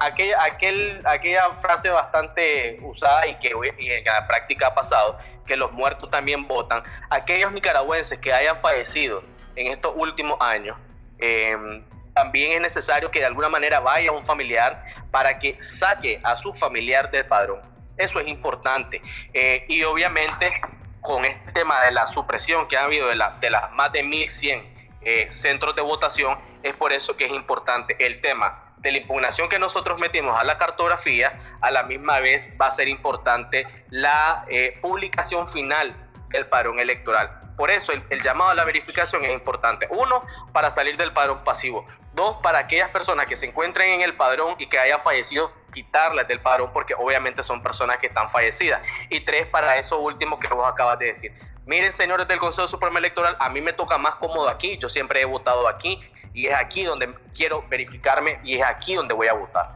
aquella, 0.01 0.43
aquel, 0.43 1.01
aquella 1.05 1.51
frase 1.61 1.89
bastante 1.89 2.79
usada 2.83 3.27
y 3.27 3.35
que 3.37 3.49
en 3.51 4.05
la 4.05 4.27
práctica 4.27 4.69
ha 4.69 4.75
pasado, 4.75 5.19
que 5.47 5.57
los 5.57 5.73
muertos 5.73 6.11
también 6.11 6.47
votan. 6.47 6.83
Aquellos 7.11 7.53
nicaragüenses 7.53 8.19
que 8.21 8.33
hayan 8.33 8.59
fallecido 8.61 9.23
en 9.57 9.69
estos 9.69 9.93
últimos 9.97 10.41
años, 10.41 10.77
em, 11.19 11.85
también 12.15 12.53
es 12.53 12.61
necesario 12.61 13.11
que 13.11 13.21
de 13.21 13.27
alguna 13.27 13.49
manera 13.49 13.81
vaya 13.81 14.13
un 14.13 14.23
familiar 14.23 14.85
para 15.11 15.39
que 15.39 15.59
saque 15.79 16.21
a 16.23 16.37
su 16.37 16.55
familiar 16.55 17.11
del 17.11 17.27
padrón. 17.27 17.61
Eso 17.97 18.21
es 18.21 18.29
importante. 18.29 19.03
Eh, 19.33 19.65
y 19.69 19.83
obviamente 19.83 20.53
con 21.01 21.25
este 21.25 21.53
tema 21.53 21.83
de 21.83 21.93
la 21.93 22.07
supresión 22.07 22.67
que 22.67 22.77
ha 22.77 22.85
habido 22.85 23.09
de, 23.09 23.17
la, 23.17 23.37
de 23.41 23.51
las 23.51 23.71
más 23.73 23.93
de 23.93 24.03
1.100 24.03 24.63
eh, 25.03 25.27
centros 25.31 25.77
de 25.77 25.83
votación, 25.83 26.39
es 26.63 26.75
por 26.75 26.93
eso 26.93 27.17
que 27.17 27.27
es 27.27 27.33
importante 27.33 27.95
el 27.99 28.21
tema 28.21 28.75
de 28.79 28.93
la 28.93 28.99
impugnación 28.99 29.49
que 29.49 29.59
nosotros 29.59 29.99
metimos 29.99 30.39
a 30.39 30.45
la 30.45 30.57
cartografía, 30.57 31.31
a 31.61 31.71
la 31.71 31.83
misma 31.83 32.21
vez 32.21 32.49
va 32.61 32.69
a 32.69 32.71
ser 32.71 32.89
importante 32.89 33.67
la 33.91 34.45
eh, 34.49 34.79
publicación 34.81 35.49
final 35.49 35.95
del 36.35 36.47
padrón 36.47 36.81
electoral. 36.81 37.41
Por 37.57 37.71
eso 37.71 37.93
el, 37.93 38.03
el, 38.11 38.23
llamado 38.23 38.51
a 38.51 38.55
la 38.55 38.65
verificación 38.65 39.25
es 39.25 39.33
importante. 39.33 39.87
Uno, 39.91 40.25
para 40.53 40.71
salir 40.71 40.97
del 40.97 41.13
padrón 41.13 41.45
pasivo. 41.45 41.87
Dos, 42.13 42.37
para 42.43 42.59
aquellas 42.59 42.91
personas 42.91 43.27
que 43.27 43.37
se 43.37 43.47
encuentren 43.47 43.91
en 43.93 44.01
el 44.03 44.15
padrón 44.15 44.57
y 44.59 44.69
que 44.69 44.79
hayan 44.79 45.01
fallecido 45.01 45.53
quitarlas 45.73 46.27
del 46.29 46.41
padrón 46.41 46.71
porque 46.73 46.95
obviamente 46.95 47.43
son 47.43 47.63
personas 47.63 47.99
que 47.99 48.07
están 48.07 48.29
fallecidas. 48.31 48.81
Y 49.11 49.21
tres, 49.21 49.47
para 49.47 49.77
eso 49.77 49.99
último 49.99 50.39
que 50.39 50.49
vos 50.49 50.67
acabas 50.67 50.99
de 50.99 51.07
decir. 51.07 51.33
Miren, 51.67 51.93
señores 51.93 52.29
del 52.29 52.39
Consejo 52.39 52.69
Supremo 52.69 52.99
Electoral, 52.99 53.37
a 53.41 53.49
mí 53.49 53.61
me 53.61 53.73
toca 53.73 53.99
más 53.99 54.17
cómodo 54.17 54.49
aquí, 54.49 54.77
yo 54.79 54.89
siempre 54.89 55.23
he 55.23 55.25
votado 55.25 55.67
aquí 55.67 56.01
y 56.35 56.47
es 56.47 56.55
aquí 56.55 56.85
donde 56.85 57.15
quiero 57.35 57.65
verificarme 57.69 58.39
y 58.45 58.57
es 58.57 58.63
aquí 58.63 58.95
donde 58.95 59.15
voy 59.15 59.29
a 59.29 59.33
votar. 59.33 59.71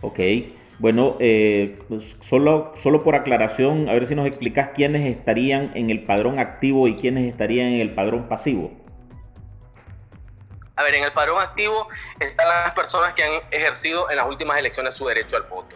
Ok, 0.00 0.18
bueno, 0.78 1.16
eh, 1.18 1.76
pues 1.88 2.16
solo, 2.20 2.72
solo 2.76 3.02
por 3.02 3.16
aclaración, 3.16 3.88
a 3.88 3.92
ver 3.92 4.06
si 4.06 4.14
nos 4.14 4.26
explicas 4.26 4.70
quiénes 4.74 5.06
estarían 5.06 5.72
en 5.74 5.90
el 5.90 6.04
padrón 6.04 6.38
activo 6.38 6.86
y 6.86 6.96
quiénes 6.96 7.28
estarían 7.28 7.68
en 7.68 7.80
el 7.80 7.94
padrón 7.94 8.28
pasivo. 8.28 8.70
A 10.76 10.84
ver, 10.84 10.94
en 10.94 11.02
el 11.02 11.12
padrón 11.12 11.42
activo 11.42 11.88
están 12.20 12.46
las 12.46 12.72
personas 12.72 13.12
que 13.14 13.24
han 13.24 13.32
ejercido 13.50 14.08
en 14.10 14.16
las 14.16 14.28
últimas 14.28 14.56
elecciones 14.58 14.94
su 14.94 15.08
derecho 15.08 15.36
al 15.36 15.42
voto. 15.44 15.74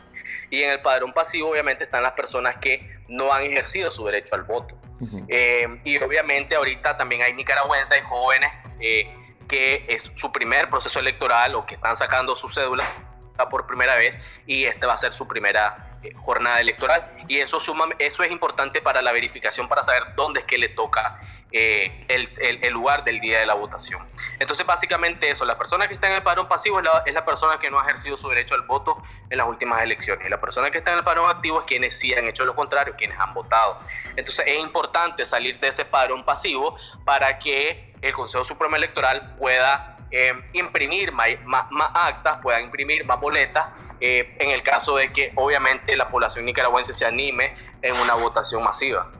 Y 0.51 0.63
en 0.63 0.71
el 0.71 0.81
padrón 0.81 1.13
pasivo, 1.13 1.51
obviamente, 1.51 1.83
están 1.83 2.05
las 2.05 2.13
personas 2.13 2.57
que 2.59 2.89
no 3.09 3.33
han 3.33 3.43
ejercido 3.43 3.91
su 3.91 4.05
derecho 4.05 4.37
al 4.37 4.43
voto. 4.43 4.79
Eh, 5.27 5.67
y 5.83 5.99
obviamente 5.99 6.55
ahorita 6.55 6.97
también 6.97 7.23
hay 7.23 7.35
nicaragüenses, 7.35 7.91
hay 7.91 8.03
jóvenes 8.03 8.53
eh, 8.79 9.13
que 9.49 9.85
es 9.89 10.09
su 10.15 10.31
primer 10.31 10.71
proceso 10.71 11.01
electoral 11.01 11.57
o 11.57 11.67
que 11.67 11.75
están 11.75 11.97
sacando 11.97 12.37
su 12.37 12.49
cédula 12.49 13.12
por 13.51 13.67
primera 13.67 13.97
vez 13.97 14.19
y 14.47 14.65
este 14.65 14.87
va 14.87 14.95
a 14.95 14.99
ser 14.99 15.13
su 15.13 15.27
primera 15.27 15.99
eh, 16.03 16.13
jornada 16.17 16.61
electoral. 16.61 17.11
Y 17.29 17.39
eso, 17.39 17.61
suma, 17.61 17.87
eso 17.99 18.23
es 18.23 18.31
importante 18.31 18.81
para 18.81 19.03
la 19.03 19.13
verificación, 19.13 19.69
para 19.69 19.83
saber 19.83 20.15
dónde 20.15 20.41
es 20.41 20.47
que 20.47 20.59
le 20.59 20.69
toca 20.69 21.21
eh, 21.55 22.07
el, 22.09 22.29
el, 22.63 22.73
lugar 22.73 23.05
del 23.05 23.21
día 23.21 23.41
de 23.41 23.47
la 23.47 23.55
votación. 23.55 24.03
Entonces, 24.39 24.65
básicamente 24.65 25.31
eso, 25.31 25.45
la 25.45 25.59
persona 25.59 25.87
que 25.87 25.95
está 25.95 26.07
en 26.07 26.15
el 26.15 26.23
padrón 26.23 26.49
pasivo 26.49 26.79
es 26.79 26.85
la, 26.85 27.03
es 27.05 27.13
la, 27.13 27.27
persona 27.27 27.59
que 27.59 27.71
no 27.71 27.79
ha 27.79 27.85
ejercido 27.85 28.17
su 28.17 28.29
derecho 28.31 28.55
al 28.55 28.63
voto 28.63 29.03
en 29.29 29.37
las 29.37 29.47
últimas 29.47 29.83
elecciones. 29.83 30.27
Y 30.27 30.31
la 30.31 30.41
persona 30.41 30.71
que 30.71 30.79
está 30.79 30.93
en 30.93 30.99
el 30.99 31.05
padrón 31.05 31.29
activo 31.31 31.61
es 31.61 31.67
quienes 31.67 31.99
sí 31.99 32.15
han 32.15 32.27
hecho 32.27 32.47
lo 32.47 32.55
contrario, 32.55 32.95
quienes 32.97 33.19
han 33.21 33.35
votado. 33.35 33.79
Entonces, 34.17 34.47
es 34.49 34.59
importante 34.61 35.27
salir 35.27 35.61
de 35.61 35.69
ese 35.69 35.85
padrón 35.85 36.25
pasivo 36.25 36.77
para 37.05 37.39
que 37.39 37.93
el 38.01 38.15
Consejo 38.15 38.45
Supremo 38.45 38.77
Electoral 38.77 39.37
pueda 39.39 39.99
eh, 40.13 40.35
imprimir 40.53 41.11
más, 41.11 41.29
más, 41.45 41.91
actas, 41.95 42.39
pueda 42.43 42.61
imprimir 42.61 43.05
más 43.07 43.19
boletas, 43.19 43.67
eh, 43.99 44.37
en 44.39 44.51
el 44.51 44.63
caso 44.63 44.97
de 44.97 45.11
que 45.11 45.31
obviamente 45.37 45.97
la 45.97 46.09
población 46.09 46.45
nicaragüense 46.45 46.93
se 46.93 47.07
anime 47.07 47.55
en 47.81 47.95
una 47.97 48.15
votación 48.15 48.63
masiva. 48.63 49.11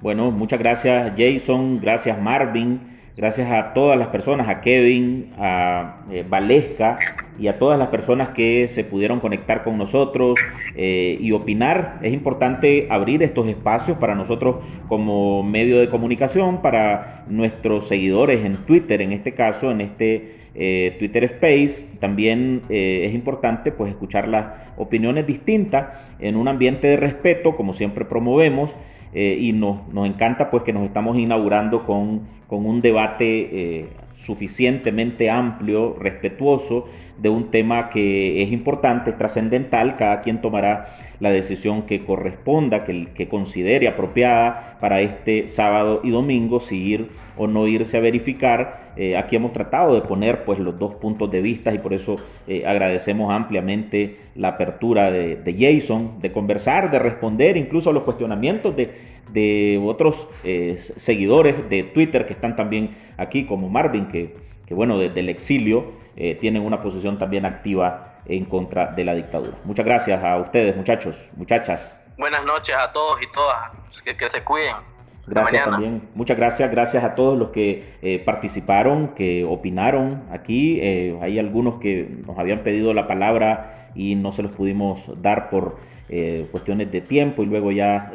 Bueno, 0.00 0.30
muchas 0.30 0.58
gracias 0.58 1.14
Jason, 1.16 1.80
gracias 1.80 2.20
Marvin, 2.20 2.99
gracias 3.20 3.50
a 3.50 3.74
todas 3.74 3.98
las 3.98 4.08
personas, 4.08 4.48
a 4.48 4.62
Kevin, 4.62 5.34
a 5.36 6.06
eh, 6.10 6.24
Valesca 6.26 6.98
y 7.38 7.48
a 7.48 7.58
todas 7.58 7.78
las 7.78 7.88
personas 7.88 8.30
que 8.30 8.66
se 8.66 8.82
pudieron 8.82 9.20
conectar 9.20 9.62
con 9.62 9.76
nosotros 9.76 10.38
eh, 10.74 11.18
y 11.20 11.32
opinar. 11.32 11.98
Es 12.00 12.14
importante 12.14 12.86
abrir 12.88 13.22
estos 13.22 13.46
espacios 13.46 13.98
para 13.98 14.14
nosotros 14.14 14.64
como 14.88 15.42
medio 15.42 15.80
de 15.80 15.90
comunicación, 15.90 16.62
para 16.62 17.26
nuestros 17.28 17.86
seguidores 17.86 18.42
en 18.46 18.56
Twitter, 18.64 19.02
en 19.02 19.12
este 19.12 19.34
caso, 19.34 19.70
en 19.70 19.82
este 19.82 20.36
eh, 20.54 20.96
Twitter 20.98 21.24
Space. 21.24 21.98
También 21.98 22.62
es 22.70 23.12
importante 23.12 23.70
pues 23.70 23.90
escuchar 23.90 24.28
las 24.28 24.46
opiniones 24.78 25.26
distintas 25.26 25.88
en 26.20 26.36
un 26.36 26.48
ambiente 26.48 26.88
de 26.88 26.96
respeto, 26.96 27.54
como 27.54 27.74
siempre 27.74 28.06
promovemos. 28.06 28.78
Eh, 29.12 29.36
y 29.40 29.52
nos, 29.52 29.88
nos, 29.92 30.06
encanta 30.06 30.50
pues 30.50 30.62
que 30.62 30.72
nos 30.72 30.84
estamos 30.84 31.18
inaugurando 31.18 31.84
con, 31.84 32.22
con 32.46 32.64
un 32.64 32.80
debate 32.80 33.88
suficientemente 34.20 35.30
amplio, 35.30 35.96
respetuoso 35.98 36.88
de 37.16 37.30
un 37.30 37.50
tema 37.50 37.88
que 37.88 38.42
es 38.42 38.52
importante, 38.52 39.10
es 39.10 39.18
trascendental, 39.18 39.96
cada 39.96 40.20
quien 40.20 40.42
tomará 40.42 40.98
la 41.20 41.30
decisión 41.30 41.82
que 41.82 42.04
corresponda, 42.04 42.84
que, 42.84 43.08
que 43.14 43.28
considere 43.28 43.88
apropiada 43.88 44.78
para 44.80 45.00
este 45.00 45.48
sábado 45.48 46.00
y 46.04 46.10
domingo, 46.10 46.60
si 46.60 46.76
ir 46.76 47.08
o 47.40 47.46
no 47.46 47.66
irse 47.66 47.96
a 47.96 48.00
verificar. 48.00 48.92
Eh, 48.96 49.16
aquí 49.16 49.36
hemos 49.36 49.52
tratado 49.52 49.94
de 49.94 50.02
poner 50.02 50.44
pues 50.44 50.58
los 50.58 50.78
dos 50.78 50.94
puntos 50.96 51.30
de 51.30 51.40
vista 51.40 51.72
y 51.72 51.78
por 51.78 51.94
eso 51.94 52.16
eh, 52.46 52.64
agradecemos 52.66 53.32
ampliamente 53.32 54.16
la 54.34 54.48
apertura 54.48 55.10
de, 55.10 55.56
Jason, 55.58 56.20
de 56.20 56.32
conversar, 56.32 56.90
de 56.90 56.98
responder 56.98 57.56
incluso 57.56 57.90
a 57.90 57.92
los 57.94 58.02
cuestionamientos 58.02 58.76
de, 58.76 58.90
de 59.30 59.80
otros 59.84 60.28
eh, 60.44 60.76
seguidores 60.76 61.68
de 61.68 61.84
Twitter 61.84 62.26
que 62.26 62.32
están 62.32 62.56
también 62.56 62.96
aquí, 63.16 63.44
como 63.46 63.68
Marvin, 63.68 64.08
que, 64.08 64.36
que 64.66 64.74
bueno, 64.74 64.98
desde 64.98 65.20
el 65.20 65.28
exilio 65.28 65.98
tienen 66.38 66.62
una 66.62 66.82
posición 66.82 67.16
también 67.16 67.46
activa 67.46 68.20
en 68.26 68.44
contra 68.44 68.88
de 68.88 69.04
la 69.04 69.14
dictadura. 69.14 69.56
Muchas 69.64 69.86
gracias 69.86 70.22
a 70.22 70.36
ustedes, 70.36 70.76
muchachos, 70.76 71.30
muchachas. 71.36 71.98
Buenas 72.20 72.44
noches 72.44 72.74
a 72.76 72.92
todos 72.92 73.20
y 73.22 73.26
todas. 73.32 73.70
Que, 74.04 74.28
se 74.28 74.44
cuiden. 74.44 74.76
Gracias 75.26 75.64
también. 75.64 76.08
Muchas 76.14 76.36
gracias. 76.36 76.70
Gracias 76.70 77.02
a 77.02 77.14
todos 77.14 77.38
los 77.38 77.50
que 77.50 77.96
eh, 78.02 78.18
participaron, 78.18 79.14
que 79.14 79.44
opinaron 79.44 80.24
aquí. 80.30 80.78
Eh, 80.82 81.18
hay 81.22 81.38
algunos 81.38 81.78
que 81.78 82.08
nos 82.26 82.38
habían 82.38 82.62
pedido 82.62 82.92
la 82.92 83.06
palabra 83.06 83.90
y 83.94 84.16
no 84.16 84.32
se 84.32 84.42
los 84.42 84.52
pudimos 84.52 85.10
dar 85.22 85.48
por 85.48 85.78
eh, 86.08 86.46
cuestiones 86.50 86.92
de 86.92 87.00
tiempo 87.00 87.42
y 87.42 87.46
luego 87.46 87.72
ya 87.72 88.12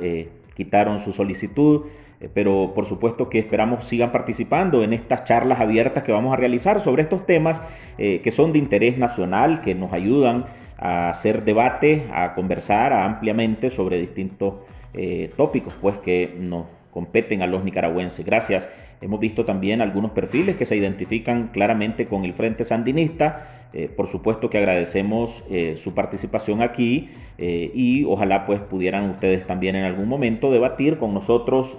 quitaron 0.55 0.99
su 0.99 1.11
solicitud. 1.11 1.83
Eh, 2.21 2.29
pero 2.33 2.71
por 2.73 2.85
supuesto 2.85 3.29
que 3.29 3.39
esperamos 3.39 3.83
sigan 3.83 4.11
participando 4.11 4.83
en 4.83 4.93
estas 4.93 5.25
charlas 5.25 5.59
abiertas 5.59 6.03
que 6.03 6.11
vamos 6.11 6.33
a 6.33 6.37
realizar 6.37 6.79
sobre 6.79 7.03
estos 7.03 7.25
temas 7.25 7.61
eh, 7.97 8.21
que 8.21 8.31
son 8.31 8.53
de 8.53 8.59
interés 8.59 8.97
nacional, 8.97 9.61
que 9.61 9.75
nos 9.75 9.91
ayudan 9.93 10.45
a 10.77 11.09
hacer 11.09 11.43
debate, 11.43 12.07
a 12.13 12.33
conversar 12.33 12.93
ampliamente 12.93 13.69
sobre 13.69 13.99
distintos 13.99 14.55
eh, 14.93 15.31
tópicos 15.35 15.73
pues 15.81 15.97
que 15.97 16.35
nos 16.39 16.67
competen 16.91 17.41
a 17.41 17.47
los 17.47 17.63
nicaragüenses. 17.63 18.25
Gracias. 18.25 18.69
Hemos 19.05 19.19
visto 19.19 19.45
también 19.45 19.83
algunos 19.83 20.09
perfiles 20.13 20.55
que 20.55 20.65
se 20.65 20.75
identifican 20.75 21.49
claramente 21.49 22.07
con 22.07 22.25
el 22.25 22.33
Frente 22.33 22.65
Sandinista. 22.65 23.67
Eh, 23.71 23.87
por 23.87 24.07
supuesto 24.07 24.49
que 24.49 24.57
agradecemos 24.57 25.43
eh, 25.51 25.75
su 25.77 25.93
participación 25.93 26.63
aquí 26.63 27.11
eh, 27.37 27.69
y 27.75 28.03
ojalá 28.05 28.47
pues 28.47 28.61
pudieran 28.61 29.07
ustedes 29.11 29.45
también 29.45 29.75
en 29.75 29.83
algún 29.83 30.07
momento 30.07 30.49
debatir 30.49 30.97
con 30.97 31.13
nosotros, 31.13 31.77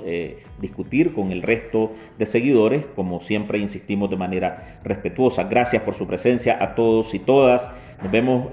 discutir 0.60 1.14
con 1.14 1.32
el 1.32 1.42
resto 1.42 1.90
de 2.16 2.26
seguidores, 2.26 2.86
como 2.94 3.20
siempre 3.20 3.58
insistimos 3.58 4.08
de 4.08 4.16
manera 4.16 4.78
respetuosa. 4.84 5.44
Gracias 5.44 5.82
por 5.82 5.94
su 5.94 6.06
presencia 6.06 6.62
a 6.62 6.76
todos 6.76 7.12
y 7.12 7.18
todas. 7.18 7.72
Nos 8.02 8.12
vemos 8.12 8.50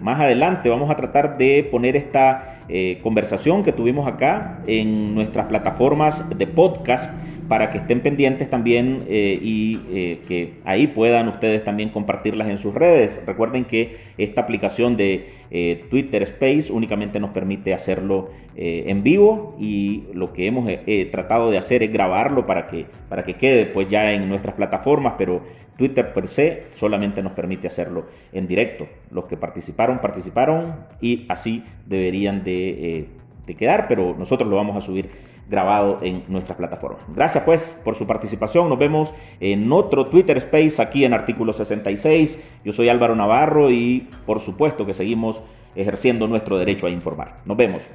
más 0.00 0.20
adelante. 0.20 0.68
Vamos 0.68 0.90
a 0.90 0.96
tratar 0.96 1.38
de 1.38 1.66
poner 1.70 1.96
esta 1.96 2.64
conversación 3.02 3.62
que 3.62 3.72
tuvimos 3.72 4.06
acá 4.06 4.62
en 4.66 5.14
nuestras 5.14 5.46
plataformas 5.46 6.28
de 6.36 6.46
podcast 6.46 7.14
para 7.50 7.68
que 7.70 7.78
estén 7.78 8.00
pendientes 8.00 8.48
también 8.48 9.06
eh, 9.08 9.36
y 9.42 9.80
eh, 9.90 10.20
que 10.28 10.60
ahí 10.64 10.86
puedan 10.86 11.26
ustedes 11.26 11.64
también 11.64 11.88
compartirlas 11.88 12.46
en 12.46 12.56
sus 12.58 12.72
redes. 12.72 13.20
Recuerden 13.26 13.64
que 13.64 13.96
esta 14.18 14.42
aplicación 14.42 14.96
de 14.96 15.30
eh, 15.50 15.84
Twitter 15.90 16.22
Space 16.22 16.72
únicamente 16.72 17.18
nos 17.18 17.30
permite 17.30 17.74
hacerlo 17.74 18.30
en 18.62 19.02
vivo 19.02 19.56
y 19.58 20.04
lo 20.12 20.34
que 20.34 20.46
hemos 20.46 20.68
tratado 21.10 21.50
de 21.50 21.56
hacer 21.56 21.82
es 21.82 21.90
grabarlo 21.90 22.44
para 22.44 22.68
que, 22.68 22.84
para 23.08 23.24
que 23.24 23.34
quede 23.34 23.64
pues 23.64 23.88
ya 23.88 24.12
en 24.12 24.28
nuestras 24.28 24.54
plataformas, 24.54 25.14
pero 25.16 25.42
Twitter 25.78 26.12
per 26.12 26.28
se 26.28 26.64
solamente 26.74 27.22
nos 27.22 27.32
permite 27.32 27.68
hacerlo 27.68 28.04
en 28.34 28.46
directo. 28.46 28.86
Los 29.10 29.24
que 29.24 29.38
participaron, 29.38 29.98
participaron 30.00 30.74
y 31.00 31.24
así 31.30 31.64
deberían 31.86 32.42
de, 32.42 33.06
de 33.46 33.54
quedar, 33.54 33.88
pero 33.88 34.14
nosotros 34.18 34.50
lo 34.50 34.56
vamos 34.56 34.76
a 34.76 34.82
subir 34.82 35.08
grabado 35.50 35.98
en 36.00 36.22
nuestra 36.28 36.56
plataforma. 36.56 37.00
Gracias 37.08 37.44
pues 37.44 37.76
por 37.84 37.96
su 37.96 38.06
participación. 38.06 38.68
Nos 38.68 38.78
vemos 38.78 39.12
en 39.40 39.70
otro 39.72 40.06
Twitter 40.06 40.36
Space 40.38 40.80
aquí 40.80 41.04
en 41.04 41.12
artículo 41.12 41.52
66. 41.52 42.38
Yo 42.64 42.72
soy 42.72 42.88
Álvaro 42.88 43.16
Navarro 43.16 43.70
y 43.70 44.08
por 44.24 44.40
supuesto 44.40 44.86
que 44.86 44.94
seguimos 44.94 45.42
ejerciendo 45.74 46.28
nuestro 46.28 46.56
derecho 46.56 46.86
a 46.86 46.90
informar. 46.90 47.36
Nos 47.44 47.56
vemos. 47.56 47.90